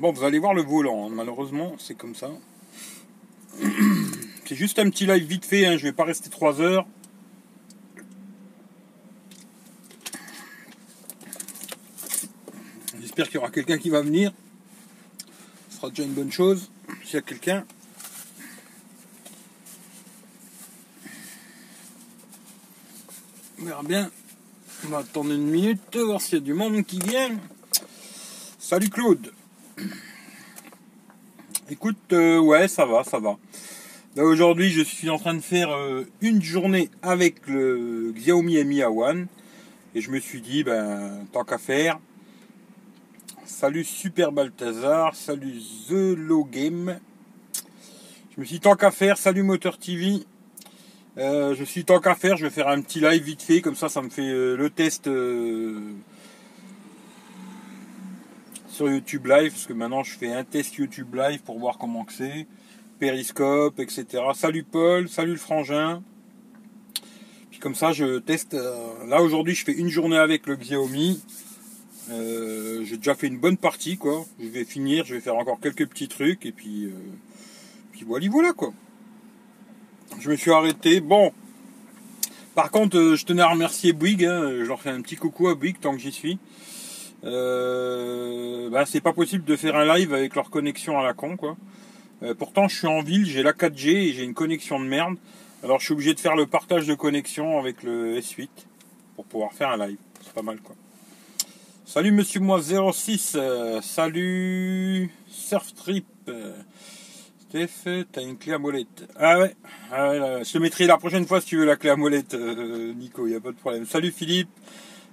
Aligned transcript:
Bon, 0.00 0.12
vous 0.12 0.24
allez 0.24 0.38
voir 0.38 0.54
le 0.54 0.62
volant, 0.62 1.04
hein. 1.04 1.10
malheureusement, 1.12 1.74
c'est 1.78 1.94
comme 1.94 2.14
ça. 2.14 2.30
C'est 4.46 4.54
juste 4.54 4.78
un 4.78 4.88
petit 4.88 5.04
live 5.04 5.24
vite 5.24 5.44
fait, 5.44 5.66
hein. 5.66 5.76
je 5.76 5.82
vais 5.82 5.92
pas 5.92 6.04
rester 6.04 6.30
3 6.30 6.62
heures. 6.62 6.86
J'espère 12.98 13.26
qu'il 13.26 13.34
y 13.34 13.38
aura 13.38 13.50
quelqu'un 13.50 13.76
qui 13.76 13.90
va 13.90 14.00
venir. 14.00 14.32
Ce 15.68 15.76
sera 15.76 15.90
déjà 15.90 16.04
une 16.04 16.14
bonne 16.14 16.32
chose, 16.32 16.70
s'il 17.04 17.16
y 17.16 17.18
a 17.18 17.20
quelqu'un. 17.20 17.66
On 23.60 23.64
verra 23.66 23.82
bien. 23.82 24.10
On 24.86 24.88
va 24.88 24.98
attendre 25.00 25.30
une 25.30 25.46
minute, 25.46 25.94
voir 25.94 26.22
s'il 26.22 26.38
y 26.38 26.40
a 26.40 26.40
du 26.40 26.54
monde 26.54 26.86
qui 26.86 27.00
vient. 27.00 27.38
Salut 28.58 28.88
Claude. 28.88 29.30
Écoute, 31.70 31.98
euh, 32.12 32.40
ouais, 32.40 32.66
ça 32.66 32.84
va, 32.84 33.04
ça 33.04 33.20
va. 33.20 33.38
Là 34.16 34.24
aujourd'hui, 34.24 34.70
je 34.70 34.82
suis 34.82 35.08
en 35.08 35.18
train 35.18 35.34
de 35.34 35.40
faire 35.40 35.70
euh, 35.70 36.04
une 36.20 36.42
journée 36.42 36.90
avec 37.00 37.46
le 37.46 38.12
Xiaomi 38.12 38.64
Mi 38.64 38.80
A1 38.80 39.26
et 39.94 40.00
je 40.00 40.10
me 40.10 40.18
suis 40.18 40.40
dit, 40.40 40.64
ben, 40.64 41.24
tant 41.32 41.44
qu'à 41.44 41.58
faire. 41.58 42.00
Salut 43.44 43.84
Super 43.84 44.32
Balthazar, 44.32 45.14
salut 45.14 45.60
The 45.88 46.16
Low 46.16 46.44
Game. 46.44 46.98
Je 48.34 48.40
me 48.40 48.44
suis 48.44 48.56
dit, 48.56 48.60
tant 48.60 48.74
qu'à 48.74 48.90
faire, 48.90 49.16
salut 49.16 49.44
Moteur 49.44 49.78
TV. 49.78 50.24
Euh, 51.18 51.54
je 51.54 51.62
suis 51.62 51.84
tant 51.84 52.00
qu'à 52.00 52.16
faire, 52.16 52.36
je 52.36 52.46
vais 52.46 52.50
faire 52.50 52.66
un 52.66 52.80
petit 52.80 52.98
live 52.98 53.22
vite 53.22 53.42
fait, 53.42 53.60
comme 53.60 53.76
ça, 53.76 53.88
ça 53.88 54.02
me 54.02 54.10
fait 54.10 54.28
le 54.28 54.70
test 54.70 55.08
sur 58.80 58.90
YouTube 58.90 59.26
Live, 59.26 59.52
parce 59.52 59.66
que 59.66 59.74
maintenant 59.74 60.02
je 60.02 60.16
fais 60.16 60.32
un 60.32 60.42
test 60.42 60.76
YouTube 60.76 61.14
Live 61.14 61.42
pour 61.42 61.58
voir 61.58 61.76
comment 61.76 62.02
que 62.02 62.14
c'est, 62.14 62.46
Periscope, 62.98 63.78
etc. 63.78 64.06
Salut 64.32 64.62
Paul, 64.62 65.06
salut 65.06 65.32
le 65.32 65.38
frangin. 65.38 66.02
Puis 67.50 67.60
comme 67.60 67.74
ça, 67.74 67.92
je 67.92 68.20
teste. 68.20 68.54
Euh, 68.54 69.06
là 69.06 69.20
aujourd'hui, 69.20 69.54
je 69.54 69.66
fais 69.66 69.74
une 69.74 69.90
journée 69.90 70.16
avec 70.16 70.46
le 70.46 70.56
Xiaomi. 70.56 71.22
Euh, 72.08 72.82
j'ai 72.86 72.96
déjà 72.96 73.14
fait 73.14 73.26
une 73.26 73.36
bonne 73.36 73.58
partie, 73.58 73.98
quoi. 73.98 74.24
Je 74.40 74.48
vais 74.48 74.64
finir, 74.64 75.04
je 75.04 75.12
vais 75.12 75.20
faire 75.20 75.36
encore 75.36 75.60
quelques 75.60 75.86
petits 75.86 76.08
trucs, 76.08 76.46
et 76.46 76.52
puis, 76.52 76.86
euh, 76.86 76.92
puis 77.92 78.04
voilà, 78.06 78.30
voilà, 78.30 78.54
quoi. 78.54 78.72
Je 80.20 80.30
me 80.30 80.36
suis 80.36 80.52
arrêté. 80.52 81.00
Bon. 81.00 81.34
Par 82.54 82.70
contre, 82.70 83.14
je 83.14 83.26
tenais 83.26 83.42
à 83.42 83.48
remercier 83.48 83.92
Bouygues. 83.92 84.24
Hein. 84.24 84.52
je 84.60 84.64
leur 84.64 84.80
fais 84.80 84.88
un 84.88 85.02
petit 85.02 85.16
coucou 85.16 85.48
à 85.48 85.54
Bouygues 85.54 85.80
tant 85.80 85.92
que 85.92 85.98
j'y 85.98 86.12
suis. 86.12 86.38
Euh, 87.24 88.70
bah, 88.70 88.86
c'est 88.86 89.00
pas 89.00 89.12
possible 89.12 89.44
de 89.44 89.56
faire 89.56 89.76
un 89.76 89.96
live 89.96 90.14
avec 90.14 90.34
leur 90.34 90.50
connexion 90.50 90.98
à 90.98 91.02
la 91.02 91.12
con 91.12 91.36
quoi. 91.36 91.56
Euh, 92.22 92.34
pourtant 92.34 92.68
je 92.68 92.76
suis 92.76 92.86
en 92.86 93.02
ville, 93.02 93.26
j'ai 93.26 93.42
la 93.42 93.52
4G 93.52 93.88
et 93.88 94.12
j'ai 94.12 94.24
une 94.24 94.34
connexion 94.34 94.80
de 94.80 94.86
merde. 94.86 95.16
Alors 95.62 95.80
je 95.80 95.86
suis 95.86 95.92
obligé 95.92 96.14
de 96.14 96.20
faire 96.20 96.36
le 96.36 96.46
partage 96.46 96.86
de 96.86 96.94
connexion 96.94 97.58
avec 97.58 97.82
le 97.82 98.18
S8 98.18 98.48
pour 99.16 99.26
pouvoir 99.26 99.52
faire 99.52 99.68
un 99.68 99.86
live. 99.86 99.98
C'est 100.22 100.32
pas 100.32 100.42
mal 100.42 100.60
quoi. 100.60 100.74
Salut 101.84 102.12
Monsieur 102.12 102.40
Moi 102.40 102.60
06, 102.62 103.36
euh, 103.36 103.80
salut 103.82 105.10
Surftrip. 105.28 106.06
Steph, 107.48 108.06
t'as 108.12 108.22
une 108.22 108.38
clé 108.38 108.52
à 108.52 108.58
molette. 108.58 109.08
Ah 109.16 109.40
ouais, 109.40 109.56
ah 109.92 110.42
je 110.44 110.52
te 110.52 110.58
mettrai 110.58 110.86
la 110.86 110.98
prochaine 110.98 111.26
fois 111.26 111.40
si 111.40 111.48
tu 111.48 111.56
veux 111.56 111.64
la 111.64 111.76
clé 111.76 111.90
à 111.90 111.96
molette, 111.96 112.34
Nico, 112.34 113.26
il 113.26 113.34
a 113.34 113.40
pas 113.40 113.50
de 113.50 113.56
problème. 113.56 113.84
Salut 113.86 114.12
Philippe. 114.12 114.48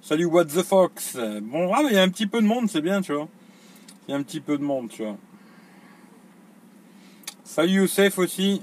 Salut 0.01 0.25
What 0.25 0.45
the 0.45 0.63
Fox? 0.63 1.17
Bon, 1.41 1.73
ah, 1.73 1.81
il 1.89 1.93
y 1.93 1.97
a 1.97 2.03
un 2.03 2.09
petit 2.09 2.27
peu 2.27 2.41
de 2.41 2.47
monde, 2.47 2.69
c'est 2.69 2.81
bien, 2.81 3.01
tu 3.01 3.13
vois. 3.13 3.27
Il 4.07 4.11
y 4.11 4.13
a 4.13 4.17
un 4.17 4.23
petit 4.23 4.39
peu 4.39 4.57
de 4.57 4.63
monde, 4.63 4.89
tu 4.89 5.03
vois. 5.03 5.17
Salut 7.43 7.73
Youssef 7.73 8.17
aussi. 8.19 8.61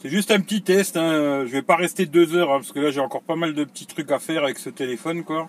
C'est 0.00 0.08
juste 0.08 0.30
un 0.30 0.40
petit 0.40 0.62
test. 0.62 0.96
Hein. 0.96 1.44
Je 1.46 1.52
vais 1.52 1.62
pas 1.62 1.76
rester 1.76 2.06
deux 2.06 2.34
heures 2.34 2.50
hein, 2.50 2.58
parce 2.58 2.72
que 2.72 2.80
là 2.80 2.90
j'ai 2.90 3.00
encore 3.00 3.22
pas 3.22 3.36
mal 3.36 3.54
de 3.54 3.64
petits 3.64 3.86
trucs 3.86 4.10
à 4.10 4.18
faire 4.18 4.44
avec 4.44 4.58
ce 4.58 4.70
téléphone, 4.70 5.24
quoi. 5.24 5.48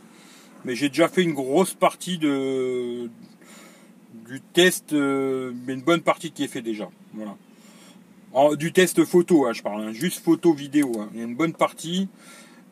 Mais 0.65 0.75
j'ai 0.75 0.89
déjà 0.89 1.07
fait 1.07 1.23
une 1.23 1.33
grosse 1.33 1.73
partie 1.73 2.17
de 2.17 3.09
du 4.27 4.41
test, 4.41 4.93
euh, 4.93 5.51
mais 5.65 5.73
une 5.73 5.81
bonne 5.81 6.01
partie 6.01 6.31
qui 6.31 6.43
est 6.43 6.47
fait 6.47 6.61
déjà. 6.61 6.89
Voilà. 7.13 8.55
du 8.55 8.71
test 8.71 9.03
photo, 9.05 9.45
hein, 9.45 9.53
je 9.53 9.61
parle, 9.61 9.91
juste 9.91 10.23
photo 10.23 10.53
vidéo. 10.53 10.91
Il 11.13 11.19
y 11.19 11.21
a 11.21 11.25
une 11.25 11.35
bonne 11.35 11.53
partie. 11.53 12.07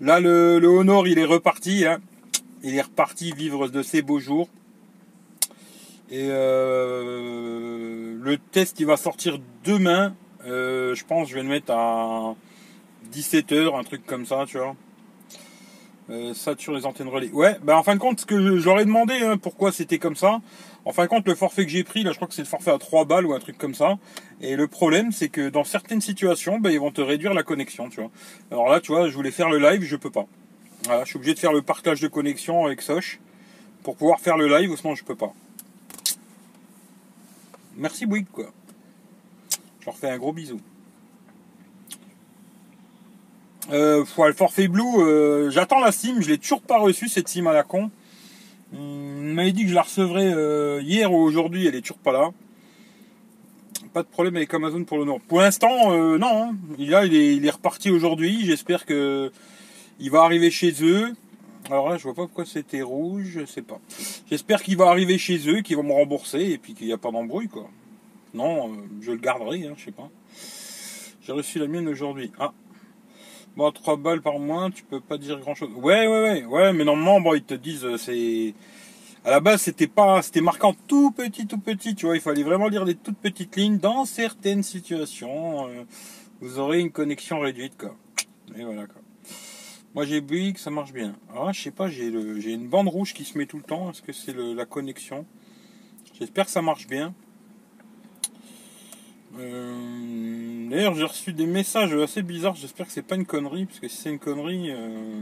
Là, 0.01 0.19
le, 0.19 0.65
Honor, 0.65 1.07
il 1.07 1.19
est 1.19 1.25
reparti. 1.25 1.85
Hein. 1.85 1.99
Il 2.63 2.75
est 2.75 2.81
reparti 2.81 3.33
vivre 3.33 3.67
de 3.67 3.83
ses 3.83 4.01
beaux 4.01 4.19
jours. 4.19 4.49
Et 6.09 6.27
euh, 6.27 8.17
le 8.19 8.37
test, 8.37 8.79
il 8.79 8.87
va 8.87 8.97
sortir 8.97 9.37
demain. 9.63 10.15
Euh, 10.45 10.95
je 10.95 11.05
pense 11.05 11.29
je 11.29 11.35
vais 11.35 11.43
le 11.43 11.49
mettre 11.49 11.71
à 11.71 12.33
17h, 13.13 13.79
un 13.79 13.83
truc 13.83 14.03
comme 14.07 14.25
ça, 14.25 14.45
tu 14.47 14.57
vois. 14.57 14.75
Euh, 16.09 16.33
ça 16.33 16.55
sur 16.57 16.73
les 16.73 16.87
antennes 16.87 17.07
relais. 17.07 17.29
Ouais, 17.29 17.57
bah 17.63 17.77
en 17.77 17.83
fin 17.83 17.93
de 17.93 17.99
compte, 17.99 18.21
ce 18.21 18.25
que 18.25 18.35
ai 18.79 18.85
demandé, 18.85 19.13
hein, 19.21 19.37
pourquoi 19.37 19.71
c'était 19.71 19.99
comme 19.99 20.15
ça. 20.15 20.41
En 20.83 20.93
fin 20.93 21.03
de 21.03 21.09
compte, 21.09 21.27
le 21.27 21.35
forfait 21.35 21.65
que 21.65 21.71
j'ai 21.71 21.83
pris, 21.83 22.03
là, 22.03 22.11
je 22.11 22.15
crois 22.15 22.27
que 22.27 22.33
c'est 22.33 22.41
le 22.41 22.47
forfait 22.47 22.71
à 22.71 22.77
3 22.77 23.05
balles 23.05 23.25
ou 23.25 23.33
un 23.33 23.39
truc 23.39 23.57
comme 23.57 23.75
ça. 23.75 23.99
Et 24.41 24.55
le 24.55 24.67
problème, 24.67 25.11
c'est 25.11 25.29
que 25.29 25.49
dans 25.49 25.63
certaines 25.63 26.01
situations, 26.01 26.59
bah, 26.59 26.71
ils 26.71 26.79
vont 26.79 26.91
te 26.91 27.01
réduire 27.01 27.33
la 27.33 27.43
connexion, 27.43 27.89
tu 27.89 28.01
vois. 28.01 28.09
Alors 28.49 28.67
là, 28.67 28.79
tu 28.79 28.91
vois, 28.91 29.07
je 29.07 29.13
voulais 29.13 29.31
faire 29.31 29.49
le 29.49 29.59
live, 29.59 29.83
je 29.83 29.95
peux 29.95 30.09
pas. 30.09 30.25
Voilà, 30.85 31.03
je 31.03 31.09
suis 31.09 31.17
obligé 31.17 31.35
de 31.35 31.39
faire 31.39 31.53
le 31.53 31.61
partage 31.61 32.01
de 32.01 32.07
connexion 32.07 32.65
avec 32.65 32.81
Soch 32.81 33.19
pour 33.83 33.95
pouvoir 33.95 34.19
faire 34.19 34.37
le 34.37 34.47
live, 34.47 34.75
sinon 34.75 34.95
je 34.95 35.03
peux 35.03 35.15
pas. 35.15 35.33
Merci 37.77 38.07
Bouygues, 38.07 38.29
quoi. 38.31 38.51
Je 39.79 39.85
leur 39.85 39.95
fais 39.95 40.09
un 40.09 40.17
gros 40.17 40.33
bisou. 40.33 40.59
Euh, 43.71 44.03
le 44.17 44.33
forfait 44.33 44.67
Blue, 44.67 44.83
euh, 44.97 45.49
j'attends 45.51 45.79
la 45.79 45.91
SIM, 45.91 46.19
je 46.19 46.27
l'ai 46.27 46.37
toujours 46.37 46.61
pas 46.61 46.79
reçu 46.79 47.07
cette 47.07 47.27
SIM 47.27 47.45
à 47.47 47.53
la 47.53 47.63
con. 47.63 47.91
Il 48.73 49.33
m'avait 49.33 49.51
dit 49.51 49.63
que 49.63 49.69
je 49.69 49.75
la 49.75 49.81
recevrais 49.81 50.31
euh, 50.33 50.81
hier 50.81 51.11
ou 51.11 51.17
aujourd'hui, 51.17 51.67
elle 51.67 51.75
est 51.75 51.81
toujours 51.81 51.97
pas 51.97 52.11
là. 52.11 52.31
Pas 53.93 54.03
de 54.03 54.07
problème 54.07 54.37
avec 54.37 54.53
Amazon 54.53 54.83
pour 54.85 54.97
le 54.97 55.05
Nord. 55.05 55.19
Pour 55.27 55.41
l'instant, 55.41 55.91
euh, 55.91 56.17
non. 56.17 56.43
Hein. 56.51 56.55
Il, 56.77 56.85
il, 56.85 57.15
est, 57.15 57.35
il 57.35 57.45
est 57.45 57.49
reparti 57.49 57.91
aujourd'hui. 57.91 58.45
J'espère 58.45 58.85
que 58.85 59.31
il 59.99 60.09
va 60.09 60.21
arriver 60.23 60.49
chez 60.49 60.73
eux. 60.81 61.13
Alors 61.69 61.89
là, 61.89 61.97
je 61.97 62.03
vois 62.03 62.13
pas 62.13 62.23
pourquoi 62.23 62.45
c'était 62.45 62.81
rouge, 62.81 63.31
je 63.33 63.45
sais 63.45 63.61
pas. 63.61 63.79
J'espère 64.29 64.63
qu'il 64.63 64.77
va 64.77 64.87
arriver 64.87 65.17
chez 65.17 65.47
eux, 65.49 65.61
qu'ils 65.61 65.77
vont 65.77 65.83
me 65.83 65.93
rembourser 65.93 66.39
et 66.39 66.57
puis 66.57 66.73
qu'il 66.73 66.87
n'y 66.87 66.93
a 66.93 66.97
pas 66.97 67.11
d'embrouille, 67.11 67.49
quoi. 67.49 67.69
Non, 68.33 68.71
je 69.01 69.11
le 69.11 69.17
garderai, 69.17 69.67
hein, 69.67 69.73
je 69.77 69.85
sais 69.85 69.91
pas. 69.91 70.09
J'ai 71.23 71.33
reçu 71.33 71.59
la 71.59 71.67
mienne 71.67 71.87
aujourd'hui. 71.87 72.31
Ah, 72.39 72.53
Bon, 73.57 73.69
3 73.71 73.97
balles 73.97 74.21
par 74.21 74.39
mois, 74.39 74.69
tu 74.73 74.83
peux 74.83 75.01
pas 75.01 75.17
dire 75.17 75.39
grand 75.39 75.55
chose. 75.55 75.69
Ouais, 75.75 76.07
ouais, 76.07 76.21
ouais, 76.21 76.45
ouais, 76.45 76.73
mais 76.73 76.85
normalement, 76.85 77.19
bon, 77.19 77.33
ils 77.33 77.43
te 77.43 77.53
disent, 77.53 77.85
euh, 77.85 77.97
c'est. 77.97 78.53
À 79.23 79.29
la 79.29 79.39
base, 79.39 79.61
c'était 79.61 79.87
pas, 79.87 80.21
c'était 80.21 80.41
marquant 80.41 80.73
tout 80.87 81.11
petit, 81.11 81.45
tout 81.45 81.59
petit, 81.59 81.93
tu 81.93 82.05
vois. 82.07 82.15
Il 82.15 82.21
fallait 82.21 82.43
vraiment 82.43 82.69
lire 82.69 82.85
des 82.85 82.95
toutes 82.95 83.17
petites 83.17 83.55
lignes. 83.55 83.77
Dans 83.77 84.05
certaines 84.05 84.63
situations, 84.63 85.67
euh, 85.67 85.83
vous 86.39 86.59
aurez 86.59 86.79
une 86.79 86.91
connexion 86.91 87.39
réduite, 87.39 87.77
quoi. 87.77 87.95
Et 88.57 88.63
voilà, 88.63 88.87
quoi. 88.87 89.01
Moi, 89.93 90.05
j'ai 90.05 90.23
que 90.53 90.59
ça 90.59 90.71
marche 90.71 90.93
bien. 90.93 91.13
Ah, 91.35 91.51
je 91.51 91.61
sais 91.61 91.71
pas, 91.71 91.89
j'ai 91.89 92.07
une 92.07 92.69
bande 92.69 92.87
rouge 92.87 93.13
qui 93.13 93.25
se 93.25 93.37
met 93.37 93.45
tout 93.45 93.57
le 93.57 93.63
temps. 93.63 93.91
Est-ce 93.91 94.01
que 94.01 94.13
c'est 94.13 94.33
la 94.33 94.65
connexion? 94.65 95.25
J'espère 96.17 96.45
que 96.45 96.51
ça 96.51 96.61
marche 96.61 96.87
bien. 96.87 97.13
Euh, 99.41 100.69
d'ailleurs, 100.69 100.93
j'ai 100.95 101.03
reçu 101.03 101.33
des 101.33 101.45
messages 101.45 101.93
assez 101.93 102.21
bizarres. 102.21 102.55
J'espère 102.55 102.85
que 102.85 102.91
c'est 102.91 103.01
pas 103.01 103.15
une 103.15 103.25
connerie, 103.25 103.65
parce 103.65 103.79
que 103.79 103.87
si 103.87 103.97
c'est 103.97 104.09
une 104.09 104.19
connerie, 104.19 104.71
euh, 104.71 105.21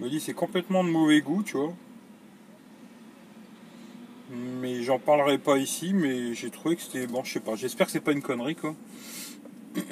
me 0.00 0.08
dit 0.08 0.20
c'est 0.20 0.34
complètement 0.34 0.84
de 0.84 0.90
mauvais 0.90 1.20
goût, 1.20 1.42
tu 1.42 1.56
vois. 1.56 1.72
Mais 4.30 4.82
j'en 4.82 4.98
parlerai 4.98 5.38
pas 5.38 5.56
ici, 5.56 5.94
mais 5.94 6.34
j'ai 6.34 6.50
trouvé 6.50 6.76
que 6.76 6.82
c'était 6.82 7.06
bon, 7.06 7.24
je 7.24 7.32
sais 7.32 7.40
pas. 7.40 7.54
J'espère 7.56 7.86
que 7.86 7.92
c'est 7.92 8.00
pas 8.00 8.12
une 8.12 8.22
connerie, 8.22 8.56
quoi. 8.56 8.74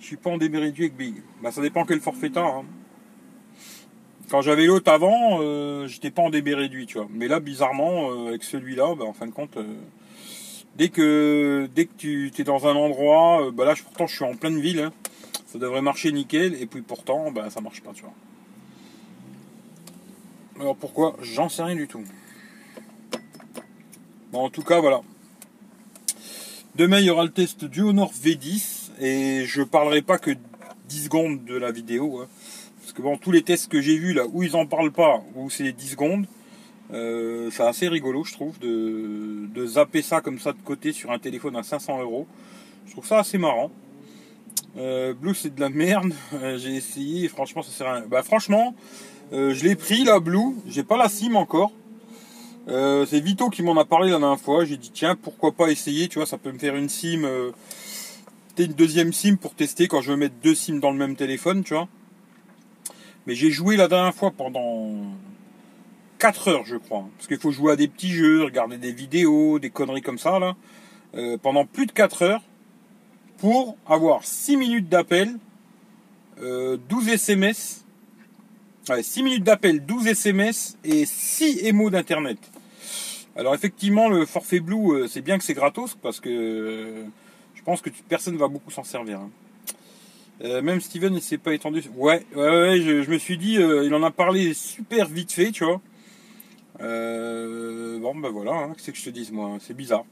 Je 0.00 0.08
suis 0.08 0.16
pas 0.16 0.30
en 0.30 0.36
réduit 0.36 0.84
avec 0.84 0.96
Big. 0.96 1.22
Bah, 1.42 1.52
ça 1.52 1.62
dépend 1.62 1.86
quel 1.86 2.00
forfait 2.00 2.28
t'as. 2.28 2.44
Hein. 2.44 2.64
Quand 4.28 4.42
j'avais 4.42 4.66
l'autre 4.66 4.90
avant, 4.92 5.38
euh, 5.40 5.86
j'étais 5.86 6.10
pas 6.10 6.20
en 6.20 6.28
débit 6.28 6.54
réduit, 6.54 6.84
tu 6.86 6.98
vois. 6.98 7.06
Mais 7.08 7.28
là, 7.28 7.40
bizarrement, 7.40 8.26
avec 8.26 8.42
celui-là, 8.42 8.94
bah, 8.94 9.04
en 9.06 9.14
fin 9.14 9.26
de 9.26 9.30
compte, 9.30 9.56
Dès 10.76 10.88
que, 10.88 11.68
tu 11.98 12.32
es 12.36 12.44
dans 12.44 12.66
un 12.66 12.74
endroit, 12.74 13.46
euh, 13.46 13.50
bah 13.50 13.64
là 13.64 13.74
pourtant 13.82 14.06
je 14.06 14.16
suis 14.16 14.24
en 14.24 14.34
pleine 14.34 14.58
ville, 14.58 14.80
hein. 14.80 14.92
ça 15.46 15.58
devrait 15.58 15.82
marcher 15.82 16.12
nickel, 16.12 16.54
et 16.60 16.66
puis 16.66 16.80
pourtant 16.80 17.30
bah, 17.30 17.50
ça 17.50 17.60
marche 17.60 17.82
pas, 17.82 17.92
tu 17.92 18.02
vois. 18.02 18.14
Alors 20.60 20.76
pourquoi? 20.76 21.16
J'en 21.20 21.48
sais 21.48 21.62
rien 21.62 21.76
du 21.76 21.88
tout. 21.88 22.04
Bon, 24.32 24.44
en 24.44 24.50
tout 24.50 24.62
cas, 24.62 24.80
voilà. 24.80 25.02
Demain, 26.74 27.00
il 27.00 27.04
y 27.04 27.10
aura 27.10 27.24
le 27.24 27.32
test 27.32 27.66
du 27.66 27.82
Honor 27.82 28.10
V10, 28.12 28.92
et 28.98 29.44
je 29.44 29.62
parlerai 29.62 30.00
pas 30.00 30.18
que 30.18 30.30
10 30.88 31.04
secondes 31.04 31.44
de 31.44 31.54
la 31.54 31.70
vidéo, 31.70 32.20
hein. 32.20 32.28
parce 32.80 32.94
que 32.94 33.02
bon, 33.02 33.18
tous 33.18 33.30
les 33.30 33.42
tests 33.42 33.70
que 33.70 33.82
j'ai 33.82 33.98
vus 33.98 34.14
là, 34.14 34.24
où 34.32 34.42
ils 34.42 34.56
en 34.56 34.64
parlent 34.64 34.92
pas, 34.92 35.22
où 35.34 35.50
c'est 35.50 35.72
10 35.72 35.88
secondes, 35.88 36.26
Euh, 36.92 37.50
c'est 37.50 37.62
assez 37.62 37.88
rigolo, 37.88 38.24
je 38.24 38.32
trouve, 38.32 38.58
de, 38.58 39.46
de 39.54 39.66
zapper 39.66 40.02
ça 40.02 40.20
comme 40.20 40.38
ça 40.38 40.52
de 40.52 40.58
côté 40.64 40.92
sur 40.92 41.10
un 41.10 41.18
téléphone 41.18 41.56
à 41.56 41.62
500 41.62 42.02
euros. 42.02 42.26
Je 42.86 42.92
trouve 42.92 43.06
ça 43.06 43.18
assez 43.18 43.38
marrant. 43.38 43.70
Euh, 44.76 45.12
Blue, 45.14 45.34
c'est 45.34 45.54
de 45.54 45.60
la 45.60 45.68
merde. 45.68 46.12
Euh, 46.34 46.58
j'ai 46.58 46.74
essayé, 46.74 47.28
franchement, 47.28 47.62
ça 47.62 47.70
sert 47.70 47.86
à 47.86 47.94
rien. 47.96 48.04
Bah, 48.08 48.22
franchement, 48.22 48.74
euh, 49.32 49.54
je 49.54 49.64
l'ai 49.64 49.76
pris, 49.76 50.04
la 50.04 50.18
Blue. 50.18 50.56
J'ai 50.66 50.82
pas 50.82 50.96
la 50.96 51.08
SIM 51.08 51.34
encore. 51.36 51.72
C'est 52.66 53.20
Vito 53.20 53.50
qui 53.50 53.62
m'en 53.62 53.76
a 53.76 53.84
parlé 53.84 54.10
la 54.10 54.18
dernière 54.18 54.38
fois. 54.40 54.64
J'ai 54.64 54.76
dit, 54.76 54.90
tiens, 54.92 55.16
pourquoi 55.16 55.52
pas 55.52 55.70
essayer, 55.70 56.08
tu 56.08 56.18
vois, 56.18 56.26
ça 56.26 56.38
peut 56.38 56.52
me 56.52 56.58
faire 56.58 56.76
une 56.76 56.88
SIM. 56.88 57.28
Une 58.58 58.72
deuxième 58.72 59.12
SIM 59.12 59.36
pour 59.36 59.54
tester 59.54 59.88
quand 59.88 60.00
je 60.00 60.12
veux 60.12 60.16
mettre 60.16 60.34
deux 60.42 60.54
SIM 60.54 60.78
dans 60.78 60.90
le 60.90 60.98
même 60.98 61.16
téléphone, 61.16 61.64
tu 61.64 61.74
vois. 61.74 61.88
Mais 63.26 63.34
j'ai 63.34 63.50
joué 63.50 63.76
la 63.76 63.88
dernière 63.88 64.14
fois 64.14 64.30
pendant 64.30 64.90
4 66.22 66.48
heures, 66.48 66.64
je 66.64 66.76
crois. 66.76 67.08
Parce 67.16 67.26
qu'il 67.26 67.38
faut 67.38 67.50
jouer 67.50 67.72
à 67.72 67.76
des 67.76 67.88
petits 67.88 68.10
jeux, 68.10 68.44
regarder 68.44 68.78
des 68.78 68.92
vidéos, 68.92 69.58
des 69.58 69.70
conneries 69.70 70.02
comme 70.02 70.18
ça, 70.18 70.38
là. 70.38 70.56
Euh, 71.14 71.36
pendant 71.36 71.66
plus 71.66 71.86
de 71.86 71.92
4 71.92 72.22
heures 72.22 72.42
pour 73.38 73.76
avoir 73.86 74.24
6 74.24 74.56
minutes 74.56 74.88
d'appel, 74.88 75.36
12 76.38 77.08
SMS. 77.08 77.84
6 78.84 79.22
minutes 79.22 79.44
d'appel, 79.44 79.84
12 79.84 80.06
SMS 80.06 80.78
et 80.84 81.04
6 81.04 81.66
émos 81.66 81.90
d'internet. 81.90 82.38
Alors 83.34 83.54
effectivement, 83.54 84.08
le 84.08 84.26
forfait 84.26 84.60
Blue, 84.60 84.92
euh, 84.92 85.06
c'est 85.08 85.22
bien 85.22 85.38
que 85.38 85.44
c'est 85.44 85.54
gratos 85.54 85.94
parce 85.94 86.20
que 86.20 86.28
euh, 86.28 87.04
je 87.54 87.62
pense 87.62 87.80
que 87.80 87.88
personne 88.08 88.36
va 88.36 88.48
beaucoup 88.48 88.70
s'en 88.70 88.84
servir. 88.84 89.20
Hein. 89.20 89.30
Euh, 90.44 90.60
même 90.60 90.80
Steven, 90.80 91.14
il 91.14 91.22
s'est 91.22 91.38
pas 91.38 91.54
étendu. 91.54 91.82
Ouais, 91.96 92.26
ouais, 92.34 92.42
ouais 92.42 92.80
je, 92.80 93.10
me 93.10 93.18
suis 93.18 93.38
dit, 93.38 93.54
il 93.54 93.94
en 93.94 94.02
a 94.02 94.10
parlé 94.10 94.52
super 94.54 95.08
vite 95.08 95.32
fait, 95.32 95.50
tu 95.50 95.64
vois. 95.64 95.80
Bon, 96.82 98.14
ben 98.14 98.30
voilà, 98.30 98.52
hein, 98.52 98.72
qu'est-ce 98.74 98.90
que 98.90 98.98
je 98.98 99.04
te 99.04 99.10
dis, 99.10 99.30
moi, 99.32 99.58
c'est 99.60 99.76
bizarre. 99.76 100.04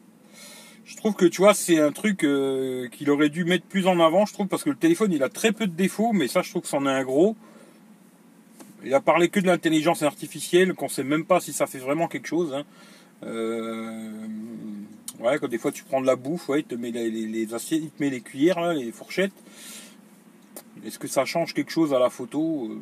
Je 0.90 0.96
trouve 0.96 1.14
que 1.14 1.24
tu 1.24 1.40
vois, 1.42 1.54
c'est 1.54 1.78
un 1.78 1.92
truc 1.92 2.24
euh, 2.24 2.88
qu'il 2.88 3.10
aurait 3.10 3.28
dû 3.28 3.44
mettre 3.44 3.64
plus 3.64 3.86
en 3.86 4.00
avant, 4.00 4.26
je 4.26 4.32
trouve, 4.32 4.48
parce 4.48 4.64
que 4.64 4.70
le 4.70 4.76
téléphone 4.76 5.12
il 5.12 5.22
a 5.22 5.28
très 5.28 5.52
peu 5.52 5.68
de 5.68 5.72
défauts, 5.72 6.12
mais 6.12 6.26
ça 6.26 6.42
je 6.42 6.50
trouve 6.50 6.62
que 6.62 6.68
c'en 6.68 6.84
est 6.84 6.90
un 6.90 7.04
gros. 7.04 7.36
Il 8.84 8.92
a 8.92 9.00
parlé 9.00 9.28
que 9.28 9.38
de 9.38 9.46
l'intelligence 9.46 10.02
artificielle, 10.02 10.74
qu'on 10.74 10.88
sait 10.88 11.04
même 11.04 11.24
pas 11.24 11.38
si 11.38 11.52
ça 11.52 11.68
fait 11.68 11.78
vraiment 11.78 12.08
quelque 12.08 12.26
chose. 12.26 12.52
Hein. 12.52 12.64
Euh, 13.22 14.10
ouais, 15.20 15.38
quand 15.38 15.46
des 15.46 15.58
fois 15.58 15.70
tu 15.70 15.84
prends 15.84 16.00
de 16.00 16.06
la 16.06 16.16
bouffe, 16.16 16.48
ouais, 16.48 16.60
il 16.60 16.64
te 16.64 16.74
met 16.74 16.90
les, 16.90 17.54
assiettes, 17.54 17.82
il 17.84 17.90
te 17.90 18.02
met 18.02 18.10
les 18.10 18.20
cuillères, 18.20 18.72
les 18.72 18.90
fourchettes. 18.90 19.32
Est-ce 20.84 20.98
que 20.98 21.06
ça 21.06 21.24
change 21.24 21.54
quelque 21.54 21.70
chose 21.70 21.94
à 21.94 22.00
la 22.00 22.10
photo? 22.10 22.68
Euh, 22.68 22.80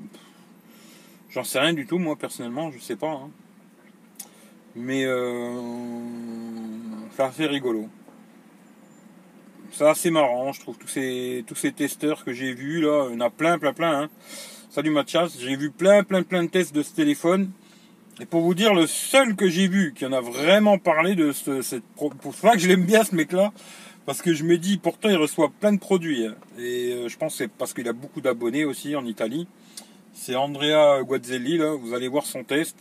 J'en 1.29 1.45
sais 1.45 1.59
rien 1.59 1.75
du 1.75 1.85
tout, 1.85 1.99
moi 1.99 2.17
personnellement, 2.17 2.71
je 2.71 2.79
sais 2.79 2.97
pas. 2.97 3.11
Hein. 3.11 3.31
Mais 4.77 5.05
c'est 7.17 7.23
assez 7.23 7.47
rigolo 7.47 7.89
c'est 9.79 9.87
assez 9.87 10.11
marrant, 10.11 10.53
je 10.53 10.61
trouve, 10.61 10.77
tous 10.77 10.89
ces, 10.89 11.45
tous 11.47 11.55
ces 11.55 11.71
testeurs 11.73 12.25
que 12.25 12.33
j'ai 12.33 12.53
vus, 12.53 12.81
là, 12.81 13.07
il 13.11 13.15
y 13.15 13.17
en 13.17 13.21
a 13.21 13.31
plein, 13.31 13.59
plein, 13.59 13.73
plein. 13.73 14.03
Hein. 14.03 14.09
Salut 14.71 14.91
Mathias, 14.91 15.39
j'ai 15.39 15.57
vu 15.57 15.71
plein, 15.71 16.03
plein, 16.03 16.25
plein 16.25 16.43
de 16.43 16.49
tests 16.49 16.75
de 16.75 16.83
ce 16.83 16.93
téléphone. 16.93 17.51
Et 18.21 18.27
pour 18.27 18.41
vous 18.41 18.55
dire, 18.55 18.75
le 18.75 18.89
seul 18.89 19.37
que 19.37 19.49
j'ai 19.49 19.69
vu 19.69 19.95
qui 19.95 20.05
en 20.05 20.13
a 20.13 20.21
vraiment 20.21 20.79
parlé 20.79 21.15
de 21.15 21.31
ce, 21.31 21.63
cette... 21.63 21.85
Pour 21.95 22.35
ça 22.35 22.55
que 22.55 22.59
je 22.59 22.67
l'aime 22.67 22.85
bien 22.85 23.05
ce 23.05 23.15
mec-là, 23.15 23.53
parce 24.05 24.21
que 24.21 24.35
je 24.35 24.43
me 24.43 24.59
dis, 24.59 24.79
pourtant 24.79 25.09
il 25.09 25.17
reçoit 25.17 25.53
plein 25.61 25.73
de 25.73 25.79
produits. 25.79 26.27
Hein. 26.27 26.35
Et 26.59 26.93
euh, 26.93 27.09
je 27.09 27.17
pense 27.17 27.35
que 27.35 27.39
c'est 27.39 27.49
parce 27.49 27.73
qu'il 27.73 27.89
a 27.89 27.93
beaucoup 27.93 28.21
d'abonnés 28.21 28.65
aussi 28.65 28.97
en 28.97 29.07
Italie. 29.07 29.47
C'est 30.13 30.35
Andrea 30.35 31.05
Guazzelli, 31.05 31.59
là, 31.59 31.75
vous 31.75 31.95
allez 31.95 32.09
voir 32.09 32.27
son 32.27 32.43
test 32.43 32.77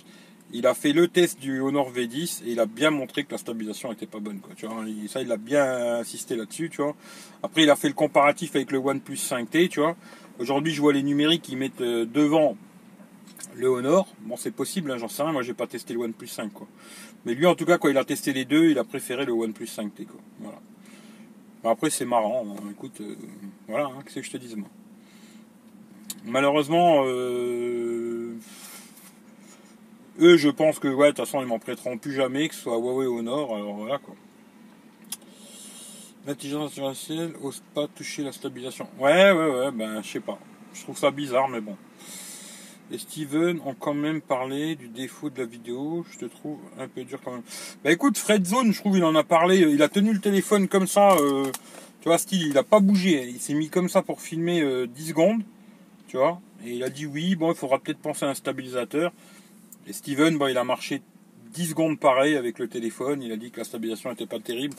il 0.53 0.65
a 0.65 0.73
fait 0.73 0.93
le 0.93 1.07
test 1.07 1.39
du 1.39 1.59
Honor 1.59 1.91
V10 1.91 2.43
et 2.45 2.51
il 2.51 2.59
a 2.59 2.65
bien 2.65 2.89
montré 2.89 3.25
que 3.25 3.31
la 3.31 3.37
stabilisation 3.37 3.91
était 3.91 4.05
pas 4.05 4.19
bonne. 4.19 4.39
Quoi, 4.39 4.53
tu 4.55 4.65
vois. 4.65 4.83
Ça, 5.09 5.21
il 5.21 5.31
a 5.31 5.37
bien 5.37 5.99
insisté 5.99 6.35
là-dessus. 6.35 6.71
Après, 7.43 7.63
il 7.63 7.69
a 7.69 7.75
fait 7.75 7.89
le 7.89 7.93
comparatif 7.93 8.55
avec 8.55 8.71
le 8.71 8.77
OnePlus 8.77 9.15
5T. 9.15 9.69
Tu 9.69 9.79
vois. 9.81 9.95
Aujourd'hui, 10.39 10.73
je 10.73 10.81
vois 10.81 10.93
les 10.93 11.03
numériques 11.03 11.41
qui 11.41 11.55
mettent 11.55 11.81
euh, 11.81 12.05
devant 12.05 12.55
le 13.55 13.67
Honor. 13.67 14.07
Bon, 14.21 14.37
c'est 14.37 14.51
possible, 14.51 14.91
hein, 14.91 14.97
j'en 14.97 15.09
sais 15.09 15.23
rien. 15.23 15.33
Moi, 15.33 15.41
j'ai 15.41 15.53
pas 15.53 15.67
testé 15.67 15.93
le 15.93 15.99
OnePlus 15.99 16.27
5. 16.27 16.53
Quoi. 16.53 16.67
Mais 17.25 17.33
lui, 17.33 17.45
en 17.45 17.55
tout 17.55 17.65
cas, 17.65 17.77
quand 17.77 17.89
il 17.89 17.97
a 17.97 18.05
testé 18.05 18.31
les 18.31 18.45
deux, 18.45 18.69
il 18.69 18.79
a 18.79 18.83
préféré 18.85 19.25
le 19.25 19.33
OnePlus 19.33 19.65
5T. 19.65 20.05
Quoi. 20.05 20.21
Voilà. 20.39 20.59
après, 21.65 21.89
c'est 21.89 22.05
marrant. 22.05 22.45
Hein. 22.47 22.69
Écoute, 22.71 23.01
euh, 23.01 23.15
voilà, 23.67 23.87
hein, 23.87 23.99
qu'est-ce 24.03 24.15
que 24.15 24.21
je 24.21 24.31
te 24.31 24.37
dise, 24.37 24.55
moi? 24.55 24.69
Malheureusement, 26.23 27.03
euh, 27.05 27.66
eux, 30.19 30.37
je 30.37 30.49
pense 30.49 30.79
que, 30.79 30.87
ouais, 30.87 31.11
de 31.11 31.15
toute 31.15 31.25
façon, 31.25 31.41
ils 31.41 31.47
m'en 31.47 31.59
prêteront 31.59 31.97
plus 31.97 32.13
jamais, 32.13 32.47
que 32.49 32.55
ce 32.55 32.61
soit 32.61 32.77
Huawei 32.77 33.07
au 33.07 33.21
Nord, 33.21 33.55
alors 33.55 33.75
voilà 33.75 33.97
quoi. 33.97 34.15
L'intelligence 36.25 36.77
artificielle 36.77 37.33
ose 37.41 37.63
pas 37.73 37.87
toucher 37.87 38.23
la 38.23 38.33
stabilisation. 38.33 38.87
Ouais, 38.99 39.31
ouais, 39.31 39.49
ouais, 39.49 39.71
ben, 39.71 40.01
je 40.01 40.09
sais 40.09 40.19
pas. 40.19 40.37
Je 40.73 40.81
trouve 40.83 40.97
ça 40.97 41.09
bizarre, 41.09 41.47
mais 41.47 41.61
bon. 41.61 41.77
Et 42.91 42.97
Steven 42.97 43.59
ont 43.65 43.73
quand 43.73 43.93
même 43.93 44.21
parlé 44.21 44.75
du 44.75 44.87
défaut 44.87 45.29
de 45.29 45.39
la 45.39 45.45
vidéo. 45.45 46.05
Je 46.11 46.19
te 46.19 46.25
trouve 46.25 46.59
un 46.79 46.87
peu 46.87 47.03
dur 47.03 47.19
quand 47.23 47.31
même. 47.31 47.43
Bah 47.83 47.91
écoute, 47.91 48.17
Fred 48.17 48.45
Zone, 48.45 48.71
je 48.71 48.79
trouve, 48.79 48.97
il 48.97 49.03
en 49.03 49.15
a 49.15 49.23
parlé. 49.23 49.57
Il 49.59 49.81
a 49.81 49.89
tenu 49.89 50.13
le 50.13 50.21
téléphone 50.21 50.67
comme 50.69 50.87
ça. 50.87 51.15
Euh, 51.15 51.51
tu 52.01 52.07
vois, 52.07 52.17
style, 52.17 52.47
il 52.47 52.57
a 52.57 52.63
pas 52.63 52.79
bougé. 52.79 53.27
Il 53.27 53.39
s'est 53.39 53.53
mis 53.53 53.69
comme 53.69 53.89
ça 53.89 54.01
pour 54.03 54.21
filmer 54.21 54.59
10 54.61 54.65
euh, 54.65 54.87
secondes. 54.97 55.43
Tu 56.07 56.15
vois. 56.15 56.39
Et 56.65 56.75
il 56.75 56.83
a 56.83 56.89
dit 56.89 57.05
oui, 57.05 57.35
bon, 57.35 57.51
il 57.51 57.57
faudra 57.57 57.79
peut-être 57.79 57.99
penser 57.99 58.25
à 58.25 58.29
un 58.29 58.33
stabilisateur. 58.33 59.11
Et 59.87 59.93
Steven, 59.93 60.37
bon, 60.37 60.47
il 60.47 60.57
a 60.57 60.65
marché 60.65 61.01
10 61.53 61.69
secondes 61.69 61.99
pareil 61.99 62.35
avec 62.35 62.59
le 62.59 62.67
téléphone. 62.67 63.23
Il 63.23 63.31
a 63.31 63.37
dit 63.37 63.51
que 63.51 63.59
la 63.59 63.63
stabilisation 63.63 64.09
n'était 64.09 64.25
pas 64.25 64.39
terrible. 64.39 64.75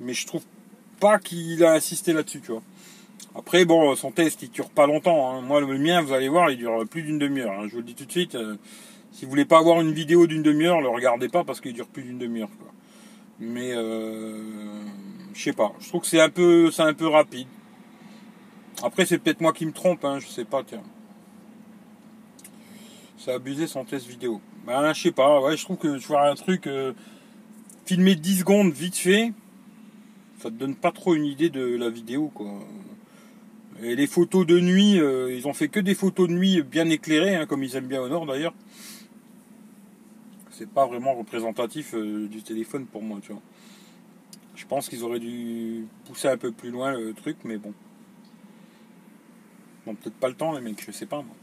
Mais 0.00 0.14
je 0.14 0.26
trouve 0.26 0.42
pas 0.98 1.18
qu'il 1.18 1.64
a 1.64 1.72
insisté 1.72 2.12
là-dessus. 2.12 2.42
Après, 3.36 3.64
bon, 3.64 3.94
son 3.94 4.10
test, 4.10 4.42
il 4.42 4.50
dure 4.50 4.70
pas 4.70 4.88
longtemps. 4.88 5.30
Hein. 5.30 5.42
Moi, 5.42 5.60
le 5.60 5.78
mien, 5.78 6.02
vous 6.02 6.12
allez 6.12 6.28
voir, 6.28 6.50
il 6.50 6.58
dure 6.58 6.84
plus 6.88 7.02
d'une 7.02 7.18
demi-heure. 7.18 7.52
Hein. 7.52 7.66
Je 7.68 7.72
vous 7.72 7.78
le 7.78 7.84
dis 7.84 7.94
tout 7.94 8.04
de 8.04 8.10
suite. 8.10 8.34
Euh, 8.34 8.56
si 9.12 9.24
vous 9.24 9.30
voulez 9.30 9.44
pas 9.44 9.58
avoir 9.58 9.80
une 9.80 9.92
vidéo 9.92 10.26
d'une 10.26 10.42
demi-heure, 10.42 10.80
le 10.80 10.88
regardez 10.88 11.28
pas 11.28 11.44
parce 11.44 11.60
qu'il 11.60 11.72
dure 11.72 11.86
plus 11.86 12.02
d'une 12.02 12.18
demi-heure. 12.18 12.50
Mais, 13.38 13.72
euh, 13.74 14.82
je 15.34 15.40
sais 15.40 15.52
pas. 15.52 15.72
Je 15.78 15.88
trouve 15.88 16.00
que 16.00 16.08
c'est 16.08 16.20
un 16.20 16.30
peu, 16.30 16.72
c'est 16.72 16.82
un 16.82 16.94
peu 16.94 17.06
rapide. 17.06 17.46
Après, 18.82 19.06
c'est 19.06 19.18
peut-être 19.18 19.40
moi 19.40 19.52
qui 19.52 19.66
me 19.66 19.72
trompe, 19.72 20.04
hein, 20.04 20.18
je 20.18 20.26
sais 20.26 20.44
pas. 20.44 20.64
Abusé 23.28 23.66
son 23.66 23.84
test 23.84 24.06
vidéo. 24.06 24.40
Ben, 24.66 24.92
je 24.92 25.02
sais 25.02 25.12
pas, 25.12 25.40
ouais, 25.40 25.56
je 25.56 25.64
trouve 25.64 25.76
que 25.76 25.98
tu 25.98 26.06
vois 26.06 26.28
un 26.28 26.34
truc 26.34 26.66
euh, 26.66 26.92
filmer 27.84 28.14
10 28.14 28.40
secondes 28.40 28.72
vite 28.72 28.96
fait, 28.96 29.32
ça 30.38 30.50
te 30.50 30.54
donne 30.54 30.74
pas 30.74 30.92
trop 30.92 31.14
une 31.14 31.24
idée 31.24 31.50
de 31.50 31.76
la 31.76 31.90
vidéo, 31.90 32.30
quoi. 32.34 32.50
Et 33.82 33.94
les 33.94 34.06
photos 34.06 34.44
de 34.46 34.58
nuit, 34.58 34.98
euh, 34.98 35.32
ils 35.32 35.46
ont 35.46 35.52
fait 35.52 35.68
que 35.68 35.78
des 35.78 35.94
photos 35.94 36.28
de 36.28 36.34
nuit 36.34 36.62
bien 36.62 36.88
éclairées, 36.90 37.36
hein, 37.36 37.46
comme 37.46 37.62
ils 37.62 37.76
aiment 37.76 37.86
bien 37.86 38.02
au 38.02 38.08
nord 38.08 38.26
d'ailleurs. 38.26 38.54
C'est 40.50 40.68
pas 40.68 40.86
vraiment 40.86 41.14
représentatif 41.14 41.94
euh, 41.94 42.26
du 42.28 42.42
téléphone 42.42 42.86
pour 42.86 43.02
moi, 43.02 43.20
tu 43.22 43.32
vois. 43.32 43.42
Je 44.56 44.66
pense 44.66 44.88
qu'ils 44.88 45.04
auraient 45.04 45.20
dû 45.20 45.86
pousser 46.06 46.28
un 46.28 46.36
peu 46.36 46.50
plus 46.50 46.70
loin 46.70 46.90
le 46.90 47.14
truc, 47.14 47.36
mais 47.44 47.58
bon. 47.58 47.72
Bon, 49.86 49.94
peut-être 49.94 50.16
pas 50.16 50.28
le 50.28 50.34
temps, 50.34 50.52
les 50.52 50.60
mecs, 50.60 50.84
je 50.84 50.90
sais 50.90 51.06
pas 51.06 51.22
moi. 51.22 51.36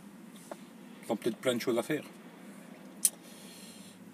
Ils 1.08 1.18
peut-être 1.18 1.38
plein 1.38 1.56
de 1.56 1.62
choses 1.62 1.78
à 1.78 1.84
faire. 1.84 2.04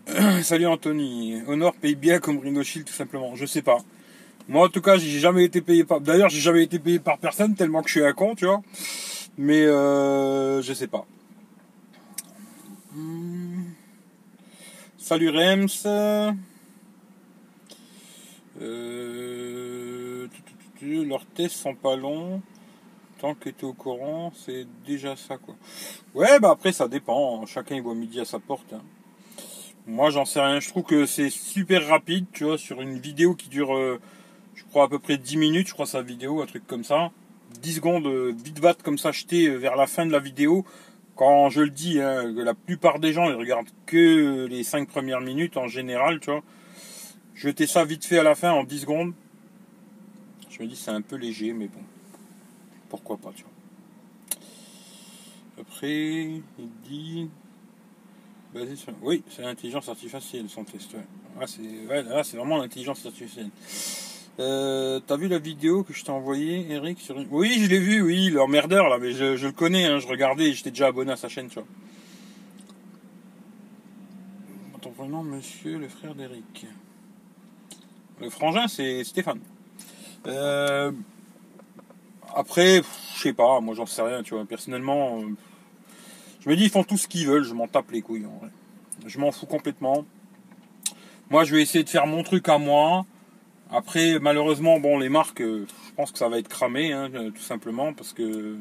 Salut 0.43 0.67
Anthony. 0.67 1.41
Honor 1.47 1.73
paye 1.73 1.95
bien 1.95 2.19
comme 2.19 2.39
Rhino 2.39 2.63
Shield 2.63 2.87
tout 2.87 2.93
simplement. 2.93 3.35
Je 3.35 3.45
sais 3.45 3.61
pas. 3.61 3.77
Moi 4.49 4.65
en 4.65 4.69
tout 4.69 4.81
cas 4.81 4.97
j'ai 4.97 5.19
jamais 5.19 5.45
été 5.45 5.61
payé 5.61 5.85
par. 5.85 6.01
D'ailleurs 6.01 6.29
j'ai 6.29 6.41
jamais 6.41 6.63
été 6.63 6.79
payé 6.79 6.99
par 6.99 7.17
personne 7.17 7.55
tellement 7.55 7.81
que 7.81 7.87
je 7.87 7.93
suis 7.93 8.05
un 8.05 8.13
con, 8.13 8.35
tu 8.35 8.45
vois. 8.45 8.61
Mais 9.37 9.65
euh, 9.65 10.61
je 10.61 10.73
sais 10.73 10.87
pas. 10.87 11.05
Hmm. 12.93 13.63
Salut 14.97 15.29
Rems. 15.29 15.67
Euh, 18.61 20.27
leurs 20.81 21.25
tests 21.27 21.55
sont 21.55 21.75
pas 21.75 21.95
longs 21.95 22.41
tant 23.21 23.35
que 23.35 23.49
tu 23.49 23.61
es 23.61 23.63
au 23.65 23.73
courant, 23.73 24.33
c'est 24.35 24.65
déjà 24.83 25.15
ça 25.15 25.37
quoi. 25.37 25.55
Ouais, 26.15 26.39
bah 26.39 26.49
après 26.49 26.71
ça 26.71 26.87
dépend, 26.87 27.45
chacun 27.45 27.75
il 27.75 27.83
voit 27.83 27.93
midi 27.93 28.19
à 28.19 28.25
sa 28.25 28.39
porte. 28.39 28.73
Hein. 28.73 28.81
Moi 29.85 30.09
j'en 30.09 30.25
sais 30.25 30.41
rien, 30.41 30.59
je 30.59 30.67
trouve 30.69 30.83
que 30.83 31.05
c'est 31.05 31.29
super 31.29 31.87
rapide, 31.87 32.25
tu 32.33 32.45
vois, 32.45 32.57
sur 32.57 32.81
une 32.81 32.97
vidéo 32.97 33.35
qui 33.35 33.47
dure, 33.47 33.75
euh, 33.75 33.99
je 34.55 34.63
crois 34.63 34.85
à 34.85 34.87
peu 34.87 34.97
près 34.97 35.19
10 35.19 35.37
minutes, 35.37 35.67
je 35.67 35.73
crois 35.73 35.85
sa 35.85 36.01
vidéo, 36.01 36.41
un 36.41 36.47
truc 36.47 36.65
comme 36.65 36.83
ça. 36.83 37.11
10 37.61 37.75
secondes 37.75 38.07
euh, 38.07 38.33
vite 38.43 38.59
comme 38.81 38.97
ça 38.97 39.11
jeté 39.11 39.47
euh, 39.47 39.57
vers 39.57 39.75
la 39.75 39.85
fin 39.85 40.07
de 40.07 40.11
la 40.11 40.19
vidéo. 40.19 40.65
Quand 41.15 41.49
je 41.49 41.61
le 41.61 41.69
dis, 41.69 42.01
hein, 42.01 42.23
la 42.35 42.55
plupart 42.55 42.99
des 42.99 43.13
gens 43.13 43.29
ils 43.29 43.35
regardent 43.35 43.69
que 43.85 44.47
les 44.47 44.63
5 44.63 44.87
premières 44.87 45.21
minutes 45.21 45.57
en 45.57 45.67
général, 45.67 46.19
tu 46.21 46.31
vois. 46.31 46.41
Jeter 47.35 47.67
ça 47.67 47.85
vite 47.85 48.03
fait 48.03 48.17
à 48.17 48.23
la 48.23 48.33
fin 48.33 48.51
en 48.51 48.63
10 48.63 48.79
secondes. 48.79 49.13
Je 50.49 50.63
me 50.63 50.67
dis 50.67 50.75
c'est 50.75 50.89
un 50.89 51.01
peu 51.01 51.17
léger, 51.17 51.53
mais 51.53 51.67
bon 51.67 51.81
pourquoi 52.91 53.15
pas, 53.15 53.31
tu 53.33 53.43
vois. 53.43 53.51
Après, 55.61 56.25
il 56.25 56.69
dit. 56.83 57.29
Basé 58.53 58.75
sur... 58.75 58.93
Oui, 59.01 59.23
c'est 59.29 59.43
l'intelligence 59.43 59.87
artificielle, 59.87 60.49
son 60.49 60.65
test. 60.65 60.93
Ouais. 60.93 60.99
Ah, 61.39 61.47
c'est 61.47 61.63
là, 61.87 62.23
c'est 62.25 62.35
vraiment 62.35 62.57
l'intelligence 62.57 63.05
artificielle. 63.05 63.49
Euh, 64.39 64.99
T'as 65.07 65.15
vu 65.15 65.29
la 65.29 65.39
vidéo 65.39 65.83
que 65.83 65.93
je 65.93 66.03
t'ai 66.03 66.11
envoyée, 66.11 66.69
Eric. 66.69 66.97
Oui, 67.29 67.59
je 67.61 67.69
l'ai 67.69 67.79
vu, 67.79 68.01
oui, 68.01 68.29
l'emmerdeur 68.29 68.89
là, 68.89 68.97
mais 68.97 69.13
je, 69.13 69.45
le 69.45 69.51
connais, 69.53 69.85
hein, 69.85 69.99
je 69.99 70.07
regardais, 70.07 70.51
j'étais 70.51 70.71
déjà 70.71 70.87
abonné 70.87 71.13
à 71.13 71.15
sa 71.15 71.29
chaîne, 71.29 71.47
tu 71.47 71.55
vois. 71.55 71.67
Ton 74.81 74.91
prénom, 74.91 75.23
monsieur, 75.23 75.77
le 75.77 75.87
frère 75.87 76.15
d'Eric. 76.15 76.65
Le 78.19 78.29
frangin, 78.29 78.67
c'est 78.67 79.03
Stéphane. 79.05 79.39
Euh, 80.27 80.91
après, 82.35 82.81
je 83.15 83.21
sais 83.21 83.33
pas, 83.33 83.59
moi 83.59 83.75
j'en 83.75 83.85
sais 83.85 84.01
rien, 84.01 84.23
tu 84.23 84.33
vois. 84.33 84.45
Personnellement, 84.45 85.19
euh, 85.19 85.35
je 86.39 86.49
me 86.49 86.55
dis, 86.55 86.65
ils 86.65 86.69
font 86.69 86.83
tout 86.83 86.97
ce 86.97 87.07
qu'ils 87.07 87.27
veulent, 87.27 87.43
je 87.43 87.53
m'en 87.53 87.67
tape 87.67 87.91
les 87.91 88.01
couilles 88.01 88.25
en 88.25 88.37
vrai. 88.39 88.49
Je 89.05 89.19
m'en 89.19 89.31
fous 89.31 89.45
complètement. 89.45 90.05
Moi, 91.29 91.43
je 91.43 91.55
vais 91.55 91.61
essayer 91.61 91.83
de 91.83 91.89
faire 91.89 92.07
mon 92.07 92.23
truc 92.23 92.49
à 92.49 92.57
moi. 92.57 93.05
Après, 93.71 94.19
malheureusement, 94.19 94.79
bon, 94.79 94.99
les 94.99 95.09
marques, 95.09 95.41
euh, 95.41 95.65
je 95.87 95.93
pense 95.95 96.11
que 96.11 96.17
ça 96.17 96.27
va 96.29 96.39
être 96.39 96.49
cramé, 96.49 96.91
hein, 96.91 97.09
tout 97.33 97.41
simplement, 97.41 97.93
parce 97.93 98.11
que, 98.13 98.57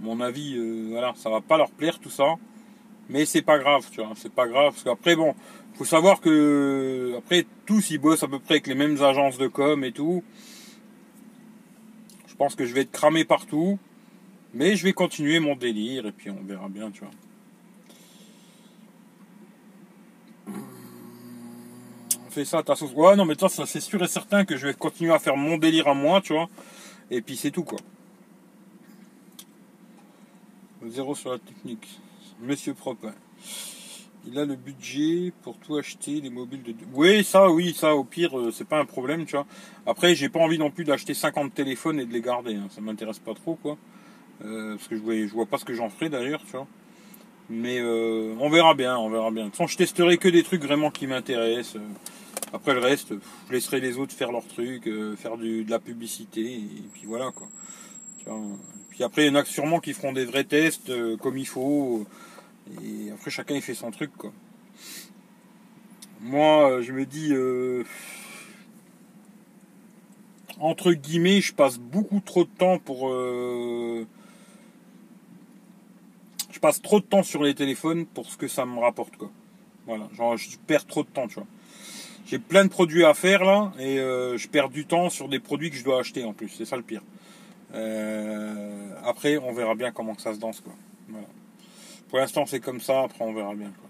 mon 0.00 0.20
avis, 0.20 0.56
voilà, 0.90 1.12
ça 1.16 1.28
va 1.28 1.40
pas 1.40 1.58
leur 1.58 1.70
plaire 1.70 1.98
tout 1.98 2.10
ça. 2.10 2.36
Mais 3.10 3.24
c'est 3.26 3.42
pas 3.42 3.58
grave, 3.58 3.86
tu 3.90 4.00
vois, 4.02 4.12
c'est 4.16 4.32
pas 4.32 4.46
grave, 4.46 4.72
parce 4.72 4.84
qu'après, 4.84 5.16
bon, 5.16 5.34
faut 5.74 5.84
savoir 5.84 6.20
que, 6.20 7.14
après, 7.18 7.46
tous 7.66 7.90
ils 7.90 7.98
bossent 7.98 8.22
à 8.22 8.28
peu 8.28 8.38
près 8.38 8.54
avec 8.54 8.66
les 8.66 8.74
mêmes 8.74 9.00
agences 9.02 9.38
de 9.38 9.46
com 9.46 9.84
et 9.84 9.92
tout. 9.92 10.22
Je 12.38 12.44
pense 12.44 12.54
que 12.54 12.64
je 12.64 12.72
vais 12.72 12.82
être 12.82 12.92
cramé 12.92 13.24
partout. 13.24 13.80
Mais 14.54 14.76
je 14.76 14.84
vais 14.84 14.92
continuer 14.92 15.40
mon 15.40 15.56
délire 15.56 16.06
et 16.06 16.12
puis 16.12 16.30
on 16.30 16.40
verra 16.44 16.68
bien, 16.68 16.92
tu 16.92 17.00
vois. 17.00 17.10
On 22.24 22.30
fait 22.30 22.44
ça 22.44 22.58
à 22.58 22.62
ta 22.62 22.76
sauce. 22.76 22.92
Ouais, 22.94 23.16
non, 23.16 23.24
mais 23.24 23.34
toi, 23.34 23.48
ça 23.48 23.66
c'est 23.66 23.80
sûr 23.80 24.00
et 24.04 24.06
certain 24.06 24.44
que 24.44 24.56
je 24.56 24.68
vais 24.68 24.74
continuer 24.74 25.12
à 25.12 25.18
faire 25.18 25.36
mon 25.36 25.58
délire 25.58 25.88
à 25.88 25.94
moi, 25.94 26.20
tu 26.20 26.32
vois. 26.32 26.48
Et 27.10 27.22
puis 27.22 27.36
c'est 27.36 27.50
tout, 27.50 27.64
quoi. 27.64 27.80
Zéro 30.86 31.16
sur 31.16 31.32
la 31.32 31.40
technique. 31.40 32.00
Monsieur 32.40 32.72
Propre 32.72 33.12
il 34.30 34.38
a 34.38 34.44
le 34.44 34.56
budget 34.56 35.32
pour 35.42 35.56
tout 35.56 35.76
acheter, 35.76 36.20
les 36.20 36.30
mobiles 36.30 36.62
de. 36.62 36.74
Oui, 36.92 37.24
ça, 37.24 37.50
oui, 37.50 37.74
ça, 37.74 37.94
au 37.94 38.04
pire, 38.04 38.38
euh, 38.38 38.50
c'est 38.50 38.66
pas 38.66 38.78
un 38.78 38.84
problème, 38.84 39.24
tu 39.24 39.32
vois. 39.32 39.46
Après, 39.86 40.14
j'ai 40.14 40.28
pas 40.28 40.40
envie 40.40 40.58
non 40.58 40.70
plus 40.70 40.84
d'acheter 40.84 41.14
50 41.14 41.54
téléphones 41.54 42.00
et 42.00 42.04
de 42.04 42.12
les 42.12 42.20
garder, 42.20 42.54
hein. 42.54 42.68
ça 42.70 42.80
m'intéresse 42.80 43.18
pas 43.18 43.34
trop, 43.34 43.54
quoi. 43.54 43.78
Euh, 44.44 44.76
parce 44.76 44.88
que 44.88 44.96
je 44.96 45.02
vois, 45.02 45.14
je 45.14 45.32
vois 45.32 45.46
pas 45.46 45.58
ce 45.58 45.64
que 45.64 45.74
j'en 45.74 45.88
ferai 45.88 46.10
d'ailleurs, 46.10 46.40
tu 46.44 46.52
vois. 46.52 46.66
Mais 47.50 47.78
euh, 47.80 48.34
on 48.38 48.50
verra 48.50 48.74
bien, 48.74 48.98
on 48.98 49.08
verra 49.08 49.30
bien. 49.30 49.44
De 49.44 49.48
toute 49.48 49.56
façon, 49.56 49.68
je 49.68 49.76
testerai 49.78 50.18
que 50.18 50.28
des 50.28 50.42
trucs 50.42 50.62
vraiment 50.62 50.90
qui 50.90 51.06
m'intéressent. 51.06 51.80
Après 52.52 52.74
le 52.74 52.80
reste, 52.80 53.14
je 53.48 53.52
laisserai 53.52 53.80
les 53.80 53.98
autres 53.98 54.12
faire 54.12 54.32
leurs 54.32 54.46
trucs, 54.46 54.88
faire 55.16 55.36
du, 55.36 55.64
de 55.64 55.70
la 55.70 55.78
publicité, 55.78 56.54
et 56.54 56.84
puis 56.92 57.02
voilà, 57.04 57.30
quoi. 57.30 57.48
Puis 58.90 59.02
après, 59.02 59.24
il 59.24 59.28
y 59.28 59.30
en 59.30 59.34
a 59.34 59.44
sûrement 59.44 59.80
qui 59.80 59.92
feront 59.92 60.12
des 60.12 60.24
vrais 60.24 60.44
tests 60.44 60.90
comme 61.18 61.36
il 61.36 61.46
faut 61.46 62.06
et 62.82 63.10
après, 63.10 63.30
chacun 63.30 63.54
il 63.54 63.62
fait 63.62 63.74
son 63.74 63.90
truc, 63.90 64.10
quoi. 64.16 64.32
Moi, 66.20 66.70
euh, 66.70 66.82
je 66.82 66.92
me 66.92 67.06
dis, 67.06 67.32
euh, 67.32 67.84
entre 70.58 70.92
guillemets, 70.92 71.40
je 71.40 71.54
passe 71.54 71.78
beaucoup 71.78 72.20
trop 72.20 72.44
de 72.44 72.50
temps 72.50 72.78
pour. 72.78 73.08
Euh, 73.08 74.04
je 76.50 76.58
passe 76.58 76.82
trop 76.82 76.98
de 76.98 77.04
temps 77.04 77.22
sur 77.22 77.44
les 77.44 77.54
téléphones 77.54 78.04
pour 78.04 78.26
ce 78.26 78.36
que 78.36 78.48
ça 78.48 78.66
me 78.66 78.80
rapporte, 78.80 79.16
quoi. 79.16 79.30
Voilà, 79.86 80.08
genre, 80.16 80.36
je 80.36 80.58
perds 80.66 80.86
trop 80.86 81.04
de 81.04 81.08
temps, 81.08 81.28
tu 81.28 81.34
vois. 81.34 81.46
J'ai 82.26 82.38
plein 82.38 82.64
de 82.64 82.70
produits 82.70 83.04
à 83.04 83.14
faire 83.14 83.44
là, 83.44 83.72
et 83.78 83.96
je 83.96 84.48
perds 84.48 84.68
du 84.68 84.84
temps 84.84 85.08
sur 85.08 85.28
des 85.28 85.38
produits 85.38 85.70
que 85.70 85.76
je 85.76 85.84
dois 85.84 86.00
acheter 86.00 86.24
en 86.24 86.34
plus. 86.34 86.48
C'est 86.50 86.66
ça 86.66 86.76
le 86.76 86.82
pire. 86.82 87.02
après, 89.02 89.38
on 89.38 89.52
verra 89.52 89.74
bien 89.74 89.92
comment 89.92 90.18
ça 90.18 90.34
se 90.34 90.38
danse, 90.38 90.60
quoi. 90.60 90.74
Voilà. 91.08 91.26
Pour 92.08 92.18
l'instant, 92.18 92.46
c'est 92.46 92.60
comme 92.60 92.80
ça. 92.80 93.02
Après, 93.02 93.24
on 93.24 93.34
verra 93.34 93.54
bien. 93.54 93.70
Quoi. 93.70 93.88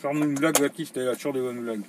Faire 0.00 0.10
une 0.10 0.34
blague, 0.34 0.58
Baptiste, 0.58 0.96
elle 0.96 1.08
a 1.08 1.14
toujours 1.14 1.32
des 1.34 1.40
bonnes 1.40 1.60
blagues. 1.60 1.82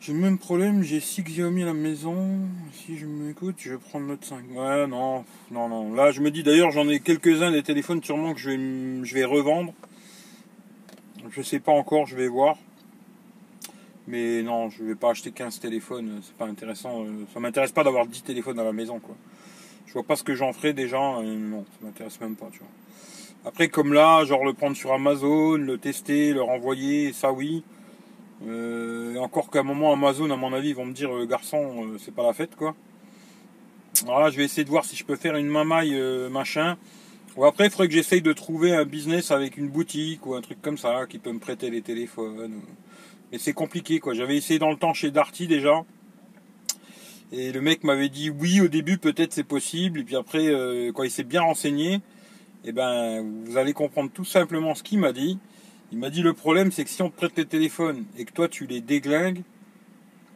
J'ai 0.00 0.12
le 0.12 0.18
même 0.18 0.36
problème, 0.36 0.82
j'ai 0.82 1.00
6 1.00 1.22
Xiaomi 1.22 1.62
à 1.62 1.66
la 1.66 1.72
maison. 1.72 2.40
Si 2.74 2.98
je 2.98 3.06
m'écoute, 3.06 3.56
je 3.58 3.70
vais 3.70 3.78
prendre 3.78 4.06
l'autre 4.06 4.26
5. 4.26 4.44
Ouais, 4.50 4.86
non, 4.86 5.24
non, 5.50 5.70
non. 5.70 5.94
Là, 5.94 6.12
je 6.12 6.20
me 6.20 6.30
dis 6.30 6.42
d'ailleurs, 6.42 6.70
j'en 6.72 6.86
ai 6.90 7.00
quelques-uns 7.00 7.50
des 7.50 7.62
téléphones 7.62 8.02
sûrement 8.04 8.34
que 8.34 8.38
je 8.38 8.50
vais, 8.50 9.04
je 9.04 9.14
vais 9.14 9.24
revendre. 9.24 9.72
Je 11.30 11.42
sais 11.42 11.60
pas 11.60 11.72
encore, 11.72 12.06
je 12.06 12.16
vais 12.16 12.28
voir. 12.28 12.56
Mais 14.06 14.42
non, 14.42 14.68
je 14.68 14.84
vais 14.84 14.94
pas 14.94 15.10
acheter 15.10 15.32
15 15.32 15.60
téléphones, 15.60 16.20
c'est 16.22 16.36
pas 16.36 16.46
intéressant. 16.46 17.04
Ça 17.32 17.40
m'intéresse 17.40 17.72
pas 17.72 17.84
d'avoir 17.84 18.06
10 18.06 18.22
téléphones 18.22 18.58
à 18.58 18.64
la 18.64 18.72
maison, 18.72 18.98
quoi. 18.98 19.14
Je 19.86 19.94
vois 19.94 20.02
pas 20.02 20.16
ce 20.16 20.24
que 20.24 20.34
j'en 20.34 20.52
ferai 20.52 20.72
déjà, 20.72 20.98
non, 20.98 21.64
ça 21.64 21.86
m'intéresse 21.86 22.20
même 22.20 22.36
pas, 22.36 22.48
tu 22.52 22.58
vois. 22.58 22.68
Après, 23.46 23.68
comme 23.68 23.92
là, 23.92 24.24
genre 24.24 24.44
le 24.44 24.54
prendre 24.54 24.76
sur 24.76 24.92
Amazon, 24.92 25.56
le 25.56 25.78
tester, 25.78 26.32
le 26.32 26.42
renvoyer, 26.42 27.12
ça 27.12 27.32
oui. 27.32 27.62
Euh, 28.46 29.16
encore 29.18 29.50
qu'à 29.50 29.60
un 29.60 29.64
moment, 29.64 29.92
Amazon, 29.92 30.30
à 30.30 30.36
mon 30.36 30.52
avis, 30.52 30.72
vont 30.72 30.86
me 30.86 30.92
dire, 30.92 31.14
euh, 31.14 31.26
garçon, 31.26 31.84
euh, 31.84 31.98
c'est 31.98 32.14
pas 32.14 32.22
la 32.22 32.32
fête, 32.32 32.56
quoi. 32.56 32.74
Alors 34.04 34.20
là, 34.20 34.30
je 34.30 34.36
vais 34.36 34.44
essayer 34.44 34.64
de 34.64 34.70
voir 34.70 34.84
si 34.84 34.96
je 34.96 35.04
peux 35.04 35.16
faire 35.16 35.36
une 35.36 35.46
mamaille, 35.46 35.94
machin. 36.30 36.76
Ou 37.36 37.44
après, 37.44 37.66
il 37.66 37.70
faudrait 37.70 37.88
que 37.88 37.94
j'essaye 37.94 38.22
de 38.22 38.32
trouver 38.32 38.74
un 38.74 38.84
business 38.84 39.32
avec 39.32 39.56
une 39.56 39.68
boutique 39.68 40.24
ou 40.26 40.34
un 40.34 40.40
truc 40.40 40.62
comme 40.62 40.78
ça 40.78 41.06
qui 41.08 41.18
peut 41.18 41.32
me 41.32 41.40
prêter 41.40 41.68
les 41.68 41.82
téléphones. 41.82 42.60
Mais 43.32 43.38
c'est 43.38 43.52
compliqué, 43.52 43.98
quoi. 43.98 44.14
J'avais 44.14 44.36
essayé 44.36 44.60
dans 44.60 44.70
le 44.70 44.76
temps 44.76 44.94
chez 44.94 45.10
Darty 45.10 45.48
déjà. 45.48 45.84
Et 47.32 47.50
le 47.50 47.60
mec 47.60 47.82
m'avait 47.82 48.08
dit 48.08 48.30
oui 48.30 48.60
au 48.60 48.68
début, 48.68 48.98
peut-être 48.98 49.32
c'est 49.32 49.42
possible. 49.42 50.00
Et 50.00 50.04
puis 50.04 50.14
après, 50.14 50.46
euh, 50.46 50.92
quand 50.92 51.02
il 51.02 51.10
s'est 51.10 51.24
bien 51.24 51.42
renseigné, 51.42 52.00
eh 52.64 52.70
ben, 52.70 53.22
vous 53.44 53.56
allez 53.56 53.72
comprendre 53.72 54.10
tout 54.12 54.24
simplement 54.24 54.76
ce 54.76 54.84
qu'il 54.84 55.00
m'a 55.00 55.12
dit. 55.12 55.38
Il 55.90 55.98
m'a 55.98 56.10
dit 56.10 56.22
le 56.22 56.32
problème, 56.34 56.70
c'est 56.70 56.84
que 56.84 56.90
si 56.90 57.02
on 57.02 57.10
te 57.10 57.16
prête 57.16 57.36
les 57.36 57.46
téléphones 57.46 58.04
et 58.16 58.24
que 58.24 58.32
toi 58.32 58.48
tu 58.48 58.66
les 58.66 58.80
déglingues, 58.80 59.42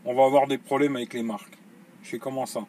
on 0.04 0.14
va 0.14 0.24
avoir 0.24 0.48
des 0.48 0.58
problèmes 0.58 0.96
avec 0.96 1.14
les 1.14 1.22
marques. 1.22 1.56
Je 2.02 2.10
fais 2.10 2.18
comment 2.18 2.46
ça? 2.46 2.66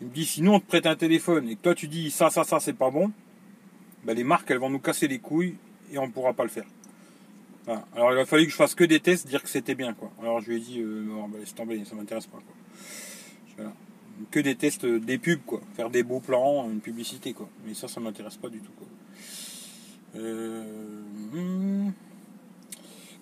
Il 0.00 0.08
me 0.08 0.12
dit 0.12 0.24
si 0.24 0.42
nous 0.42 0.52
on 0.52 0.60
te 0.60 0.66
prête 0.66 0.86
un 0.86 0.96
téléphone 0.96 1.48
et 1.48 1.56
que 1.56 1.60
toi 1.60 1.74
tu 1.74 1.88
dis 1.88 2.10
ça, 2.10 2.30
ça, 2.30 2.44
ça, 2.44 2.60
c'est 2.60 2.72
pas 2.72 2.90
bon, 2.90 3.10
ben, 4.04 4.14
les 4.14 4.24
marques 4.24 4.50
elles 4.50 4.58
vont 4.58 4.70
nous 4.70 4.78
casser 4.78 5.08
les 5.08 5.18
couilles 5.18 5.56
et 5.92 5.98
on 5.98 6.06
ne 6.06 6.12
pourra 6.12 6.32
pas 6.32 6.44
le 6.44 6.50
faire. 6.50 6.66
Alors 7.94 8.12
il 8.12 8.18
a 8.18 8.26
fallu 8.26 8.46
que 8.46 8.50
je 8.50 8.56
fasse 8.56 8.74
que 8.74 8.84
des 8.84 9.00
tests, 9.00 9.28
dire 9.28 9.42
que 9.42 9.48
c'était 9.48 9.74
bien 9.74 9.92
quoi. 9.92 10.10
Alors 10.20 10.40
je 10.40 10.50
lui 10.50 10.56
ai 10.56 10.60
dit 10.60 10.80
euh, 10.80 11.04
ben, 11.28 11.38
laisse 11.38 11.54
tomber, 11.54 11.84
ça 11.84 11.94
m'intéresse 11.94 12.26
pas 12.26 12.38
quoi. 12.38 13.66
Que 14.30 14.40
des 14.40 14.54
tests, 14.54 14.84
euh, 14.84 14.98
des 14.98 15.18
pubs 15.18 15.40
quoi, 15.46 15.60
faire 15.76 15.88
des 15.88 16.02
beaux 16.02 16.20
plans, 16.20 16.68
une 16.70 16.80
publicité 16.80 17.32
quoi. 17.32 17.48
Mais 17.66 17.74
ça, 17.74 17.88
ça 17.88 18.00
m'intéresse 18.00 18.36
pas 18.36 18.48
du 18.48 18.58
tout 18.58 18.72
quoi. 18.76 18.86
Euh, 20.16 20.64
hmm. 21.32 21.92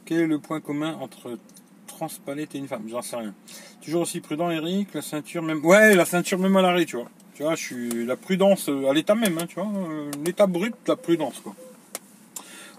Quel 0.05 0.21
est 0.21 0.27
le 0.27 0.39
point 0.39 0.61
commun 0.61 0.95
entre 0.95 1.39
Transpalette 1.87 2.55
et 2.55 2.59
une 2.59 2.69
femme? 2.69 2.89
J'en 2.89 3.03
sais 3.03 3.17
rien. 3.17 3.35
Toujours 3.83 4.03
aussi 4.03 4.21
prudent, 4.21 4.51
Eric. 4.51 4.95
La 4.95 5.03
ceinture 5.03 5.43
même. 5.43 5.65
Ouais, 5.65 5.95
la 5.95 6.07
ceinture 6.07 6.39
même 6.39 6.57
à 6.57 6.63
l'arrêt, 6.63 6.87
tu 6.87 6.97
vois. 6.97 7.11
Tu 7.39 7.45
vois, 7.45 7.55
je 7.55 7.63
suis 7.63 8.05
la 8.05 8.17
prudence 8.17 8.69
euh, 8.69 8.91
à 8.91 8.93
l'état 8.93 9.15
même, 9.15 9.39
hein, 9.39 9.47
tu 9.47 9.61
vois, 9.61 9.71
euh, 9.73 10.11
l'état 10.27 10.49
brut, 10.49 10.75
la 10.89 10.97
prudence, 10.97 11.39
quoi. 11.39 11.55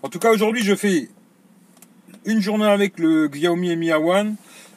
En 0.04 0.10
tout 0.10 0.20
cas, 0.20 0.34
aujourd'hui, 0.34 0.64
je 0.64 0.76
fais 0.76 1.08
une 2.26 2.42
journée 2.42 2.66
avec 2.66 3.00
le 3.00 3.30
Xiaomi 3.30 3.74
Mi 3.78 3.88
A1 3.88 4.36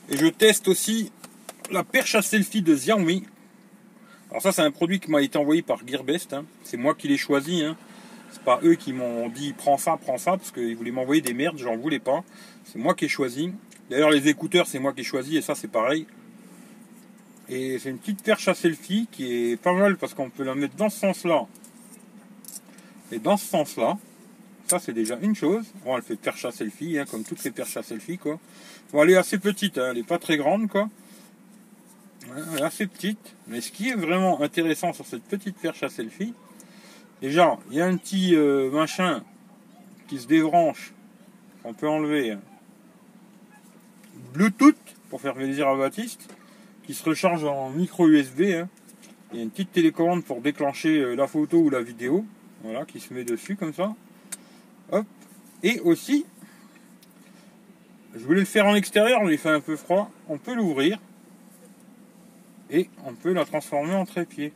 et 0.09 0.17
je 0.17 0.27
teste 0.29 0.69
aussi 0.69 1.11
la 1.73 1.83
perche 1.83 2.15
à 2.15 2.23
selfie 2.23 2.63
de 2.63 2.77
Xiaomi. 2.77 3.25
Alors 4.31 4.41
ça, 4.41 4.53
c'est 4.53 4.63
un 4.63 4.71
produit 4.71 5.01
qui 5.01 5.11
m'a 5.11 5.21
été 5.21 5.37
envoyé 5.37 5.63
par 5.63 5.85
Gearbest. 5.85 6.33
Hein. 6.33 6.45
C'est 6.63 6.77
moi 6.77 6.95
qui 6.95 7.09
l'ai 7.09 7.19
choisi. 7.19 7.65
Hein. 7.65 7.77
C'est 8.31 8.45
pas 8.45 8.61
eux 8.63 8.77
qui 8.77 8.93
m'ont 8.93 9.29
dit 9.31 9.53
prends 9.53 9.79
ça, 9.79 9.99
prends 10.01 10.17
ça, 10.17 10.37
parce 10.37 10.53
qu'ils 10.53 10.77
voulaient 10.77 10.93
m'envoyer 10.93 11.23
des 11.23 11.35
merdes, 11.35 11.59
j'en 11.59 11.77
voulais 11.77 11.99
pas. 11.99 12.23
C'est 12.67 12.79
moi 12.79 12.95
qui 12.95 13.07
ai 13.07 13.09
choisi. 13.09 13.53
D'ailleurs, 13.91 14.11
les 14.11 14.29
écouteurs, 14.29 14.69
c'est 14.69 14.79
moi 14.79 14.93
qui 14.93 15.01
ai 15.01 15.05
choisi, 15.05 15.37
et 15.39 15.43
ça, 15.43 15.57
c'est 15.57 15.67
pareil. 15.67 16.07
Et 17.55 17.79
c'est 17.79 17.91
une 17.91 17.99
petite 17.99 18.23
perche 18.23 18.49
à 18.49 18.55
selfie 18.55 19.07
qui 19.13 19.51
est 19.51 19.57
pas 19.59 19.75
mal 19.75 19.99
parce 19.99 20.15
qu'on 20.15 20.31
peut 20.31 20.43
la 20.43 20.55
mettre 20.55 20.75
dans 20.77 20.89
ce 20.89 21.01
sens-là. 21.01 21.47
Et 23.11 23.19
dans 23.19 23.37
ce 23.37 23.45
sens-là, 23.45 23.99
ça 24.69 24.79
c'est 24.79 24.95
déjà 24.95 25.19
une 25.21 25.35
chose. 25.35 25.67
Bon, 25.85 25.95
elle 25.95 26.03
fait 26.03 26.17
perche 26.17 26.47
à 26.47 26.51
selfie, 26.51 26.99
hein, 26.99 27.05
comme 27.05 27.25
toutes 27.25 27.45
les 27.45 27.51
perches 27.51 27.77
à 27.77 27.83
selfie, 27.83 28.17
quoi. 28.17 28.41
Bon, 28.91 29.03
elle 29.03 29.11
est 29.11 29.17
assez 29.17 29.37
petite, 29.37 29.77
hein, 29.77 29.89
elle 29.91 29.99
n'est 29.99 30.03
pas 30.03 30.19
très 30.19 30.39
grande, 30.39 30.67
quoi. 30.71 30.89
elle 32.55 32.61
est 32.61 32.63
assez 32.63 32.87
petite. 32.87 33.35
Mais 33.49 33.61
ce 33.61 33.71
qui 33.71 33.91
est 33.91 33.97
vraiment 33.97 34.41
intéressant 34.41 34.95
sur 34.95 35.05
cette 35.05 35.25
petite 35.25 35.59
perche 35.59 35.83
à 35.83 35.91
selfie, 35.91 36.33
déjà, 37.21 37.59
il 37.71 37.77
y 37.77 37.83
a 37.83 37.87
un 37.87 37.99
petit 37.99 38.35
euh, 38.35 38.71
machin 38.71 39.23
qui 40.09 40.19
se 40.19 40.27
débranche, 40.27 40.95
qu'on 41.63 41.75
peut 41.75 41.89
enlever. 41.89 42.31
Hein. 42.31 42.41
Bluetooth 44.33 44.77
pour 45.11 45.21
faire 45.21 45.35
plaisir 45.35 45.69
à 45.69 45.77
Baptiste, 45.77 46.35
qui 46.85 46.95
se 46.95 47.09
recharge 47.09 47.45
en 47.45 47.71
micro 47.71 48.09
USB. 48.09 48.43
Hein. 48.43 48.69
Il 49.33 49.39
y 49.39 49.41
a 49.41 49.45
une 49.45 49.51
petite 49.51 49.73
télécommande 49.73 50.25
pour 50.25 50.41
déclencher 50.41 50.99
euh, 50.99 51.15
la 51.15 51.27
photo 51.27 51.59
ou 51.59 51.71
la 51.71 51.83
vidéo, 51.83 52.25
voilà, 52.63 52.85
qui 52.85 53.01
se 53.01 53.15
met 53.15 53.25
dessus 53.25 53.57
comme 53.57 53.73
ça. 53.73 53.95
Hop. 54.91 55.07
Et 55.63 55.81
aussi, 55.81 56.27
je 58.15 58.21
voulais 58.21 58.41
le 58.41 58.47
faire 58.47 58.67
en 58.67 58.75
extérieur, 58.75 59.23
mais 59.25 59.33
il 59.33 59.39
fait 59.39 59.51
un 59.51 59.61
peu 59.61 59.77
froid. 59.77 60.11
On 60.29 60.39
peut 60.39 60.55
l'ouvrir 60.55 60.99
et 62.71 62.89
on 63.07 63.15
peut 63.15 63.33
la 63.33 63.45
transformer 63.45 63.95
en 63.95 64.05
trépied. 64.05 64.53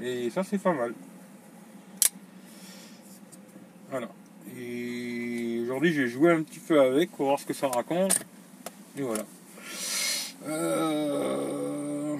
Et 0.00 0.30
ça, 0.30 0.44
c'est 0.44 0.58
pas 0.58 0.72
mal. 0.72 0.94
Voilà. 3.90 4.08
Et 4.56 5.45
aujourd'hui, 5.66 5.92
j'ai 5.92 6.06
joué 6.06 6.30
un 6.30 6.42
petit 6.44 6.60
peu 6.60 6.80
avec 6.80 7.10
pour 7.10 7.26
voir 7.26 7.40
ce 7.40 7.44
que 7.44 7.52
ça 7.52 7.66
raconte. 7.66 8.20
Et 8.96 9.02
voilà. 9.02 9.24
Euh... 10.46 12.16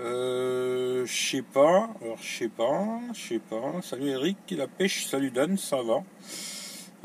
Euh, 0.00 1.06
je 1.06 1.30
sais 1.30 1.42
pas, 1.42 1.90
alors 2.00 2.18
je 2.20 2.38
sais 2.38 2.48
pas, 2.48 3.00
je 3.12 3.20
sais 3.20 3.38
pas. 3.38 3.82
Salut 3.82 4.08
Eric, 4.08 4.36
la 4.50 4.68
pêche, 4.68 5.06
salut 5.06 5.30
Dan, 5.30 5.56
ça 5.56 5.82
va. 5.82 6.02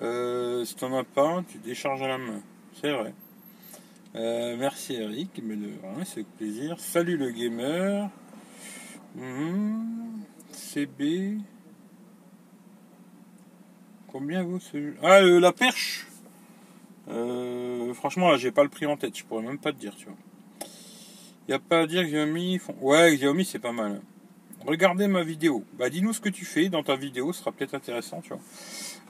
Euh, 0.02 0.64
si 0.66 0.76
t'en 0.76 0.96
as 0.98 1.04
pas, 1.04 1.44
tu 1.50 1.58
décharges 1.58 2.02
à 2.04 2.08
la 2.08 2.18
main. 2.20 2.42
C'est 2.80 2.92
vrai. 2.92 3.14
Euh, 4.16 4.56
merci 4.58 4.94
Eric, 4.94 5.42
mais 5.44 5.56
c'est 6.06 6.26
plaisir. 6.26 6.80
Salut 6.80 7.18
le 7.18 7.32
gamer. 7.32 8.10
Mhm. 9.16 10.22
CB. 10.52 11.40
Combien 14.12 14.44
vaut 14.44 14.60
ce 14.60 14.94
Ah, 15.04 15.22
euh, 15.22 15.40
la 15.40 15.52
perche 15.52 16.08
euh, 17.10 17.94
Franchement, 17.94 18.32
là, 18.32 18.38
j'ai 18.38 18.52
pas 18.52 18.64
le 18.64 18.70
prix 18.70 18.88
en 18.88 18.98
tête. 18.98 19.16
Je 19.16 19.24
pourrais 19.24 19.44
même 19.44 19.60
pas 19.60 19.72
te 19.72 19.78
dire, 19.78 19.96
tu 19.96 20.06
vois. 20.06 20.16
Y 21.48 21.54
a 21.54 21.60
pas 21.60 21.82
à 21.82 21.88
dire 21.88 22.04
que 22.04 22.08
Xiaomi 22.08 22.58
font... 22.58 22.76
Ouais, 22.82 23.16
Xiaomi, 23.16 23.46
c'est 23.46 23.60
pas 23.60 23.72
mal. 23.72 24.02
Regardez 24.66 25.08
ma 25.08 25.24
vidéo. 25.24 25.64
Bah, 25.78 25.90
dis-nous 25.90 26.14
ce 26.14 26.22
que 26.22 26.30
tu 26.30 26.44
fais 26.44 26.70
dans 26.70 26.82
ta 26.82 26.96
vidéo. 26.96 27.34
Ce 27.34 27.40
sera 27.42 27.52
peut-être 27.52 27.76
intéressant, 27.76 28.22
tu 28.22 28.30
vois. 28.30 28.42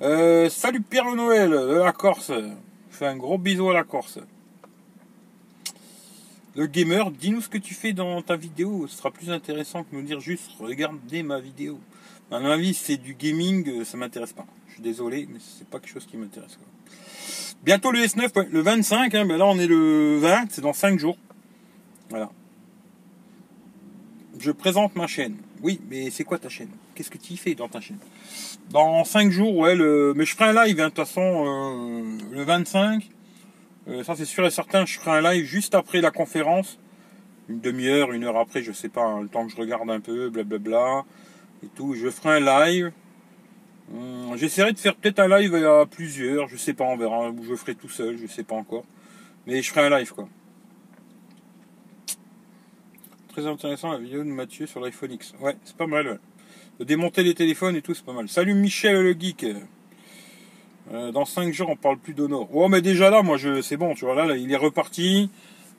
Euh, 0.01 0.49
salut 0.49 0.81
Pierre 0.81 1.15
Noël 1.15 1.49
de 1.49 1.81
la 1.81 1.93
Corse. 1.93 2.31
Fais 2.89 3.07
un 3.07 3.15
gros 3.15 3.37
bisou 3.37 3.69
à 3.69 3.73
la 3.73 3.83
Corse. 3.83 4.19
Le 6.55 6.67
gamer, 6.67 7.11
dis-nous 7.11 7.41
ce 7.41 7.49
que 7.49 7.57
tu 7.57 7.73
fais 7.73 7.93
dans 7.93 8.21
ta 8.21 8.35
vidéo. 8.35 8.85
Ce 8.87 8.97
sera 8.97 9.11
plus 9.11 9.31
intéressant 9.31 9.83
que 9.83 9.95
nous 9.95 10.01
dire 10.01 10.19
juste 10.19 10.51
regardez 10.59 11.23
ma 11.23 11.39
vidéo. 11.39 11.79
À 12.31 12.39
mon 12.39 12.49
avis, 12.49 12.73
c'est 12.73 12.97
du 12.97 13.13
gaming, 13.13 13.83
ça 13.85 13.97
m'intéresse 13.97 14.33
pas. 14.33 14.45
Désolé, 14.79 15.27
mais 15.29 15.39
c'est 15.39 15.67
pas 15.67 15.79
quelque 15.79 15.91
chose 15.91 16.05
qui 16.05 16.15
m'intéresse. 16.15 16.57
Bientôt 17.63 17.91
le 17.91 17.99
S9, 17.99 18.49
le 18.49 18.61
25, 18.61 19.13
hein, 19.13 19.25
ben 19.25 19.37
là 19.37 19.45
on 19.45 19.59
est 19.59 19.67
le 19.67 20.17
20, 20.19 20.45
c'est 20.49 20.61
dans 20.61 20.73
5 20.73 20.97
jours. 20.97 21.17
Voilà. 22.09 22.29
Je 24.39 24.51
présente 24.51 24.95
ma 24.95 25.07
chaîne. 25.07 25.35
Oui, 25.61 25.81
mais 25.89 26.09
c'est 26.09 26.23
quoi 26.23 26.37
ta 26.37 26.47
chaîne? 26.47 26.69
Qu'est-ce 26.95 27.09
que 27.09 27.17
tu 27.17 27.33
y 27.33 27.37
fais 27.37 27.55
dans 27.55 27.67
ta 27.67 27.81
chaîne? 27.81 27.97
Dans 28.69 29.03
5 29.03 29.29
jours, 29.29 29.57
ouais, 29.57 29.75
le... 29.75 30.13
mais 30.15 30.25
je 30.25 30.33
ferai 30.35 30.51
un 30.51 30.65
live, 30.65 30.79
hein, 30.79 30.85
de 30.85 30.89
toute 30.89 31.05
façon, 31.05 31.21
euh, 31.21 32.17
le 32.31 32.43
25. 32.43 33.09
Euh, 33.89 34.03
ça 34.03 34.15
c'est 34.15 34.25
sûr 34.25 34.45
et 34.45 34.51
certain, 34.51 34.85
je 34.85 34.97
ferai 34.97 35.17
un 35.17 35.33
live 35.33 35.45
juste 35.45 35.75
après 35.75 35.99
la 35.99 36.11
conférence. 36.11 36.79
Une 37.49 37.59
demi-heure, 37.59 38.13
une 38.13 38.23
heure 38.23 38.37
après, 38.37 38.63
je 38.63 38.71
sais 38.71 38.89
pas, 38.89 39.03
hein, 39.03 39.21
le 39.21 39.27
temps 39.27 39.45
que 39.45 39.51
je 39.51 39.57
regarde 39.57 39.89
un 39.89 39.99
peu, 39.99 40.29
blablabla. 40.29 41.03
Et 41.63 41.67
tout. 41.67 41.93
Je 41.93 42.09
ferai 42.09 42.37
un 42.37 42.39
live. 42.39 42.91
Hum, 43.93 44.35
j'essaierai 44.37 44.73
de 44.73 44.79
faire 44.79 44.95
peut-être 44.95 45.19
un 45.19 45.39
live 45.39 45.55
à 45.55 45.85
plusieurs, 45.85 46.47
je 46.47 46.57
sais 46.57 46.73
pas, 46.73 46.85
on 46.85 46.97
verra, 46.97 47.29
où 47.29 47.43
je 47.43 47.55
ferai 47.55 47.75
tout 47.75 47.89
seul, 47.89 48.17
je 48.17 48.27
sais 48.27 48.43
pas 48.43 48.55
encore. 48.55 48.85
Mais 49.47 49.61
je 49.61 49.69
ferai 49.71 49.87
un 49.87 49.97
live 49.97 50.13
quoi. 50.13 50.27
Très 53.29 53.47
intéressant 53.47 53.91
la 53.91 53.99
vidéo 53.99 54.23
de 54.23 54.29
Mathieu 54.29 54.67
sur 54.67 54.79
l'iPhone 54.79 55.13
X. 55.13 55.33
Ouais, 55.39 55.55
c'est 55.63 55.77
pas 55.77 55.87
mal. 55.87 56.19
De 56.79 56.83
démonter 56.83 57.23
les 57.23 57.33
téléphones 57.33 57.75
et 57.75 57.81
tout, 57.81 57.93
c'est 57.93 58.05
pas 58.05 58.13
mal. 58.13 58.29
Salut 58.29 58.53
Michel 58.53 59.01
le 59.01 59.13
geek. 59.13 59.45
Euh, 60.91 61.11
dans 61.11 61.25
5 61.25 61.53
jours, 61.53 61.69
on 61.69 61.75
parle 61.75 61.97
plus 61.97 62.13
d'Honor. 62.13 62.49
Oh, 62.53 62.67
mais 62.67 62.81
déjà 62.81 63.09
là, 63.09 63.21
moi, 63.21 63.37
je, 63.37 63.61
c'est 63.61 63.77
bon, 63.77 63.93
tu 63.93 64.05
vois, 64.05 64.15
là, 64.25 64.35
il 64.35 64.51
est 64.51 64.57
reparti. 64.57 65.29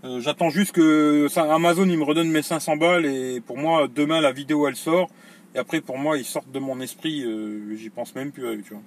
Euh, 0.05 0.21
j'attends 0.21 0.51
juste 0.51 0.73
que 0.73 1.27
ça, 1.29 1.53
Amazon, 1.53 1.87
il 1.89 1.99
me 1.99 2.05
redonne 2.05 2.31
mes 2.31 2.43
500 2.43 2.77
balles 2.77 3.07
et 3.07 3.41
pour 3.41 3.59
moi, 3.59 3.89
demain, 3.93 4.21
la 4.21 4.33
vidéo, 4.33 4.67
elle 4.69 4.77
sort. 4.77 5.11
Et 5.55 5.59
après, 5.59 5.81
pour 5.81 5.99
moi, 5.99 6.17
ils 6.17 6.25
sortent 6.25 6.51
de 6.51 6.59
mon 6.59 6.81
esprit, 6.81 7.25
euh, 7.25 7.75
j'y 7.77 7.91
pense 7.91 8.15
même 8.15 8.31
plus, 8.31 8.63
tu 8.63 8.75
vois. 8.75 8.83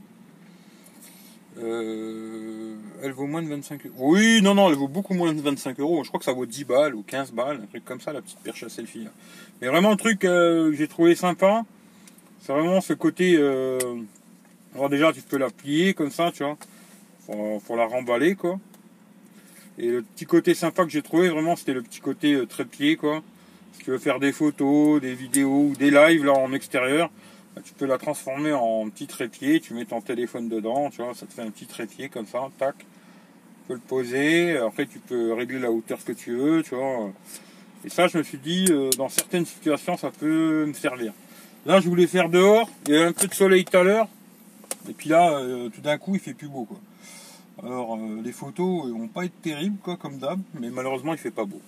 elle 1.58 3.12
vaut 3.12 3.28
moins 3.28 3.43
de 3.43 3.49
25 3.49 3.86
euros. 3.86 3.95
Oui, 3.97 4.41
non, 4.41 4.56
non, 4.56 4.69
elle 4.69 4.76
vaut 4.76 4.88
beaucoup 4.88 5.13
moins 5.13 5.34
de 5.34 5.41
25 5.41 5.80
euros. 5.80 6.04
Je 6.04 6.10
crois 6.10 6.19
que 6.19 6.26
ça 6.26 6.34
vaut 6.34 6.45
10 6.45 6.63
balles 6.63 6.95
ou 6.95 7.04
15 7.04 7.32
balles, 7.32 7.60
un 7.63 7.67
truc 7.67 7.84
comme 7.84 7.99
ça, 7.99 8.13
la 8.13 8.21
petite 8.21 8.39
perche 8.39 8.63
à 8.63 8.69
selfie. 8.69 9.08
Mais 9.62 9.67
vraiment, 9.67 9.91
un 9.91 9.97
truc 9.97 10.19
que 10.19 10.71
j'ai 10.76 10.88
trouvé 10.88 11.15
sympa, 11.15 11.65
c'est 12.39 12.54
vraiment 12.54 12.82
ce 12.82 12.93
côté 12.93 13.38
alors 14.76 14.89
déjà 14.89 15.13
tu 15.13 15.21
peux 15.21 15.38
la 15.38 15.49
plier 15.49 15.93
comme 15.93 16.10
ça, 16.10 16.32
tu 16.32 16.43
vois, 16.43 16.58
pour, 17.65 17.76
la 17.76 17.86
remballer 17.86 18.36
quoi. 18.36 18.60
Et 19.78 19.89
le 19.89 20.02
petit 20.02 20.26
côté 20.26 20.54
sympa 20.54 20.84
que 20.84 20.89
j'ai 20.89 21.02
trouvé 21.02 21.30
vraiment 21.30 21.56
c'était 21.56 21.73
le 21.73 21.82
petit 21.82 21.99
côté 21.99 22.34
euh, 22.34 22.45
trépied 22.45 22.95
quoi. 22.95 23.23
Si 23.73 23.83
tu 23.83 23.91
veux 23.91 23.97
faire 23.97 24.19
des 24.19 24.31
photos, 24.31 25.01
des 25.01 25.13
vidéos 25.13 25.69
ou 25.69 25.75
des 25.75 25.91
lives 25.91 26.29
en 26.29 26.53
extérieur, 26.53 27.09
bah, 27.55 27.62
tu 27.63 27.73
peux 27.73 27.86
la 27.86 27.97
transformer 27.97 28.53
en 28.53 28.89
petit 28.89 29.07
trépied, 29.07 29.59
tu 29.59 29.73
mets 29.73 29.86
ton 29.86 30.01
téléphone 30.01 30.49
dedans, 30.49 30.89
tu 30.89 31.01
vois, 31.01 31.13
ça 31.13 31.25
te 31.25 31.33
fait 31.33 31.41
un 31.41 31.51
petit 31.51 31.65
trépied 31.65 32.09
comme 32.09 32.25
ça, 32.25 32.49
tac. 32.57 32.75
Tu 32.77 32.86
peux 33.67 33.73
le 33.75 33.79
poser, 33.79 34.57
après 34.57 34.86
tu 34.86 34.99
peux 34.99 35.33
régler 35.33 35.59
la 35.59 35.71
hauteur 35.71 36.03
que 36.03 36.12
tu 36.12 36.36
veux, 36.36 36.63
tu 36.63 36.75
vois. 36.75 37.12
Et 37.86 37.89
ça 37.89 38.07
je 38.07 38.17
me 38.17 38.23
suis 38.23 38.38
dit, 38.38 38.65
euh, 38.69 38.89
dans 38.97 39.09
certaines 39.09 39.45
situations 39.45 39.97
ça 39.97 40.12
peut 40.12 40.65
me 40.65 40.73
servir. 40.73 41.13
Là 41.65 41.79
je 41.79 41.88
voulais 41.88 42.07
faire 42.07 42.29
dehors, 42.29 42.69
il 42.88 42.93
y 42.93 42.97
a 42.97 43.07
un 43.07 43.13
peu 43.13 43.27
de 43.27 43.33
soleil 43.33 43.65
tout 43.65 43.77
à 43.77 43.83
l'heure, 43.83 44.07
et 44.89 44.93
puis 44.93 45.09
là, 45.09 45.38
euh, 45.38 45.69
tout 45.69 45.81
d'un 45.81 45.97
coup, 45.97 46.15
il 46.15 46.19
fait 46.19 46.33
plus 46.33 46.47
beau. 46.47 46.67
Alors, 47.62 47.95
euh, 47.95 48.21
les 48.23 48.31
photos 48.33 48.89
vont 48.91 49.07
pas 49.07 49.25
être 49.25 49.41
terribles, 49.41 49.77
quoi, 49.81 49.95
comme 49.95 50.17
d'hab, 50.17 50.39
mais 50.59 50.69
malheureusement, 50.69 51.13
il 51.13 51.19
fait 51.19 51.31
pas 51.31 51.45
beau. 51.45 51.62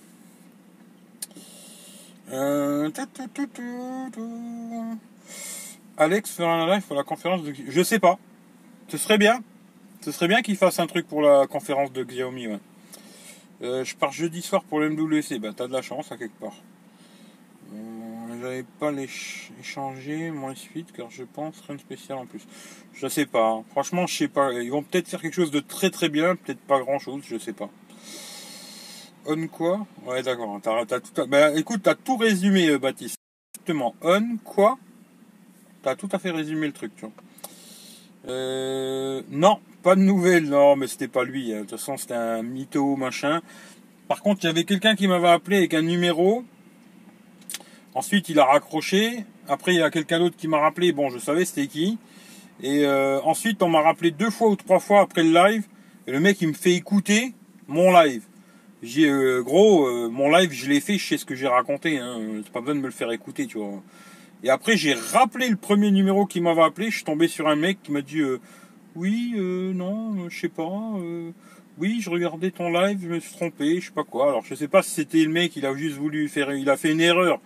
Euh, 2.32 2.90
Alex 5.96 6.30
fera 6.32 6.52
un 6.52 6.66
live 6.66 6.82
pour 6.82 6.96
la 6.96 7.04
conférence 7.04 7.42
de 7.42 7.54
Je 7.68 7.82
sais 7.82 7.98
pas. 7.98 8.18
Ce 8.88 8.98
serait 8.98 9.18
bien. 9.18 9.42
Ce 10.00 10.12
serait 10.12 10.28
bien 10.28 10.42
qu'il 10.42 10.56
fasse 10.56 10.78
un 10.78 10.86
truc 10.86 11.06
pour 11.06 11.22
la 11.22 11.46
conférence 11.46 11.92
de 11.92 12.04
Xiaomi. 12.04 12.48
je 13.60 13.94
pars 13.96 14.12
jeudi 14.12 14.42
soir 14.42 14.64
pour 14.64 14.80
le 14.80 14.90
MWC. 14.90 15.38
Bah, 15.38 15.50
t'as 15.56 15.66
de 15.66 15.72
la 15.72 15.82
chance 15.82 16.12
à 16.12 16.16
quelque 16.16 16.38
part 16.38 16.54
j'avais 18.40 18.64
pas 18.78 18.92
échangé 19.60 20.30
moins 20.30 20.54
suite 20.54 20.92
car 20.92 21.10
je 21.10 21.24
pense 21.24 21.60
rien 21.66 21.76
de 21.76 21.80
spécial 21.80 22.18
en 22.18 22.26
plus. 22.26 22.46
Je 22.94 23.08
sais 23.08 23.26
pas. 23.26 23.48
Hein. 23.48 23.64
Franchement, 23.70 24.06
je 24.06 24.16
sais 24.16 24.28
pas. 24.28 24.52
Ils 24.52 24.70
vont 24.70 24.82
peut-être 24.82 25.08
faire 25.08 25.20
quelque 25.20 25.34
chose 25.34 25.50
de 25.50 25.60
très 25.60 25.90
très 25.90 26.08
bien, 26.08 26.36
peut-être 26.36 26.60
pas 26.60 26.80
grand 26.80 26.98
chose, 26.98 27.22
je 27.26 27.38
sais 27.38 27.52
pas. 27.52 27.68
On 29.26 29.48
quoi 29.48 29.86
Ouais, 30.06 30.22
d'accord. 30.22 30.60
T'as, 30.62 31.00
tout 31.00 31.26
bah, 31.26 31.50
tout 32.04 32.16
résumé, 32.16 32.68
euh, 32.68 32.78
Baptiste. 32.78 33.16
Exactement. 33.54 33.94
On 34.02 34.36
quoi 34.44 34.78
T'as 35.82 35.96
tout 35.96 36.08
à 36.12 36.18
fait 36.18 36.30
résumé 36.30 36.66
le 36.66 36.72
truc, 36.72 36.92
tu 36.96 37.02
vois. 37.02 37.12
Euh, 38.28 39.22
non, 39.30 39.58
pas 39.82 39.96
de 39.96 40.00
nouvelles. 40.00 40.48
Non, 40.48 40.76
mais 40.76 40.86
c'était 40.86 41.08
pas 41.08 41.24
lui. 41.24 41.52
Hein. 41.52 41.56
De 41.56 41.60
toute 41.62 41.70
façon, 41.72 41.96
c'était 41.96 42.14
un 42.14 42.42
mytho, 42.42 42.96
machin. 42.96 43.40
Par 44.08 44.22
contre, 44.22 44.44
il 44.44 44.46
y 44.46 44.50
avait 44.50 44.64
quelqu'un 44.64 44.94
qui 44.94 45.08
m'avait 45.08 45.28
appelé 45.28 45.58
avec 45.58 45.74
un 45.74 45.82
numéro 45.82 46.44
Ensuite, 47.96 48.28
il 48.28 48.38
a 48.38 48.44
raccroché. 48.44 49.24
Après, 49.48 49.72
il 49.72 49.78
y 49.78 49.82
a 49.82 49.90
quelqu'un 49.90 50.18
d'autre 50.18 50.36
qui 50.36 50.48
m'a 50.48 50.58
rappelé. 50.58 50.92
Bon, 50.92 51.08
je 51.08 51.18
savais 51.18 51.46
c'était 51.46 51.66
qui. 51.66 51.96
Et 52.62 52.84
euh, 52.84 53.22
ensuite, 53.22 53.62
on 53.62 53.70
m'a 53.70 53.80
rappelé 53.80 54.10
deux 54.10 54.28
fois 54.28 54.48
ou 54.48 54.56
trois 54.56 54.80
fois 54.80 55.00
après 55.00 55.22
le 55.22 55.32
live. 55.32 55.64
Et 56.06 56.12
le 56.12 56.20
mec, 56.20 56.40
il 56.42 56.48
me 56.48 56.52
fait 56.52 56.74
écouter 56.74 57.32
mon 57.66 57.90
live. 57.92 58.22
J'ai 58.82 59.08
euh, 59.08 59.42
gros, 59.42 59.86
euh, 59.86 60.08
mon 60.08 60.30
live, 60.30 60.52
je 60.52 60.68
l'ai 60.68 60.80
fait, 60.80 60.98
je 60.98 61.06
sais 61.06 61.16
ce 61.16 61.24
que 61.24 61.34
j'ai 61.34 61.48
raconté. 61.48 61.98
Hein. 61.98 62.18
C'est 62.44 62.52
pas 62.52 62.60
besoin 62.60 62.74
de 62.74 62.80
me 62.80 62.86
le 62.86 62.92
faire 62.92 63.10
écouter, 63.10 63.46
tu 63.46 63.58
vois. 63.58 63.82
Et 64.42 64.50
après, 64.50 64.76
j'ai 64.76 64.94
rappelé 64.94 65.48
le 65.48 65.56
premier 65.56 65.90
numéro 65.90 66.26
qui 66.26 66.40
m'avait 66.40 66.62
appelé. 66.62 66.90
Je 66.90 66.96
suis 66.96 67.04
tombé 67.04 67.28
sur 67.28 67.48
un 67.48 67.56
mec 67.56 67.82
qui 67.82 67.90
m'a 67.90 68.02
dit 68.02 68.22
Oui, 68.94 69.32
non, 69.36 70.28
je 70.28 70.40
sais 70.40 70.48
pas. 70.48 70.92
oui, 71.78 72.00
je 72.00 72.10
regardais 72.10 72.50
ton 72.50 72.70
live, 72.70 72.98
je 73.02 73.08
me 73.08 73.18
suis 73.18 73.34
trompé, 73.34 73.80
je 73.80 73.86
sais 73.86 73.92
pas 73.92 74.04
quoi. 74.04 74.28
Alors, 74.28 74.44
je 74.44 74.54
sais 74.54 74.68
pas 74.68 74.82
si 74.82 74.90
c'était 74.90 75.24
le 75.24 75.30
mec, 75.30 75.56
il 75.56 75.64
a 75.64 75.74
juste 75.74 75.96
voulu 75.96 76.28
faire, 76.28 76.52
il 76.52 76.68
a 76.68 76.76
fait 76.76 76.92
une 76.92 77.00
erreur 77.00 77.40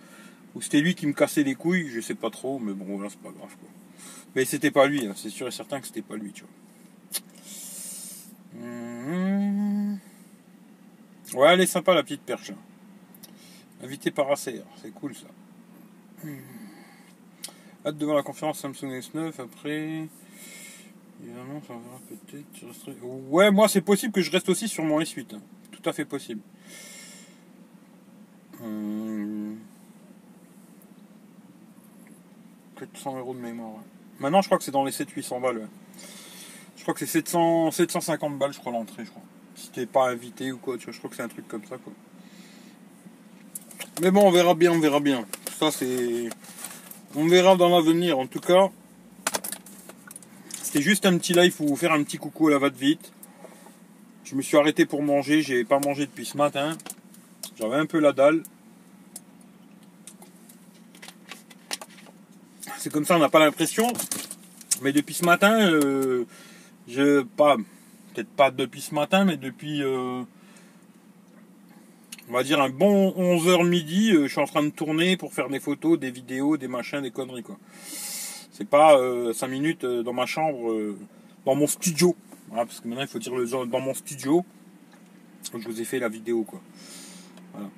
ou 0.55 0.61
c'était 0.61 0.81
lui 0.81 0.95
qui 0.95 1.07
me 1.07 1.13
cassait 1.13 1.43
les 1.43 1.55
couilles, 1.55 1.89
je 1.89 2.01
sais 2.01 2.15
pas 2.15 2.29
trop, 2.29 2.59
mais 2.59 2.73
bon, 2.73 2.99
là, 2.99 3.07
c'est 3.09 3.19
pas 3.19 3.31
grave, 3.31 3.55
quoi. 3.59 3.69
Mais 4.35 4.45
c'était 4.45 4.71
pas 4.71 4.87
lui, 4.87 5.05
hein, 5.05 5.13
c'est 5.15 5.29
sûr 5.29 5.47
et 5.47 5.51
certain 5.51 5.79
que 5.79 5.87
c'était 5.87 6.01
pas 6.01 6.15
lui, 6.15 6.31
tu 6.31 6.43
vois. 6.43 6.51
Mmh. 8.61 9.70
Ouais, 11.33 11.53
elle 11.53 11.61
est 11.61 11.65
sympa, 11.65 11.93
la 11.93 12.03
petite 12.03 12.21
perche. 12.21 12.51
Invité 13.83 14.11
par 14.11 14.29
ACR, 14.31 14.65
c'est 14.81 14.91
cool, 14.93 15.15
ça. 15.15 15.27
Mmh. 16.23 16.37
Hâte 17.85 17.97
de 17.97 18.05
voir 18.05 18.17
la 18.17 18.23
conférence 18.23 18.59
Samsung 18.59 18.91
S9 18.91 19.41
après. 19.41 20.07
Évidemment, 21.23 21.61
ça 21.67 21.73
va 21.73 21.99
peut-être. 22.09 23.03
Ouais, 23.29 23.51
moi 23.51 23.67
c'est 23.67 23.81
possible 23.81 24.13
que 24.13 24.21
je 24.21 24.31
reste 24.31 24.49
aussi 24.49 24.67
sur 24.67 24.83
mon 24.83 24.99
S8. 24.99 25.35
Hein. 25.35 25.41
Tout 25.71 25.89
à 25.89 25.93
fait 25.93 26.05
possible. 26.05 26.41
Hum... 28.61 29.57
400 32.77 33.17
euros 33.19 33.33
de 33.33 33.39
mémoire. 33.39 33.83
Maintenant, 34.19 34.41
je 34.41 34.47
crois 34.47 34.57
que 34.57 34.63
c'est 34.63 34.71
dans 34.71 34.83
les 34.83 34.91
700-800 34.91 35.41
balles. 35.41 35.67
Je 36.77 36.81
crois 36.81 36.93
que 36.93 36.99
c'est 36.99 37.05
700, 37.05 37.71
750 37.71 38.37
balles, 38.37 38.53
je 38.53 38.59
crois, 38.59 38.71
l'entrée, 38.71 39.05
je 39.05 39.11
crois. 39.11 39.21
Si 39.61 39.69
t'es 39.69 39.85
pas 39.85 40.09
invité 40.09 40.51
ou 40.51 40.57
quoi, 40.57 40.75
tu 40.75 40.85
vois, 40.85 40.93
je 40.93 40.97
crois 40.97 41.11
que 41.11 41.15
c'est 41.15 41.21
un 41.21 41.27
truc 41.27 41.47
comme 41.47 41.63
ça, 41.65 41.77
quoi. 41.77 41.93
Mais 44.01 44.09
bon, 44.09 44.27
on 44.27 44.31
verra 44.31 44.55
bien, 44.55 44.71
on 44.71 44.79
verra 44.79 44.99
bien. 44.99 45.23
Ça, 45.59 45.69
c'est. 45.69 46.29
On 47.15 47.27
verra 47.27 47.55
dans 47.55 47.69
l'avenir. 47.69 48.17
En 48.17 48.25
tout 48.25 48.39
cas, 48.39 48.71
c'était 50.63 50.81
juste 50.81 51.05
un 51.05 51.15
petit 51.19 51.33
live 51.33 51.55
pour 51.55 51.67
vous 51.67 51.75
faire 51.75 51.91
un 51.91 52.01
petit 52.01 52.17
coucou 52.17 52.47
à 52.47 52.51
la 52.51 52.57
va 52.57 52.69
vite. 52.69 53.11
Je 54.23 54.33
me 54.33 54.41
suis 54.41 54.57
arrêté 54.57 54.87
pour 54.87 55.03
manger, 55.03 55.43
j'ai 55.43 55.63
pas 55.63 55.79
mangé 55.79 56.07
depuis 56.07 56.25
ce 56.25 56.37
matin. 56.37 56.75
J'avais 57.59 57.75
un 57.75 57.85
peu 57.85 57.99
la 57.99 58.13
dalle. 58.13 58.41
C'est 62.79 62.91
comme 62.91 63.05
ça, 63.05 63.15
on 63.15 63.19
n'a 63.19 63.29
pas 63.29 63.39
l'impression. 63.39 63.93
Mais 64.81 64.91
depuis 64.91 65.13
ce 65.13 65.23
matin, 65.23 65.69
euh, 65.71 66.25
je 66.87 67.21
pas 67.21 67.57
peut-être 68.13 68.29
pas 68.29 68.51
depuis 68.51 68.81
ce 68.81 68.93
matin, 68.93 69.25
mais 69.25 69.37
depuis 69.37 69.83
euh, 69.83 70.23
on 72.29 72.33
va 72.33 72.43
dire 72.43 72.61
un 72.61 72.69
bon 72.69 73.11
11h 73.11 73.67
midi, 73.67 74.11
euh, 74.11 74.23
je 74.23 74.31
suis 74.31 74.41
en 74.41 74.45
train 74.45 74.63
de 74.63 74.69
tourner 74.69 75.17
pour 75.17 75.33
faire 75.33 75.49
des 75.49 75.59
photos, 75.59 75.99
des 75.99 76.11
vidéos, 76.11 76.57
des 76.57 76.67
machins, 76.67 77.01
des 77.01 77.11
conneries 77.11 77.43
quoi. 77.43 77.57
C'est 78.51 78.67
pas 78.67 78.95
5 79.33 79.47
minutes 79.47 79.85
dans 79.85 80.13
ma 80.13 80.27
chambre, 80.27 80.95
dans 81.45 81.55
mon 81.55 81.65
studio. 81.65 82.15
parce 82.53 82.79
que 82.79 82.87
maintenant 82.87 83.03
il 83.03 83.07
faut 83.07 83.17
dire 83.17 83.33
le 83.33 83.47
dans 83.47 83.79
mon 83.79 83.93
studio. 83.93 84.45
Je 85.51 85.67
vous 85.67 85.81
ai 85.81 85.85
fait 85.85 85.97
la 85.97 86.09
vidéo 86.09 86.43
quoi. 86.43 86.61
Voilà. 87.53 87.69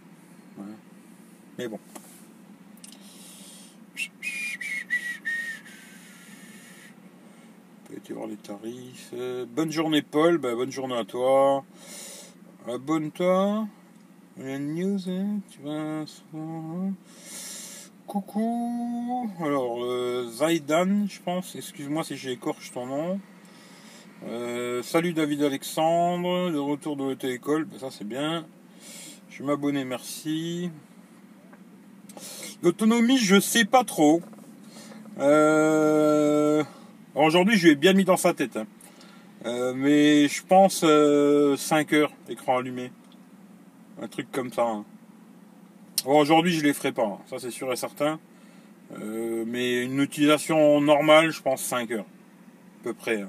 Mais 1.58 1.68
bon. 1.68 1.80
Voir 8.12 8.28
les 8.28 8.36
tarifs. 8.36 9.12
Euh, 9.14 9.46
bonne 9.46 9.72
journée 9.72 10.02
Paul, 10.02 10.38
bah, 10.38 10.54
bonne 10.56 10.72
journée 10.72 10.98
à 10.98 11.06
toi. 11.06 11.64
Abonne-toi. 12.68 13.68
La 14.38 14.60
news, 14.60 15.00
hein, 15.08 15.40
tu 15.50 15.62
vas. 15.62 16.04
Coucou. 18.06 19.30
Alors, 19.40 19.86
euh, 19.86 20.28
Zaidan, 20.30 21.08
je 21.08 21.22
pense. 21.22 21.56
Excuse-moi 21.56 22.04
si 22.04 22.18
j'ai 22.18 22.32
écorché 22.32 22.72
ton 22.74 22.88
nom. 22.88 23.20
Euh, 24.26 24.84
salut 24.84 25.14
David 25.14 25.44
Alexandre, 25.44 26.50
de 26.52 26.58
retour 26.58 26.96
de 26.98 27.04
l'auto-école, 27.04 27.66
bah, 27.66 27.78
ça 27.80 27.92
c'est 27.92 28.08
bien. 28.08 28.46
Je 29.30 29.40
vais 29.40 29.46
m'abonner, 29.46 29.86
merci. 29.86 30.70
L'autonomie, 32.62 33.18
je 33.18 33.40
sais 33.40 33.66
pas 33.66 33.84
trop. 33.84 34.22
Aujourd'hui, 37.16 37.58
je 37.58 37.66
lui 37.66 37.72
ai 37.74 37.76
bien 37.76 37.94
mis 37.94 38.06
dans 38.06 38.18
sa 38.18 38.34
tête. 38.34 38.58
Hein. 38.58 38.68
Euh, 39.46 39.74
mais 39.76 40.28
je 40.28 40.44
pense 40.44 40.80
5 40.80 40.86
euh, 40.86 41.58
heures, 41.94 42.12
écran 42.30 42.58
allumé. 42.58 42.92
Un 44.02 44.08
truc 44.08 44.32
comme 44.32 44.52
ça. 44.52 44.64
Hein. 44.64 44.86
aujourd'hui, 46.06 46.54
je 46.54 46.64
les 46.64 46.74
ferai 46.74 46.92
pas, 46.92 47.06
hein. 47.06 47.20
ça 47.30 47.40
c'est 47.40 47.52
sûr 47.52 47.72
et 47.72 47.76
certain. 47.76 48.20
Euh, 49.00 49.44
mais 49.46 49.84
une 49.84 50.00
utilisation 50.00 50.80
normale, 50.82 51.32
je 51.32 51.42
pense 51.42 51.62
5 51.62 51.92
heures. 51.92 52.06
À 52.06 52.84
peu 52.84 52.94
près. 52.94 53.24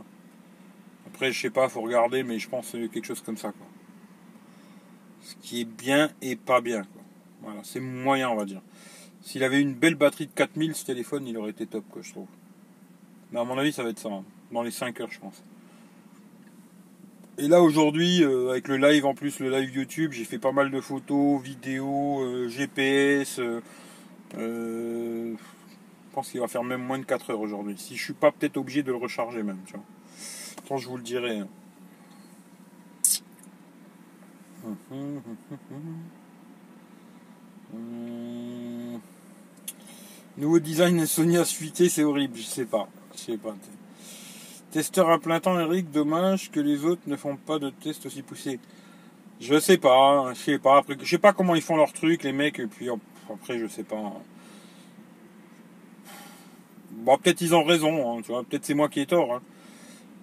Après, 1.07 1.33
je 1.33 1.41
sais 1.41 1.51
pas, 1.51 1.69
faut 1.69 1.81
regarder, 1.81 2.23
mais 2.23 2.39
je 2.39 2.49
pense 2.49 2.73
quelque 2.73 3.05
chose 3.05 3.21
comme 3.21 3.37
ça. 3.37 3.53
Quoi. 3.53 3.67
Ce 5.23 5.35
qui 5.37 5.63
est 5.63 5.65
bien 5.65 6.11
et 6.23 6.37
pas 6.37 6.61
bien. 6.61 6.83
Voilà, 7.43 7.61
c'est 7.63 7.81
moyen, 7.81 8.31
on 8.31 8.37
va 8.37 8.45
dire. 8.45 8.63
S'il 9.23 9.43
avait 9.43 9.61
une 9.61 9.75
belle 9.75 9.95
batterie 9.95 10.27
de 10.27 10.33
4000, 10.33 10.75
ce 10.75 10.85
téléphone, 10.85 11.27
il 11.27 11.37
aurait 11.39 11.51
été 11.51 11.67
top, 11.67 11.85
quoi, 11.91 12.03
je 12.03 12.11
trouve. 12.11 12.27
À 13.35 13.43
mon 13.43 13.59
avis, 13.59 13.73
ça 13.73 13.83
va 13.83 13.91
être 13.91 13.99
ça. 13.99 14.09
Hein. 14.09 14.25
Dans 14.53 14.63
les 14.63 14.71
5 14.71 15.01
heures, 15.01 15.11
je 15.11 15.19
pense. 15.19 15.43
Et 17.37 17.49
là, 17.49 17.61
aujourd'hui, 17.61 18.23
euh, 18.23 18.51
avec 18.51 18.69
le 18.69 18.77
live 18.77 19.05
en 19.07 19.15
plus, 19.15 19.41
le 19.41 19.51
live 19.51 19.75
YouTube, 19.75 20.13
j'ai 20.13 20.25
fait 20.25 20.39
pas 20.39 20.53
mal 20.53 20.71
de 20.71 20.81
photos, 20.81 21.43
vidéos, 21.43 22.21
euh, 22.21 22.49
GPS. 22.49 23.41
Euh, 23.41 23.61
je 24.37 26.15
pense 26.15 26.31
qu'il 26.31 26.41
va 26.41 26.47
faire 26.47 26.63
même 26.63 26.83
moins 26.83 26.99
de 26.99 27.05
4 27.05 27.31
heures 27.31 27.41
aujourd'hui. 27.41 27.75
Si 27.77 27.97
je 27.97 28.05
suis 28.05 28.13
pas 28.13 28.31
peut-être 28.31 28.57
obligé 28.57 28.85
de 28.85 28.93
le 28.93 28.99
recharger 28.99 29.43
même, 29.43 29.59
tu 29.67 29.73
vois. 29.73 29.83
Quand 30.69 30.77
je 30.77 30.89
vous 30.89 30.97
le 30.97 31.03
dirai. 31.03 31.41
Hein. 31.41 31.49
Nouveau 40.37 40.61
design 40.61 41.05
Sony 41.05 41.37
a 41.37 41.45
suité, 41.45 41.89
c'est 41.89 42.05
horrible, 42.05 42.37
je 42.37 42.43
sais 42.43 42.65
pas. 42.65 42.89
Je 43.17 43.21
sais 43.21 43.37
pas. 43.37 43.55
Testeur 44.71 45.09
à 45.11 45.19
plein 45.19 45.41
temps, 45.41 45.59
Eric, 45.59 45.91
dommage 45.91 46.51
que 46.51 46.61
les 46.61 46.85
autres 46.85 47.03
ne 47.07 47.17
font 47.17 47.37
pas 47.37 47.59
de 47.59 47.71
tests 47.71 48.07
aussi 48.07 48.23
poussés. 48.23 48.59
Je 49.41 49.59
sais 49.61 49.79
pas, 49.79 50.33
je 50.35 50.39
sais 50.39 50.59
pas. 50.59 50.79
Après, 50.79 50.97
je 51.01 51.09
sais 51.09 51.19
pas 51.19 51.33
comment 51.33 51.55
ils 51.55 51.63
font 51.63 51.77
leur 51.77 51.93
truc, 51.93 52.25
les 52.25 52.33
mecs, 52.33 52.59
et 52.59 52.67
puis 52.67 52.89
après, 53.33 53.59
je 53.59 53.67
sais 53.67 53.85
pas. 53.85 54.13
Bon, 56.91 57.19
peut-être 57.19 57.41
ils 57.41 57.55
ont 57.55 57.65
raison, 57.65 58.19
hein, 58.19 58.23
tu 58.23 58.33
vois. 58.33 58.45
Peut-être 58.45 58.65
c'est 58.65 58.75
moi 58.75 58.89
qui 58.89 59.01
ai 59.01 59.07
tort. 59.07 59.35
Hein. 59.35 59.43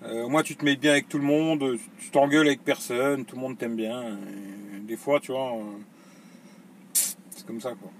Euh, 0.03 0.27
moi, 0.27 0.43
tu 0.43 0.55
te 0.55 0.65
mets 0.65 0.75
bien 0.75 0.91
avec 0.91 1.07
tout 1.07 1.19
le 1.19 1.23
monde, 1.23 1.77
tu 1.99 2.09
t'engueules 2.09 2.47
avec 2.47 2.63
personne, 2.63 3.23
tout 3.25 3.35
le 3.35 3.41
monde 3.41 3.57
t'aime 3.57 3.75
bien. 3.75 4.17
des 4.81 4.97
fois, 4.97 5.19
tu 5.19 5.31
vois, 5.31 5.53
euh, 5.53 5.61
c'est 6.93 7.45
comme 7.45 7.61
ça, 7.61 7.73
quoi. 7.79 7.91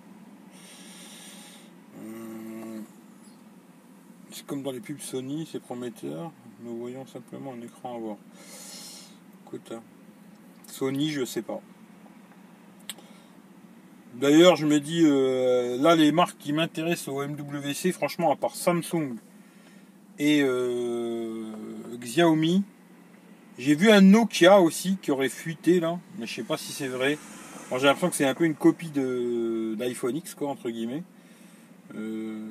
Comme 4.45 4.63
dans 4.63 4.71
les 4.71 4.79
pubs 4.79 4.99
Sony, 4.99 5.47
c'est 5.51 5.59
prometteur. 5.59 6.31
Nous 6.63 6.77
voyons 6.77 7.05
simplement 7.07 7.53
un 7.53 7.61
écran 7.61 7.95
à 7.95 7.99
voir. 7.99 8.17
Écoute, 9.45 9.71
hein. 9.71 9.81
Sony, 10.67 11.09
je 11.09 11.25
sais 11.25 11.41
pas. 11.41 11.61
D'ailleurs, 14.13 14.55
je 14.57 14.65
me 14.65 14.79
dis, 14.79 15.03
euh, 15.05 15.77
là, 15.81 15.95
les 15.95 16.11
marques 16.11 16.37
qui 16.37 16.53
m'intéressent 16.53 17.09
au 17.09 17.25
MWC, 17.25 17.91
franchement, 17.93 18.31
à 18.31 18.35
part 18.35 18.55
Samsung 18.55 19.15
et 20.19 20.41
euh, 20.43 21.45
Xiaomi, 21.97 22.63
j'ai 23.57 23.75
vu 23.75 23.89
un 23.89 24.01
Nokia 24.01 24.59
aussi 24.59 24.97
qui 25.01 25.11
aurait 25.11 25.29
fuité 25.29 25.79
là, 25.79 25.97
mais 26.17 26.25
je 26.25 26.33
sais 26.33 26.43
pas 26.43 26.57
si 26.57 26.71
c'est 26.71 26.87
vrai. 26.87 27.17
j'ai 27.71 27.85
l'impression 27.85 28.09
que 28.09 28.15
c'est 28.15 28.25
un 28.25 28.33
peu 28.33 28.45
une 28.45 28.55
copie 28.55 28.89
de 28.89 29.75
d'iPhone 29.77 30.15
X, 30.17 30.35
quoi, 30.35 30.49
entre 30.49 30.69
guillemets. 30.69 31.03
Euh, 31.95 32.45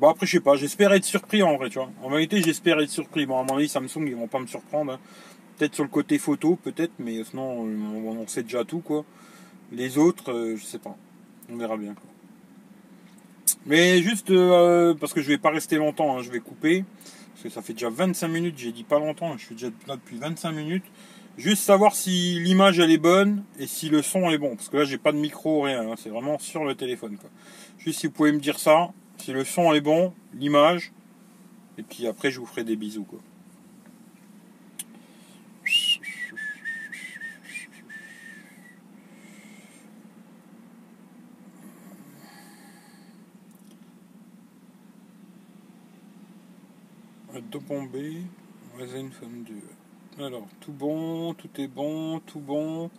Bon 0.00 0.08
après 0.08 0.24
je 0.24 0.32
sais 0.32 0.40
pas, 0.40 0.56
j'espère 0.56 0.94
être 0.94 1.04
surpris 1.04 1.42
en 1.42 1.58
vrai, 1.58 1.68
tu 1.68 1.78
vois. 1.78 1.90
En 2.02 2.08
vérité 2.08 2.40
j'espère 2.42 2.80
être 2.80 2.88
surpris. 2.88 3.26
Bon 3.26 3.38
à 3.38 3.42
mon 3.42 3.58
avis 3.58 3.68
Samsung 3.68 4.06
ils 4.06 4.16
vont 4.16 4.28
pas 4.28 4.38
me 4.38 4.46
surprendre. 4.46 4.92
Hein. 4.92 4.98
Peut-être 5.58 5.74
sur 5.74 5.84
le 5.84 5.90
côté 5.90 6.16
photo, 6.16 6.56
peut-être, 6.56 6.92
mais 6.98 7.22
sinon 7.22 7.42
on, 7.42 8.26
sait 8.26 8.42
déjà 8.42 8.64
tout 8.64 8.80
quoi. 8.80 9.04
Les 9.72 9.98
autres, 9.98 10.32
euh, 10.32 10.56
je 10.56 10.64
sais 10.64 10.78
pas. 10.78 10.96
On 11.52 11.56
verra 11.58 11.76
bien. 11.76 11.94
Mais 13.66 14.00
juste 14.00 14.30
euh, 14.30 14.94
parce 14.94 15.12
que 15.12 15.20
je 15.20 15.28
vais 15.28 15.36
pas 15.36 15.50
rester 15.50 15.76
longtemps, 15.76 16.16
hein, 16.16 16.22
je 16.22 16.30
vais 16.30 16.40
couper. 16.40 16.82
Parce 17.34 17.42
que 17.42 17.48
ça 17.50 17.60
fait 17.60 17.74
déjà 17.74 17.90
25 17.90 18.26
minutes, 18.26 18.54
j'ai 18.56 18.72
dit 18.72 18.84
pas 18.84 18.98
longtemps, 18.98 19.36
je 19.36 19.44
suis 19.44 19.54
déjà 19.54 19.68
là 19.86 19.96
depuis 19.96 20.16
25 20.16 20.52
minutes. 20.52 20.84
Juste 21.36 21.62
savoir 21.62 21.94
si 21.94 22.40
l'image 22.40 22.78
elle 22.78 22.90
est 22.90 22.96
bonne 22.96 23.44
et 23.58 23.66
si 23.66 23.90
le 23.90 24.00
son 24.00 24.30
est 24.30 24.38
bon. 24.38 24.56
Parce 24.56 24.70
que 24.70 24.78
là 24.78 24.84
j'ai 24.84 24.96
pas 24.96 25.12
de 25.12 25.18
micro, 25.18 25.60
rien, 25.60 25.90
hein. 25.90 25.94
c'est 25.98 26.08
vraiment 26.08 26.38
sur 26.38 26.64
le 26.64 26.74
téléphone. 26.74 27.18
Quoi. 27.18 27.28
Juste 27.76 28.00
si 28.00 28.06
vous 28.06 28.14
pouvez 28.14 28.32
me 28.32 28.40
dire 28.40 28.58
ça, 28.58 28.92
si 29.20 29.32
le 29.32 29.44
son 29.44 29.72
est 29.74 29.80
bon, 29.80 30.12
l'image, 30.34 30.92
et 31.78 31.82
puis 31.82 32.06
après 32.06 32.30
je 32.30 32.40
vous 32.40 32.46
ferai 32.46 32.64
des 32.64 32.76
bisous 32.76 33.04
quoi. 33.04 33.20
2. 50.18 50.24
Alors, 50.24 50.46
tout 50.60 50.72
bon, 50.72 51.34
tout 51.34 51.48
est 51.58 51.68
bon, 51.68 52.20
tout 52.20 52.40
bon. 52.40 52.90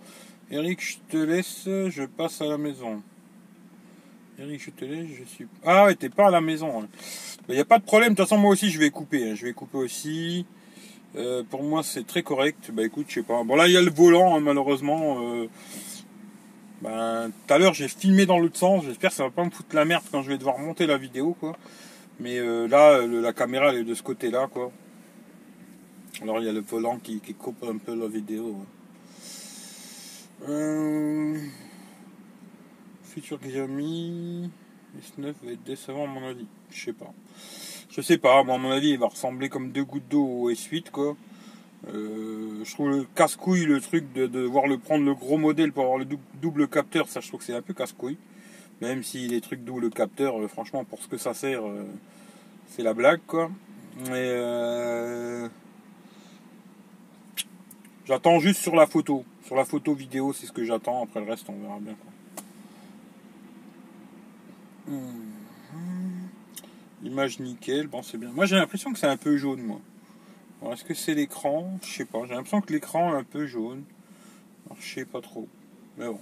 Eric, 0.49 0.81
je 0.81 0.97
te 1.10 1.17
laisse, 1.17 1.65
je 1.65 2.05
passe 2.05 2.41
à 2.41 2.45
la 2.45 2.57
maison. 2.57 3.03
Eric, 4.39 4.62
je 4.63 4.72
te 4.72 4.86
laisse, 4.86 5.08
je 5.20 5.24
suis. 5.24 5.48
Ah 5.65 5.88
t'es 5.98 6.10
pas 6.10 6.28
à 6.28 6.32
la 6.32 6.41
maison. 6.41 6.80
Il 6.80 6.84
hein. 6.84 6.88
n'y 7.50 7.56
bah, 7.56 7.62
a 7.62 7.65
pas 7.65 7.80
de 7.80 7.84
problème, 7.84 8.13
de 8.13 8.15
toute 8.15 8.28
façon, 8.28 8.39
moi 8.39 8.52
aussi, 8.52 8.70
je 8.70 8.80
vais 8.80 8.89
couper. 8.89 9.32
Hein. 9.32 9.36
Je 9.36 9.46
vais 9.46 9.54
couper 9.54 9.78
aussi. 9.78 10.46
Euh, 11.15 11.44
pour 11.50 11.63
moi, 11.63 11.84
c'est 11.84 12.08
très 12.08 12.24
correct. 12.24 12.72
Bah 12.74 12.84
écoute, 12.84 13.06
je 13.10 13.15
sais 13.15 13.24
pas. 13.24 13.44
Bon, 13.44 13.56
là, 13.56 13.67
il 13.67 13.74
y 13.74 13.78
a 13.78 13.82
le 13.82 13.91
volant, 13.91 14.36
hein, 14.36 14.39
malheureusement. 14.39 15.17
Euh... 15.22 15.48
Ben, 16.82 17.32
tout 17.48 17.54
à 17.54 17.60
l'heure, 17.60 17.74
j'ai 17.74 17.88
filmé 17.88 18.26
dans 18.26 18.39
l'autre 18.39 18.58
sens. 18.58 18.84
J'espère 18.86 19.12
que 19.12 19.15
ça 19.15 19.24
va 19.24 19.30
pas 19.30 19.44
me 19.44 19.52
foutre 19.52 19.76
la 19.76 19.86
merde 19.86 20.04
quand 20.12 20.24
je 20.24 20.30
vais 20.30 20.38
devoir 20.38 20.58
monter 20.58 20.88
la 20.88 20.98
vidéo, 20.98 21.36
quoi. 21.39 21.56
Mais 22.20 22.39
euh, 22.39 22.67
là, 22.67 23.06
la 23.06 23.34
caméra 23.34 23.70
elle 23.70 23.80
est 23.80 23.84
de 23.84 23.94
ce 23.94 24.04
côté-là, 24.04 24.48
quoi. 24.52 24.72
Alors 26.22 26.39
il 26.39 26.46
y 26.46 26.50
a 26.50 26.54
le 26.54 26.62
volant 26.62 26.98
qui, 26.98 27.20
coupe 27.34 27.63
un 27.63 27.78
peu 27.78 27.96
la 27.96 28.08
vidéo. 28.08 28.58
Euh, 30.48 31.38
futur 33.12 33.39
Xiaomi 33.39 34.50
S9 34.97 35.34
va 35.43 35.52
être 35.52 35.63
décevant 35.63 36.06
à 36.06 36.08
mon 36.08 36.26
avis. 36.26 36.47
Je 36.71 36.86
sais 36.86 36.93
pas. 36.93 37.13
Je 37.89 38.02
sais 38.02 38.17
pas, 38.17 38.39
à 38.39 38.43
mon 38.43 38.71
avis 38.71 38.91
il 38.91 39.00
va 39.00 39.08
ressembler 39.08 39.50
comme 39.50 39.71
deux 39.71 39.84
gouttes 39.84 40.08
d'eau 40.10 40.26
au 40.26 40.52
S8 40.52 40.91
quoi. 40.91 41.17
Euh, 41.89 42.63
je 42.63 42.74
trouve 42.74 42.89
le 42.89 43.08
casse-couille 43.15 43.65
le 43.65 43.82
truc 43.82 44.13
de, 44.13 44.28
devoir 44.28 44.67
le 44.67 44.78
prendre 44.78 45.04
le 45.04 45.15
gros 45.15 45.38
modèle 45.38 45.74
pour 45.74 45.84
avoir 45.84 45.97
le 45.97 46.06
double 46.41 46.67
capteur, 46.67 47.08
ça 47.10 47.19
je 47.19 47.28
trouve 47.28 47.39
que 47.39 47.45
c'est 47.45 47.56
un 47.56 47.62
peu 47.62 47.74
casse-couille. 47.74 48.17
Même 48.82 49.04
si 49.04 49.28
les 49.28 49.41
trucs 49.41 49.63
double 49.63 49.89
capteur, 49.89 50.39
euh, 50.39 50.47
franchement 50.47 50.86
pour 50.86 51.02
ce 51.02 51.08
que 51.08 51.17
ça 51.17 51.34
sert, 51.34 51.67
euh, 51.67 51.84
c'est 52.67 52.84
la 52.84 52.93
blague 52.93 53.21
quoi. 53.28 53.52
Mais 54.10 55.50
j'attends 58.06 58.39
juste 58.39 58.62
sur 58.62 58.76
la 58.76 58.88
photo. 58.88 59.26
Sur 59.45 59.58
la 59.58 59.65
photo 59.65 59.93
vidéo, 59.93 60.32
c'est 60.32 60.45
ce 60.45 60.54
que 60.54 60.63
j'attends. 60.63 61.04
Après 61.04 61.19
le 61.19 61.30
reste, 61.30 61.50
on 61.50 61.60
verra 61.60 61.80
bien 61.80 61.93
quoi. 61.95 62.11
Image 67.04 67.39
nickel, 67.39 67.88
bon 67.88 68.04
c'est 68.04 68.17
bien. 68.17 68.30
Moi 68.32 68.45
j'ai 68.45 68.56
l'impression 68.56 68.93
que 68.93 68.99
c'est 68.99 69.08
un 69.08 69.17
peu 69.17 69.38
jaune 69.38 69.62
moi. 69.62 69.82
Est-ce 70.71 70.84
que 70.84 70.93
c'est 70.93 71.15
l'écran? 71.15 71.80
Je 71.84 71.91
sais 71.91 72.06
pas. 72.06 72.19
J'ai 72.27 72.36
l'impression 72.36 72.62
que 72.62 72.71
l'écran 72.71 73.13
est 73.13 73.17
un 73.17 73.23
peu 73.23 73.47
jaune. 73.47 73.84
Je 74.80 74.93
sais 74.93 75.06
pas 75.06 75.21
trop. 75.21 75.47
Mais 75.97 76.06
bon. 76.06 76.19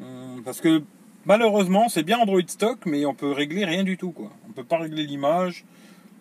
Hum, 0.00 0.42
parce 0.44 0.60
que 0.60 0.82
malheureusement, 1.24 1.88
c'est 1.88 2.04
bien 2.04 2.18
Android 2.18 2.40
stock, 2.46 2.86
mais 2.86 3.04
on 3.04 3.14
peut 3.14 3.32
régler 3.32 3.64
rien 3.64 3.82
du 3.82 3.96
tout 3.96 4.12
quoi. 4.12 4.30
On 4.48 4.52
peut 4.52 4.64
pas 4.64 4.78
régler 4.78 5.04
l'image. 5.04 5.64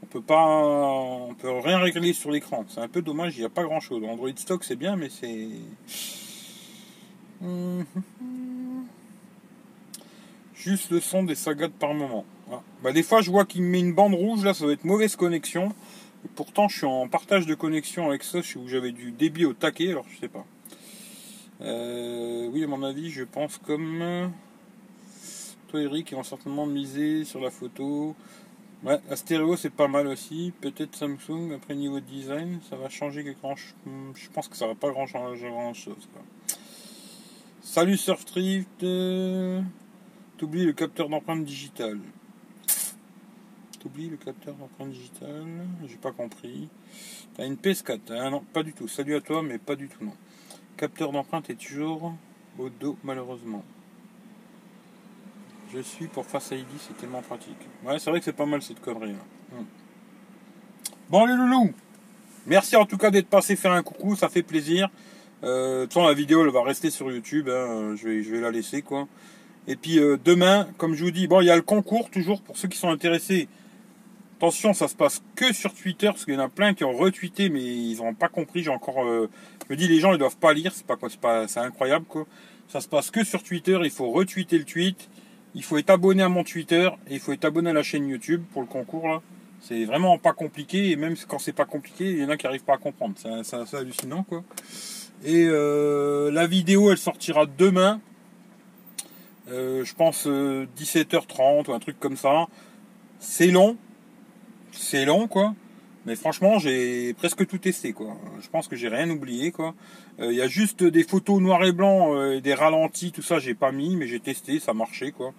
On 0.01 0.07
peut 0.07 0.21
pas, 0.21 0.45
on 0.45 1.33
peut 1.35 1.51
rien 1.51 1.79
régler 1.79 2.13
sur 2.13 2.31
l'écran. 2.31 2.65
C'est 2.67 2.81
un 2.81 2.87
peu 2.87 3.01
dommage. 3.01 3.35
Il 3.37 3.41
n'y 3.41 3.45
a 3.45 3.49
pas 3.49 3.63
grand 3.63 3.79
chose. 3.79 4.03
Android 4.03 4.29
stock 4.35 4.63
c'est 4.63 4.75
bien, 4.75 4.95
mais 4.95 5.09
c'est. 5.09 5.49
Hum, 7.43 7.85
hum, 8.21 8.74
Juste 10.65 10.89
le 10.89 10.99
son 10.99 11.21
des 11.21 11.35
sagas 11.35 11.69
par 11.69 11.93
moment. 11.93 12.25
Ah. 12.51 12.59
Bah, 12.81 12.91
des 12.91 13.03
fois, 13.03 13.21
je 13.21 13.29
vois 13.29 13.45
qu'il 13.45 13.61
met 13.61 13.79
une 13.79 13.93
bande 13.93 14.15
rouge. 14.15 14.43
Là, 14.43 14.55
ça 14.55 14.63
doit 14.63 14.73
être 14.73 14.83
mauvaise 14.83 15.15
connexion. 15.15 15.69
pourtant, 16.33 16.67
je 16.67 16.77
suis 16.77 16.87
en 16.87 17.07
partage 17.07 17.45
de 17.45 17.53
connexion 17.53 18.09
avec 18.09 18.23
ça, 18.23 18.39
où 18.39 18.67
j'avais 18.67 18.91
du 18.91 19.11
débit 19.11 19.45
au 19.45 19.53
taquet, 19.53 19.91
alors 19.91 20.05
je 20.09 20.19
sais 20.19 20.27
pas. 20.27 20.43
Euh, 21.61 22.49
oui, 22.51 22.63
à 22.63 22.67
mon 22.67 22.81
avis, 22.81 23.11
je 23.11 23.23
pense 23.23 23.59
comme 23.59 24.31
toi, 25.67 25.81
Eric, 25.81 26.09
ils 26.09 26.15
vont 26.15 26.23
certainement 26.23 26.65
miser 26.65 27.25
sur 27.25 27.41
la 27.41 27.51
photo. 27.51 28.15
Ouais, 28.83 28.99
la 29.07 29.15
stéréo, 29.15 29.55
c'est 29.57 29.69
pas 29.69 29.87
mal 29.87 30.07
aussi. 30.07 30.51
Peut-être 30.61 30.95
Samsung, 30.95 31.53
après 31.53 31.75
niveau 31.75 31.99
design, 31.99 32.59
ça 32.67 32.75
va 32.75 32.89
changer 32.89 33.23
quelque 33.23 33.41
chose. 33.41 33.75
Je 34.15 34.29
pense 34.29 34.47
que 34.47 34.57
ça 34.57 34.65
va 34.65 34.73
pas 34.73 34.89
grand 34.89 35.05
changer 35.05 35.47
grand 35.47 35.75
chose. 35.75 36.09
Salut 37.61 37.97
Surfdrift. 37.97 38.83
T'oublies 40.37 40.65
le 40.65 40.73
capteur 40.73 41.07
d'empreinte 41.07 41.45
digitale. 41.45 41.99
T'oublies 43.79 44.09
le 44.09 44.17
capteur 44.17 44.53
d'empreinte 44.55 44.91
digitale 44.91 45.45
J'ai 45.87 45.95
pas 45.95 46.11
compris. 46.11 46.67
T'as 47.35 47.45
une 47.45 47.55
PS4 47.55 47.99
ah 48.09 48.29
Non, 48.29 48.43
pas 48.51 48.63
du 48.63 48.73
tout. 48.73 48.87
Salut 48.89 49.15
à 49.15 49.21
toi, 49.21 49.41
mais 49.41 49.57
pas 49.59 49.75
du 49.75 49.87
tout, 49.87 50.03
non. 50.03 50.13
Capteur 50.75 51.13
d'empreinte 51.13 51.49
est 51.49 51.55
toujours 51.55 52.13
au 52.59 52.69
dos, 52.69 52.97
malheureusement. 53.03 53.63
Je 55.73 55.79
suis 55.79 56.07
pour 56.07 56.25
Face 56.25 56.51
ID, 56.51 56.65
c'est 56.79 56.97
tellement 56.97 57.21
pratique. 57.21 57.57
Ouais, 57.85 57.97
c'est 57.97 58.09
vrai 58.09 58.19
que 58.19 58.25
c'est 58.25 58.33
pas 58.33 58.45
mal 58.45 58.61
cette 58.61 58.81
connerie. 58.81 59.13
Là. 59.13 59.57
Hmm. 59.57 59.65
Bon, 61.09 61.25
les 61.25 61.35
loulous 61.35 61.73
Merci 62.45 62.75
en 62.75 62.85
tout 62.85 62.97
cas 62.97 63.09
d'être 63.09 63.27
passé 63.27 63.55
faire 63.55 63.71
un 63.71 63.83
coucou, 63.83 64.15
ça 64.15 64.27
fait 64.29 64.43
plaisir. 64.43 64.89
Euh, 65.43 65.81
de 65.81 65.85
toute 65.85 65.93
façon, 65.93 66.07
la 66.07 66.13
vidéo 66.13 66.43
elle 66.43 66.51
va 66.51 66.61
rester 66.61 66.89
sur 66.89 67.11
YouTube, 67.11 67.49
hein. 67.49 67.95
je, 67.95 68.07
vais, 68.07 68.23
je 68.23 68.31
vais 68.31 68.41
la 68.41 68.51
laisser 68.51 68.81
quoi. 68.81 69.07
Et 69.67 69.75
puis 69.75 69.99
euh, 69.99 70.17
demain, 70.23 70.67
comme 70.77 70.95
je 70.95 71.03
vous 71.03 71.11
dis, 71.11 71.27
bon, 71.27 71.41
il 71.41 71.45
y 71.45 71.49
a 71.49 71.55
le 71.55 71.61
concours 71.61 72.09
toujours 72.09 72.41
pour 72.41 72.57
ceux 72.57 72.67
qui 72.67 72.77
sont 72.77 72.89
intéressés. 72.89 73.47
Attention, 74.37 74.73
ça 74.73 74.87
se 74.87 74.95
passe 74.95 75.23
que 75.35 75.53
sur 75.53 75.73
Twitter, 75.73 76.07
parce 76.07 76.25
qu'il 76.25 76.33
y 76.33 76.37
en 76.37 76.41
a 76.41 76.49
plein 76.49 76.73
qui 76.73 76.83
ont 76.83 76.91
retweeté, 76.91 77.49
mais 77.49 77.63
ils 77.63 77.97
n'ont 77.97 78.13
pas 78.13 78.27
compris. 78.27 78.63
J'ai 78.63 78.69
encore, 78.69 79.03
euh, 79.03 79.29
je 79.67 79.73
me 79.73 79.77
dis, 79.77 79.87
les 79.87 79.99
gens 79.99 80.13
ils 80.13 80.19
doivent 80.19 80.37
pas 80.37 80.53
lire, 80.53 80.71
c'est 80.75 80.85
pas 80.85 80.97
quoi, 80.97 81.09
c'est 81.09 81.19
pas, 81.19 81.47
c'est 81.47 81.61
incroyable 81.61 82.05
quoi. 82.05 82.25
Ça 82.67 82.81
se 82.81 82.87
passe 82.87 83.11
que 83.11 83.23
sur 83.23 83.43
Twitter. 83.43 83.79
Il 83.83 83.91
faut 83.91 84.11
retweeter 84.11 84.57
le 84.57 84.65
tweet. 84.65 85.09
Il 85.53 85.63
faut 85.63 85.77
être 85.77 85.89
abonné 85.89 86.21
à 86.21 86.29
mon 86.29 86.43
Twitter 86.43 86.89
et 87.07 87.13
il 87.13 87.19
faut 87.19 87.31
être 87.31 87.45
abonné 87.45 87.69
à 87.69 87.73
la 87.73 87.83
chaîne 87.83 88.07
YouTube 88.09 88.43
pour 88.51 88.61
le 88.61 88.67
concours 88.67 89.07
là. 89.07 89.21
C'est 89.61 89.85
vraiment 89.85 90.17
pas 90.17 90.33
compliqué 90.33 90.91
et 90.91 90.95
même 90.95 91.15
quand 91.27 91.39
c'est 91.39 91.53
pas 91.53 91.65
compliqué, 91.65 92.11
il 92.11 92.19
y 92.19 92.23
en 92.23 92.29
a 92.29 92.37
qui 92.37 92.45
arrivent 92.45 92.65
pas 92.65 92.75
à 92.75 92.77
comprendre. 92.77 93.15
C'est 93.17 93.75
hallucinant 93.75 94.23
quoi. 94.23 94.43
Et 95.23 95.45
euh, 95.47 96.29
la 96.31 96.45
vidéo, 96.45 96.91
elle 96.91 96.97
sortira 96.97 97.45
demain. 97.45 98.01
Euh, 99.49 99.83
je 99.83 99.93
pense 99.93 100.25
17h30 100.27 100.29
euh, 100.29 101.63
ou 101.67 101.73
un 101.73 101.79
truc 101.79 101.99
comme 101.99 102.17
ça. 102.17 102.47
C'est 103.19 103.47
long, 103.47 103.77
c'est 104.71 105.05
long 105.05 105.27
quoi. 105.27 105.53
Mais 106.05 106.15
franchement, 106.15 106.59
j'ai 106.59 107.13
presque 107.15 107.47
tout 107.47 107.57
testé 107.57 107.93
quoi. 107.93 108.15
Je 108.39 108.49
pense 108.49 108.67
que 108.67 108.75
j'ai 108.75 108.89
rien 108.89 109.09
oublié 109.09 109.51
quoi. 109.51 109.73
Il 110.19 110.33
y 110.33 110.41
a 110.41 110.47
juste 110.47 110.83
des 110.83 111.03
photos 111.03 111.41
noir 111.41 111.63
et 111.65 111.71
blanc 111.71 112.29
et 112.31 112.41
des 112.41 112.53
ralentis, 112.53 113.11
tout 113.11 113.23
ça 113.23 113.39
j'ai 113.39 113.55
pas 113.55 113.71
mis, 113.71 113.95
mais 113.95 114.07
j'ai 114.07 114.19
testé, 114.19 114.59
ça 114.59 114.73
marchait 114.73 115.11
quoi. 115.11 115.33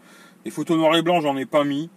Les 0.44 0.50
photos 0.50 0.76
noir 0.76 0.96
et 0.96 1.02
blanc, 1.02 1.20
j'en 1.20 1.36
ai 1.36 1.46
pas 1.46 1.64
mis. 1.64 1.88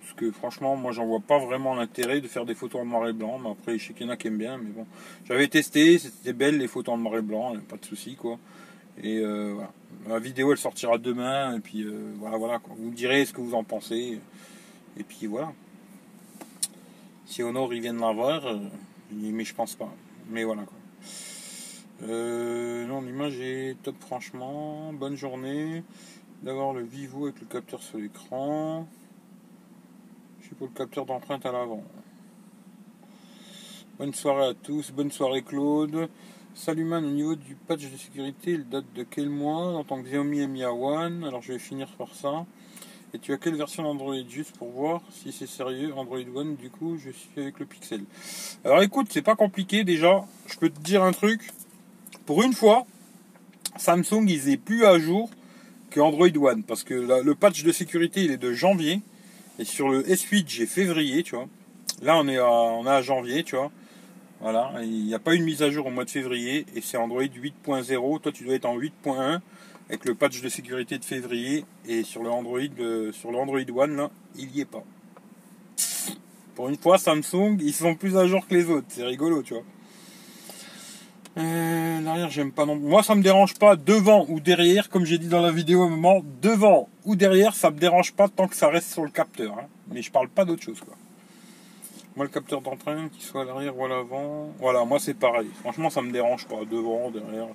Parce 0.00 0.14
que 0.14 0.30
franchement, 0.32 0.76
moi 0.76 0.92
j'en 0.92 1.06
vois 1.06 1.20
pas 1.20 1.38
vraiment 1.38 1.74
l'intérêt 1.74 2.20
de 2.20 2.28
faire 2.28 2.44
des 2.44 2.54
photos 2.54 2.82
en 2.82 2.84
noir 2.84 3.08
et 3.08 3.12
blanc. 3.12 3.38
Mais 3.38 3.50
après, 3.50 3.78
je 3.78 3.86
sais 3.86 3.92
qu'il 3.92 4.06
y 4.06 4.08
en 4.08 4.12
a 4.12 4.16
qui 4.16 4.26
aiment 4.26 4.38
bien, 4.38 4.58
mais 4.58 4.70
bon. 4.70 4.86
J'avais 5.24 5.46
testé, 5.48 5.98
c'était 5.98 6.32
belle 6.32 6.58
les 6.58 6.68
photos 6.68 6.94
en 6.94 6.98
noir 6.98 7.16
et 7.16 7.22
blanc, 7.22 7.54
pas 7.68 7.76
de 7.76 7.84
souci 7.84 8.16
quoi. 8.16 8.38
Et 9.00 9.18
euh, 9.18 9.52
voilà. 9.54 9.72
La 10.08 10.18
vidéo 10.18 10.52
elle 10.52 10.58
sortira 10.58 10.98
demain. 10.98 11.56
Et 11.56 11.60
puis 11.60 11.82
euh, 11.82 12.12
voilà, 12.18 12.36
voilà. 12.36 12.60
Vous 12.76 12.90
me 12.90 12.94
direz 12.94 13.24
ce 13.24 13.32
que 13.32 13.40
vous 13.40 13.54
en 13.54 13.64
pensez. 13.64 14.20
Et 14.98 15.04
puis 15.04 15.26
voilà. 15.26 15.52
Si 17.26 17.42
Honor 17.42 17.72
ils 17.72 17.80
viennent 17.80 18.00
la 18.00 18.12
voir, 18.12 18.46
euh, 18.46 18.58
mais 19.10 19.44
je 19.44 19.54
pense 19.54 19.74
pas. 19.74 19.92
Mais 20.28 20.44
voilà 20.44 20.64
quoi. 20.64 20.76
non, 22.08 23.00
l'image 23.02 23.40
est 23.40 23.76
top 23.82 23.96
franchement. 24.00 24.92
Bonne 24.92 25.16
journée. 25.16 25.82
D'avoir 26.42 26.72
le 26.72 26.82
Vivo 26.82 27.26
avec 27.26 27.40
le 27.40 27.46
capteur 27.46 27.82
sur 27.82 27.98
l'écran. 27.98 28.86
Je 30.40 30.46
suis 30.46 30.54
pour 30.56 30.66
le 30.66 30.74
capteur 30.74 31.06
d'empreinte 31.06 31.46
à 31.46 31.52
l'avant. 31.52 31.84
Bonne 33.98 34.12
soirée 34.12 34.48
à 34.48 34.54
tous. 34.54 34.90
Bonne 34.90 35.12
soirée 35.12 35.42
Claude. 35.42 36.08
Salut 36.54 36.84
man, 36.84 37.02
au 37.02 37.10
niveau 37.10 37.34
du 37.34 37.54
patch 37.54 37.90
de 37.90 37.96
sécurité, 37.96 38.50
il 38.52 38.68
date 38.68 38.84
de 38.94 39.04
quel 39.04 39.30
mois 39.30 39.68
en 39.68 39.84
tant 39.84 40.02
que 40.02 40.06
Xiaomi 40.06 40.46
Mi 40.46 40.60
A1 40.60 41.26
Alors 41.26 41.40
je 41.40 41.54
vais 41.54 41.58
finir 41.58 41.88
par 41.96 42.14
ça. 42.14 42.44
Et 43.14 43.18
tu 43.18 43.32
as 43.32 43.38
quelle 43.38 43.56
version 43.56 43.84
d'Android? 43.84 44.14
Juste 44.28 44.58
pour 44.58 44.70
voir 44.70 45.00
si 45.10 45.32
c'est 45.32 45.48
sérieux 45.48 45.94
Android 45.96 46.18
One, 46.34 46.56
du 46.56 46.68
coup, 46.68 46.98
je 46.98 47.10
suis 47.10 47.40
avec 47.40 47.58
le 47.58 47.64
Pixel. 47.64 48.02
Alors 48.66 48.82
écoute, 48.82 49.06
c'est 49.10 49.22
pas 49.22 49.34
compliqué 49.34 49.82
déjà. 49.82 50.26
Je 50.46 50.58
peux 50.58 50.68
te 50.68 50.78
dire 50.80 51.02
un 51.02 51.12
truc. 51.12 51.40
Pour 52.26 52.42
une 52.42 52.52
fois, 52.52 52.84
Samsung, 53.78 54.26
ils 54.28 54.50
est 54.50 54.58
plus 54.58 54.84
à 54.84 54.98
jour 54.98 55.30
que 55.88 56.00
Android 56.00 56.36
One. 56.36 56.64
Parce 56.64 56.84
que 56.84 56.92
le 56.94 57.34
patch 57.34 57.64
de 57.64 57.72
sécurité, 57.72 58.24
il 58.24 58.30
est 58.30 58.36
de 58.36 58.52
janvier. 58.52 59.00
Et 59.58 59.64
sur 59.64 59.88
le 59.88 60.02
S8, 60.02 60.44
j'ai 60.48 60.66
février, 60.66 61.22
tu 61.22 61.34
vois. 61.34 61.48
Là, 62.02 62.18
on 62.18 62.28
on 62.28 62.86
est 62.86 62.90
à 62.90 63.00
janvier, 63.00 63.42
tu 63.42 63.56
vois. 63.56 63.72
Voilà, 64.42 64.72
il 64.82 65.04
n'y 65.06 65.14
a 65.14 65.20
pas 65.20 65.36
eu 65.36 65.38
de 65.38 65.44
mise 65.44 65.62
à 65.62 65.70
jour 65.70 65.86
au 65.86 65.90
mois 65.90 66.04
de 66.04 66.10
février 66.10 66.66
et 66.74 66.80
c'est 66.80 66.96
Android 66.96 67.22
8.0. 67.22 68.20
Toi, 68.20 68.32
tu 68.32 68.42
dois 68.42 68.56
être 68.56 68.64
en 68.64 68.76
8.1 68.76 69.38
avec 69.88 70.04
le 70.04 70.16
patch 70.16 70.40
de 70.40 70.48
sécurité 70.48 70.98
de 70.98 71.04
février 71.04 71.64
et 71.86 72.02
sur 72.02 72.24
le 72.24 72.30
Android, 72.30 72.58
euh, 72.80 73.12
sur 73.12 73.30
le 73.30 73.38
One, 73.38 74.08
il 74.36 74.48
n'y 74.48 74.62
est 74.62 74.64
pas. 74.64 74.82
Pour 76.56 76.68
une 76.68 76.76
fois, 76.76 76.98
Samsung, 76.98 77.56
ils 77.60 77.72
sont 77.72 77.94
plus 77.94 78.16
à 78.16 78.26
jour 78.26 78.44
que 78.48 78.54
les 78.54 78.68
autres. 78.68 78.88
C'est 78.88 79.04
rigolo, 79.04 79.44
tu 79.44 79.54
vois. 79.54 79.62
Euh, 81.38 82.28
j'aime 82.28 82.50
pas 82.50 82.66
non 82.66 82.74
Moi, 82.74 83.04
ça 83.04 83.14
me 83.14 83.22
dérange 83.22 83.54
pas 83.54 83.76
devant 83.76 84.26
ou 84.28 84.40
derrière, 84.40 84.88
comme 84.88 85.04
j'ai 85.04 85.18
dit 85.18 85.28
dans 85.28 85.40
la 85.40 85.52
vidéo 85.52 85.84
à 85.84 85.86
un 85.86 85.90
moment. 85.90 86.20
Devant 86.42 86.88
ou 87.04 87.14
derrière, 87.14 87.54
ça 87.54 87.70
me 87.70 87.78
dérange 87.78 88.12
pas 88.12 88.28
tant 88.28 88.48
que 88.48 88.56
ça 88.56 88.66
reste 88.66 88.90
sur 88.90 89.04
le 89.04 89.10
capteur. 89.10 89.56
Hein. 89.56 89.68
Mais 89.86 90.02
je 90.02 90.10
parle 90.10 90.28
pas 90.28 90.44
d'autre 90.44 90.64
chose, 90.64 90.80
quoi. 90.80 90.96
Moi, 92.14 92.26
le 92.26 92.30
capteur 92.30 92.60
d'entraînement, 92.60 93.08
qu'il 93.08 93.22
soit 93.22 93.40
à 93.40 93.44
l'arrière 93.46 93.76
ou 93.78 93.86
à 93.86 93.88
l'avant, 93.88 94.50
voilà, 94.58 94.84
moi 94.84 94.98
c'est 94.98 95.14
pareil. 95.14 95.48
Franchement, 95.60 95.88
ça 95.88 96.02
me 96.02 96.12
dérange 96.12 96.46
pas. 96.46 96.64
Devant, 96.70 97.10
derrière. 97.10 97.46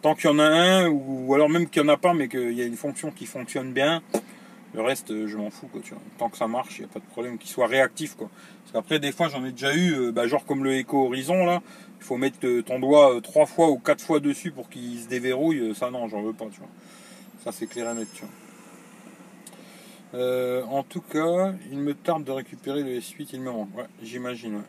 Tant 0.00 0.14
qu'il 0.14 0.30
y 0.30 0.32
en 0.32 0.38
a 0.38 0.44
un, 0.44 0.88
ou, 0.88 1.34
alors 1.34 1.50
même 1.50 1.68
qu'il 1.68 1.82
n'y 1.82 1.90
en 1.90 1.92
a 1.92 1.98
pas, 1.98 2.14
mais 2.14 2.28
qu'il 2.28 2.52
y 2.52 2.62
a 2.62 2.64
une 2.64 2.76
fonction 2.76 3.10
qui 3.10 3.26
fonctionne 3.26 3.72
bien, 3.72 4.02
le 4.72 4.80
reste, 4.80 5.10
euh, 5.10 5.26
je 5.26 5.36
m'en 5.36 5.50
fous. 5.50 5.68
Quoi. 5.68 5.82
Tant 6.16 6.30
que 6.30 6.38
ça 6.38 6.48
marche, 6.48 6.78
il 6.78 6.82
n'y 6.82 6.84
a 6.86 6.92
pas 6.92 7.00
de 7.00 7.04
problème. 7.04 7.36
Qu'il 7.36 7.50
soit 7.50 7.66
réactif. 7.66 8.14
Quoi. 8.14 8.30
Parce 8.72 9.00
des 9.00 9.12
fois, 9.12 9.28
j'en 9.28 9.44
ai 9.44 9.52
déjà 9.52 9.74
eu, 9.74 9.92
euh, 9.92 10.12
bah, 10.12 10.26
genre 10.26 10.44
comme 10.46 10.64
le 10.64 10.74
Echo 10.74 11.06
Horizon, 11.06 11.44
là, 11.44 11.62
il 12.00 12.04
faut 12.04 12.16
mettre 12.16 12.38
euh, 12.44 12.62
ton 12.62 12.78
doigt 12.78 13.20
trois 13.22 13.46
fois 13.46 13.68
ou 13.68 13.78
quatre 13.78 14.02
fois 14.02 14.20
dessus 14.20 14.52
pour 14.52 14.70
qu'il 14.70 14.98
se 14.98 15.08
déverrouille. 15.08 15.74
Ça, 15.74 15.90
non, 15.90 16.08
j'en 16.08 16.22
veux 16.22 16.32
pas. 16.32 16.46
Ça, 17.44 17.52
c'est 17.52 17.66
clair 17.66 17.90
et 17.90 17.94
net. 17.94 18.08
Euh, 20.14 20.62
en 20.64 20.82
tout 20.82 21.00
cas, 21.00 21.52
il 21.70 21.78
me 21.78 21.94
tarde 21.94 22.24
de 22.24 22.32
récupérer 22.32 22.82
le 22.82 22.98
S8, 22.98 23.28
il 23.32 23.40
me 23.40 23.50
manque. 23.50 23.76
Ouais, 23.76 23.86
j'imagine. 24.02 24.62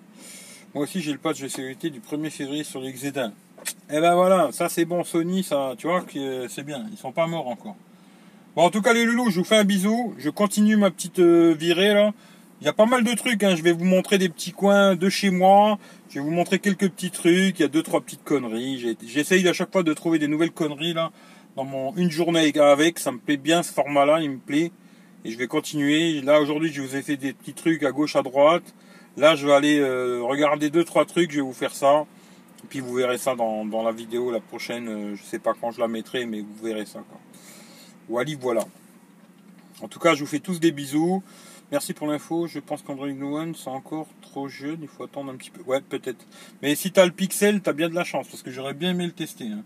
Moi 0.74 0.84
aussi, 0.84 1.02
j'ai 1.02 1.12
le 1.12 1.18
patch 1.18 1.42
de 1.42 1.48
sécurité 1.48 1.90
du 1.90 2.00
1er 2.00 2.30
février 2.30 2.64
sur 2.64 2.82
les 2.82 2.90
Et 2.90 3.12
eh 3.92 4.00
ben 4.00 4.16
voilà, 4.16 4.52
ça 4.52 4.70
c'est 4.70 4.86
bon, 4.86 5.04
Sony, 5.04 5.44
ça, 5.44 5.74
tu 5.78 5.88
vois, 5.88 6.02
que 6.02 6.48
c'est 6.48 6.64
bien. 6.64 6.86
Ils 6.92 6.98
sont 6.98 7.12
pas 7.12 7.28
morts 7.28 7.48
encore. 7.48 7.76
Bon, 8.56 8.64
en 8.64 8.70
tout 8.70 8.82
cas, 8.82 8.94
les 8.94 9.06
loulous, 9.06 9.30
je 9.30 9.40
vous 9.40 9.46
fais 9.46 9.58
un 9.58 9.64
bisou. 9.64 10.16
Je 10.18 10.30
continue 10.30 10.78
ma 10.78 10.90
petite 10.90 11.20
euh, 11.20 11.54
virée 11.58 11.94
là. 11.94 12.12
Il 12.60 12.66
y 12.66 12.68
a 12.68 12.74
pas 12.74 12.88
mal 12.88 13.04
de 13.04 13.14
trucs. 13.14 13.44
Hein. 13.44 13.56
Je 13.56 13.62
vais 13.62 13.72
vous 13.72 13.86
montrer 13.86 14.18
des 14.18 14.30
petits 14.30 14.52
coins 14.52 14.96
de 14.96 15.10
chez 15.10 15.30
moi. 15.30 15.78
Je 16.10 16.16
vais 16.16 16.22
vous 16.22 16.32
montrer 16.32 16.58
quelques 16.58 16.90
petits 16.90 17.12
trucs. 17.12 17.60
Il 17.60 17.62
y 17.62 17.66
a 17.66 17.68
deux 17.68 17.84
trois 17.84 18.02
petites 18.02 18.24
conneries. 18.24 18.96
J'essaye 19.06 19.48
à 19.48 19.54
chaque 19.54 19.72
fois 19.72 19.84
de 19.84 19.94
trouver 19.94 20.18
des 20.18 20.28
nouvelles 20.28 20.52
conneries 20.52 20.94
là 20.94 21.12
dans 21.56 21.66
mon 21.66 21.96
une 21.96 22.10
journée 22.10 22.52
avec. 22.56 22.98
Ça 22.98 23.12
me 23.12 23.20
plaît 23.20 23.38
bien 23.38 23.62
ce 23.62 23.72
format-là. 23.72 24.22
Il 24.22 24.32
me 24.32 24.38
plaît 24.38 24.72
et 25.28 25.32
je 25.32 25.38
vais 25.38 25.48
continuer. 25.48 26.22
Là 26.22 26.40
aujourd'hui, 26.40 26.72
je 26.72 26.82
vous 26.82 26.96
ai 26.96 27.02
fait 27.02 27.18
des 27.18 27.34
petits 27.34 27.54
trucs 27.54 27.84
à 27.84 27.92
gauche, 27.92 28.16
à 28.16 28.24
droite. 28.24 28.64
Là, 29.18 29.36
je 29.36 29.46
vais 29.46 29.54
aller 29.54 29.78
euh, 29.78 30.22
regarder 30.24 30.70
deux 30.70 30.86
trois 30.86 31.04
trucs. 31.04 31.32
Je 31.32 31.38
vais 31.38 31.42
vous 31.42 31.54
faire 31.54 31.76
ça. 31.76 32.06
Et 32.64 32.68
puis 32.70 32.80
vous 32.80 32.94
verrez 32.94 33.18
ça 33.18 33.36
dans, 33.36 33.84
la 33.84 33.92
vidéo 33.92 34.32
la 34.32 34.40
prochaine. 34.40 34.88
Euh, 34.88 35.16
je 35.16 35.24
sais 35.24 35.40
pas 35.40 35.54
quand 35.60 35.72
je 35.72 35.82
la 35.82 35.90
mettrai, 35.90 36.26
mais 36.26 36.40
vous 36.40 36.64
verrez 36.64 36.86
ça. 36.86 37.04
Quoi. 37.10 37.20
Wally, 38.08 38.36
voilà. 38.36 38.64
En 39.82 39.90
tout 39.90 40.00
cas, 40.00 40.16
je 40.16 40.22
vous 40.22 40.30
fais 40.30 40.40
tous 40.40 40.62
des 40.62 40.72
bisous. 40.72 41.22
Merci 41.74 41.94
pour 41.94 42.08
l'info. 42.08 42.48
Je 42.48 42.60
pense 42.60 42.82
qu'Android 42.82 43.10
One, 43.10 43.54
c'est 43.54 43.70
encore 43.70 44.08
trop 44.22 44.48
jeune. 44.48 44.80
Il 44.82 44.88
faut 44.88 45.04
attendre 45.04 45.30
un 45.30 45.36
petit 45.36 45.52
peu. 45.52 45.62
Ouais, 45.64 45.82
peut-être. 45.82 46.26
Mais 46.62 46.74
si 46.76 46.94
tu 46.94 47.02
as 47.02 47.06
le 47.06 47.12
Pixel, 47.12 47.62
tu 47.62 47.70
as 47.70 47.74
bien 47.74 47.90
de 47.90 47.96
la 47.96 48.06
chance. 48.06 48.30
Parce 48.30 48.44
que 48.44 48.52
j'aurais 48.52 48.74
bien 48.74 48.92
aimé 48.92 49.06
le 49.06 49.12
tester. 49.12 49.48
Hein. 49.48 49.66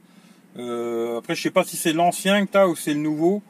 Euh, 0.58 1.19
après, 1.19 1.36
je 1.36 1.41
sais 1.43 1.52
pas 1.52 1.63
si 1.63 1.78
c'est 1.78 1.93
l'ancien 1.93 2.47
que 2.47 2.52
tu 2.52 2.58
as 2.58 2.67
ou 2.67 2.76
c'est 2.76 2.95
le 2.95 3.00
nouveau. 3.00 3.43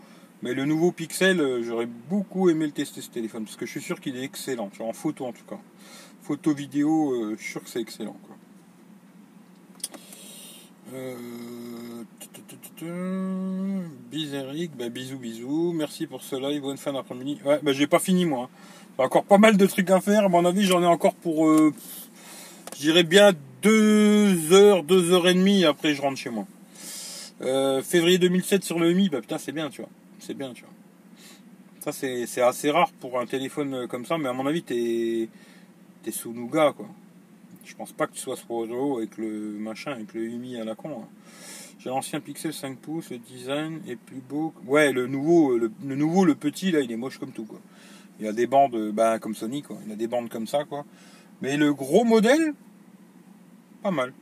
Mais 0.43 0.53
le 0.53 0.65
nouveau 0.65 0.91
Pixel, 0.91 1.39
euh, 1.39 1.63
j'aurais 1.63 1.85
beaucoup 1.85 2.49
aimé 2.49 2.65
le 2.65 2.71
tester 2.71 3.01
ce 3.01 3.09
téléphone. 3.09 3.45
Parce 3.45 3.57
que 3.57 3.65
je 3.65 3.71
suis 3.71 3.81
sûr 3.81 3.99
qu'il 3.99 4.17
est 4.17 4.23
excellent. 4.23 4.71
En 4.79 4.93
photo 4.93 5.25
en 5.25 5.33
tout 5.33 5.45
cas. 5.47 5.59
Photo, 6.23 6.53
vidéo, 6.53 7.13
euh, 7.13 7.35
je 7.37 7.43
suis 7.43 7.51
sûr 7.51 7.63
que 7.63 7.69
c'est 7.69 7.81
excellent. 7.81 8.17
Quoi. 8.25 8.35
Euh, 10.93 11.15
Eric, 14.33 14.71
bah, 14.75 14.89
bisous 14.89 15.17
bisous, 15.17 15.71
merci 15.73 16.07
pour 16.07 16.21
ce 16.21 16.35
live, 16.35 16.61
bonne 16.61 16.77
fin 16.77 16.93
d'après-midi. 16.93 17.39
Ouais, 17.45 17.59
bah, 17.61 17.73
j'ai 17.73 17.87
pas 17.87 17.99
fini 17.99 18.25
moi. 18.25 18.49
J'ai 18.97 19.05
encore 19.05 19.23
pas 19.23 19.37
mal 19.37 19.57
de 19.57 19.65
trucs 19.65 19.89
à 19.89 20.01
faire, 20.01 20.25
à 20.25 20.29
mon 20.29 20.43
avis 20.45 20.63
j'en 20.63 20.81
ai 20.81 20.87
encore 20.87 21.13
pour, 21.15 21.47
euh, 21.47 21.73
je 22.75 22.81
dirais 22.81 23.03
bien 23.03 23.31
deux 23.61 24.51
heures, 24.51 24.83
deux 24.83 25.11
heures 25.11 25.27
et 25.27 25.33
demie, 25.33 25.65
après 25.65 25.93
je 25.93 26.01
rentre 26.01 26.17
chez 26.17 26.29
moi. 26.29 26.45
Février 27.83 28.17
2007 28.17 28.63
sur 28.63 28.79
le 28.79 28.93
Mi, 28.93 29.09
bah 29.09 29.21
putain 29.21 29.37
c'est 29.37 29.51
bien 29.51 29.69
tu 29.69 29.81
vois, 29.81 29.89
c'est 30.21 30.33
bien 30.33 30.53
tu 30.53 30.63
vois. 30.63 30.73
Ça 31.79 31.91
c'est 31.91 32.41
assez 32.41 32.71
rare 32.71 32.91
pour 32.99 33.19
un 33.19 33.25
téléphone 33.25 33.87
comme 33.87 34.05
ça, 34.05 34.17
mais 34.17 34.29
à 34.29 34.33
mon 34.33 34.45
avis 34.45 34.63
t'es 34.63 35.27
es 36.05 36.11
sous 36.11 36.33
Nougat 36.33 36.73
quoi. 36.73 36.87
Je 37.65 37.75
pense 37.75 37.91
pas 37.91 38.07
que 38.07 38.13
tu 38.13 38.19
sois 38.19 38.35
sur 38.35 38.97
avec 38.97 39.17
le 39.17 39.29
machin, 39.59 39.91
avec 39.91 40.13
le 40.13 40.21
Mi 40.21 40.57
à 40.57 40.63
la 40.63 40.75
con. 40.75 41.03
Hein. 41.03 41.07
J'ai 41.83 41.89
l'ancien 41.89 42.19
Pixel 42.19 42.53
5 42.53 42.77
pouces, 42.77 43.09
le 43.09 43.17
design 43.17 43.81
est 43.87 43.95
plus 43.95 44.21
beau. 44.21 44.53
Ouais, 44.67 44.91
le 44.91 45.07
nouveau, 45.07 45.57
le, 45.57 45.71
nouveau, 45.83 46.25
le 46.25 46.35
petit, 46.35 46.69
là, 46.69 46.81
il 46.81 46.91
est 46.91 46.95
moche 46.95 47.17
comme 47.17 47.31
tout, 47.31 47.45
quoi. 47.45 47.59
Il 48.19 48.27
a 48.27 48.33
des 48.33 48.45
bandes, 48.45 48.91
bah, 48.91 49.17
comme 49.17 49.33
Sony, 49.33 49.63
quoi. 49.63 49.77
Il 49.87 49.91
a 49.91 49.95
des 49.95 50.05
bandes 50.05 50.29
comme 50.29 50.45
ça, 50.45 50.63
quoi. 50.63 50.85
Mais 51.41 51.57
le 51.57 51.73
gros 51.73 52.03
modèle, 52.03 52.53
pas 53.81 53.89
mal. 53.89 54.13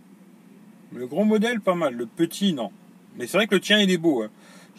Le 0.93 1.05
gros 1.05 1.25
modèle, 1.25 1.59
pas 1.59 1.75
mal. 1.75 1.95
Le 1.95 2.05
petit, 2.05 2.53
non. 2.53 2.71
Mais 3.17 3.27
c'est 3.27 3.35
vrai 3.35 3.47
que 3.47 3.55
le 3.55 3.62
tien, 3.62 3.77
il 3.79 3.91
est 3.91 3.97
beau. 3.97 4.23
Hein. 4.23 4.29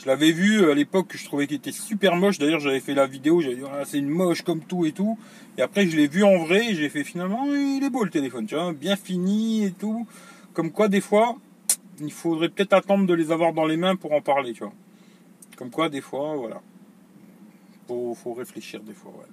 Je 0.00 0.06
l'avais 0.06 0.32
vu 0.32 0.70
à 0.70 0.74
l'époque, 0.74 1.14
je 1.14 1.22
trouvais 1.26 1.46
qu'il 1.46 1.58
était 1.58 1.72
super 1.72 2.16
moche. 2.16 2.38
D'ailleurs, 2.38 2.60
j'avais 2.60 2.80
fait 2.80 2.94
la 2.94 3.06
vidéo, 3.06 3.42
j'avais 3.42 3.56
dit, 3.56 3.62
ah, 3.70 3.82
c'est 3.84 3.98
une 3.98 4.08
moche 4.08 4.40
comme 4.40 4.60
tout 4.60 4.86
et 4.86 4.92
tout. 4.92 5.18
Et 5.58 5.62
après, 5.62 5.86
je 5.86 5.94
l'ai 5.94 6.08
vu 6.08 6.24
en 6.24 6.38
vrai 6.38 6.74
j'ai 6.74 6.88
fait 6.88 7.04
finalement, 7.04 7.44
il 7.44 7.82
est 7.84 7.90
beau 7.90 8.02
le 8.02 8.10
téléphone, 8.10 8.46
tu 8.46 8.54
vois, 8.54 8.72
bien 8.72 8.96
fini 8.96 9.64
et 9.64 9.72
tout. 9.72 10.06
Comme 10.54 10.70
quoi, 10.70 10.88
des 10.88 11.02
fois, 11.02 11.36
il 12.00 12.10
faudrait 12.10 12.48
peut-être 12.48 12.72
attendre 12.72 13.06
de 13.06 13.12
les 13.12 13.30
avoir 13.30 13.52
dans 13.52 13.66
les 13.66 13.76
mains 13.76 13.94
pour 13.94 14.12
en 14.12 14.22
parler, 14.22 14.54
tu 14.54 14.60
vois. 14.60 14.72
Comme 15.56 15.70
quoi, 15.70 15.90
des 15.90 16.00
fois, 16.00 16.34
voilà. 16.34 16.62
Faut, 17.86 18.14
faut 18.14 18.32
réfléchir 18.32 18.80
des 18.80 18.94
fois, 18.94 19.12
ouais. 19.12 19.26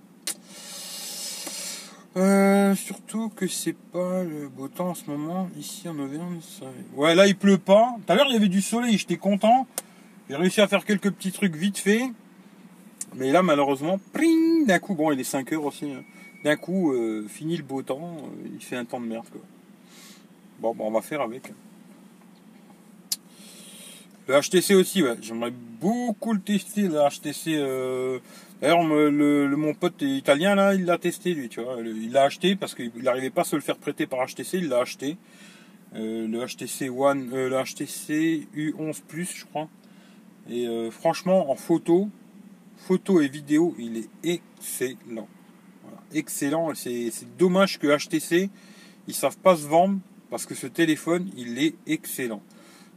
Euh, 2.18 2.76
surtout 2.76 3.30
que 3.30 3.48
c'est 3.48 3.78
pas 3.94 4.24
le 4.24 4.50
beau 4.50 4.68
temps 4.68 4.90
en 4.90 4.96
ce 4.96 5.10
moment. 5.10 5.50
Ici 5.58 5.88
en 5.88 5.98
Auvergne, 5.98 6.40
ça... 6.42 6.66
Ouais, 6.96 7.16
là 7.16 7.28
il 7.28 7.38
pleut 7.38 7.60
pas. 7.60 7.96
Tout 8.06 8.12
à 8.12 8.16
l'heure 8.16 8.26
il 8.28 8.34
y 8.34 8.38
avait 8.38 8.50
du 8.50 8.62
soleil, 8.62 8.98
j'étais 8.98 9.18
content. 9.18 9.68
J'ai 10.30 10.36
réussi 10.36 10.60
à 10.60 10.68
faire 10.68 10.84
quelques 10.84 11.12
petits 11.12 11.32
trucs 11.32 11.56
vite 11.56 11.78
fait. 11.78 12.12
Mais 13.16 13.32
là 13.32 13.42
malheureusement, 13.42 14.00
d'un 14.66 14.80
coup, 14.80 14.94
bon 14.94 15.12
il 15.12 15.20
est 15.20 15.24
5 15.24 15.54
heures 15.54 15.66
aussi. 15.66 15.92
Hein. 15.92 16.04
D'un 16.44 16.58
coup, 16.58 16.94
euh, 16.94 17.26
fini 17.28 17.56
le 17.56 17.64
beau 17.64 17.82
temps, 17.82 18.18
euh, 18.18 18.50
il 18.54 18.64
fait 18.64 18.76
un 18.76 18.86
temps 18.86 19.00
de 19.00 19.06
merde 19.06 19.26
quoi. 19.32 19.42
Bon, 20.60 20.76
bon 20.76 20.88
on 20.88 20.92
va 20.92 21.02
faire 21.02 21.22
avec. 21.22 21.54
Le 24.28 24.42
HTC 24.42 24.76
aussi. 24.76 25.04
J'aimerais 25.22 25.54
beaucoup 25.80 26.34
le 26.34 26.42
tester, 26.42 26.82
le 26.82 27.00
HTC. 27.10 27.56
Euh... 27.56 28.20
D'ailleurs, 28.60 28.86
le, 28.86 29.56
mon 29.56 29.74
pote 29.74 30.02
italien, 30.02 30.56
là, 30.56 30.74
il 30.74 30.84
l'a 30.84 30.98
testé, 30.98 31.34
lui, 31.34 31.48
tu 31.48 31.62
vois. 31.62 31.78
Il 31.80 32.12
l'a 32.12 32.24
acheté 32.24 32.56
parce 32.58 32.76
qu'il 32.76 32.92
n'arrivait 33.04 33.30
pas 33.30 33.42
à 33.42 33.46
se 33.46 33.56
le 33.56 33.62
faire 33.62 33.78
prêter 33.78 34.06
par 34.06 34.26
HTC, 34.28 34.58
il 34.58 34.68
l'a 34.68 34.80
acheté. 34.80 35.16
Le 35.94 36.46
HTC 36.46 36.90
One, 36.90 37.30
le 37.32 37.64
HTC 37.64 38.48
U11 38.56 39.02
Plus, 39.08 39.32
je 39.34 39.46
crois. 39.46 39.70
Et 40.50 40.68
euh, 40.68 40.92
franchement, 40.92 41.52
en 41.52 41.56
photo, 41.56 42.10
photo 42.78 43.22
et 43.22 43.28
vidéo, 43.28 43.76
il 43.78 43.98
est 43.98 44.10
excellent. 44.24 45.28
Excellent. 46.14 46.74
C'est 46.76 47.38
dommage 47.38 47.80
que 47.80 47.88
HTC, 47.88 48.50
ils 49.08 49.14
savent 49.14 49.38
pas 49.38 49.58
se 49.58 49.68
vendre 49.68 50.00
parce 50.30 50.46
que 50.46 50.56
ce 50.56 50.68
téléphone, 50.68 51.30
il 51.36 51.60
est 51.60 51.76
excellent. 51.86 52.42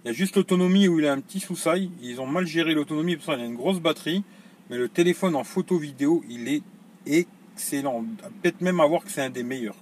Il 0.05 0.09
y 0.09 0.11
a 0.11 0.15
juste 0.15 0.37
l'autonomie 0.37 0.89
où 0.89 0.99
il 0.99 1.07
a 1.07 1.13
un 1.13 1.21
petit 1.21 1.41
sous-sail. 1.41 1.91
Ils 2.03 2.21
ont 2.21 2.27
mal 2.27 2.47
géré 2.47 2.75
l'autonomie 2.75 3.17
parce 3.17 3.27
qu'il 3.27 3.45
a 3.45 3.45
une 3.45 3.57
grosse 3.57 3.81
batterie. 3.81 4.25
Mais 4.71 4.79
le 4.79 4.89
téléphone 4.89 5.35
en 5.35 5.45
photo 5.45 5.77
vidéo, 5.77 6.23
il 6.29 6.49
est 6.49 6.63
excellent. 7.07 8.05
Peut-être 8.43 8.61
même 8.61 8.81
à 8.81 8.87
voir 8.87 9.05
que 9.05 9.11
c'est 9.11 9.23
un 9.23 9.31
des 9.31 9.43
meilleurs. 9.43 9.77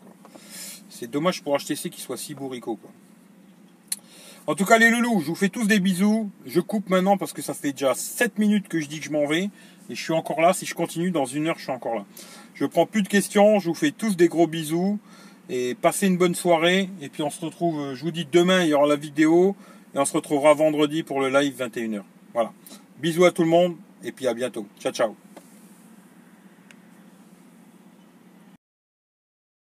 C'est 0.89 1.11
dommage 1.11 1.43
pour 1.43 1.57
HTC 1.57 1.91
qu'il 1.91 2.03
soit 2.03 2.17
si 2.17 2.35
bourricot. 2.35 2.79
En 4.49 4.55
tout 4.55 4.65
cas, 4.65 4.79
les 4.79 4.89
loulous, 4.89 5.21
je 5.21 5.27
vous 5.27 5.35
fais 5.35 5.51
tous 5.51 5.67
des 5.67 5.79
bisous. 5.79 6.31
Je 6.47 6.61
coupe 6.61 6.89
maintenant 6.89 7.19
parce 7.19 7.35
que 7.35 7.43
ça 7.43 7.53
fait 7.53 7.73
déjà 7.73 7.93
7 7.93 8.39
minutes 8.39 8.67
que 8.67 8.81
je 8.81 8.87
dis 8.87 8.99
que 8.99 9.05
je 9.05 9.11
m'en 9.11 9.27
vais. 9.27 9.51
Et 9.91 9.95
je 9.95 10.03
suis 10.03 10.15
encore 10.15 10.41
là. 10.41 10.55
Si 10.55 10.65
je 10.65 10.75
continue, 10.75 11.11
dans 11.11 11.27
une 11.27 11.49
heure, 11.49 11.59
je 11.59 11.65
suis 11.65 11.71
encore 11.71 11.95
là. 11.95 12.07
Je 12.55 12.65
prends 12.65 12.87
plus 12.87 13.03
de 13.03 13.09
questions. 13.09 13.59
Je 13.59 13.69
vous 13.69 13.75
fais 13.75 13.91
tous 13.91 14.17
des 14.17 14.29
gros 14.29 14.47
bisous. 14.47 14.99
Et 15.51 15.75
passez 15.75 16.07
une 16.07 16.17
bonne 16.17 16.35
soirée. 16.35 16.89
Et 17.03 17.11
puis 17.11 17.23
on 17.23 17.29
se 17.29 17.45
retrouve, 17.45 17.95
je 17.95 18.03
vous 18.03 18.11
dis 18.11 18.27
demain, 18.33 18.63
il 18.63 18.71
y 18.71 18.75
aura 18.75 18.87
la 18.87 18.97
vidéo. 18.97 19.55
Et 19.95 19.99
on 19.99 20.07
se 20.07 20.15
retrouvera 20.15 20.55
vendredi 20.55 21.03
pour 21.03 21.21
le 21.21 21.29
live 21.29 21.55
21h. 21.63 22.01
Voilà. 22.33 22.51
Bisous 23.01 23.27
à 23.27 23.33
tout 23.33 23.43
le 23.43 23.51
monde 23.51 23.77
et 24.03 24.13
puis 24.13 24.29
à 24.29 24.33
bientôt. 24.33 24.67
Ciao 24.81 24.95
ciao. 24.95 25.28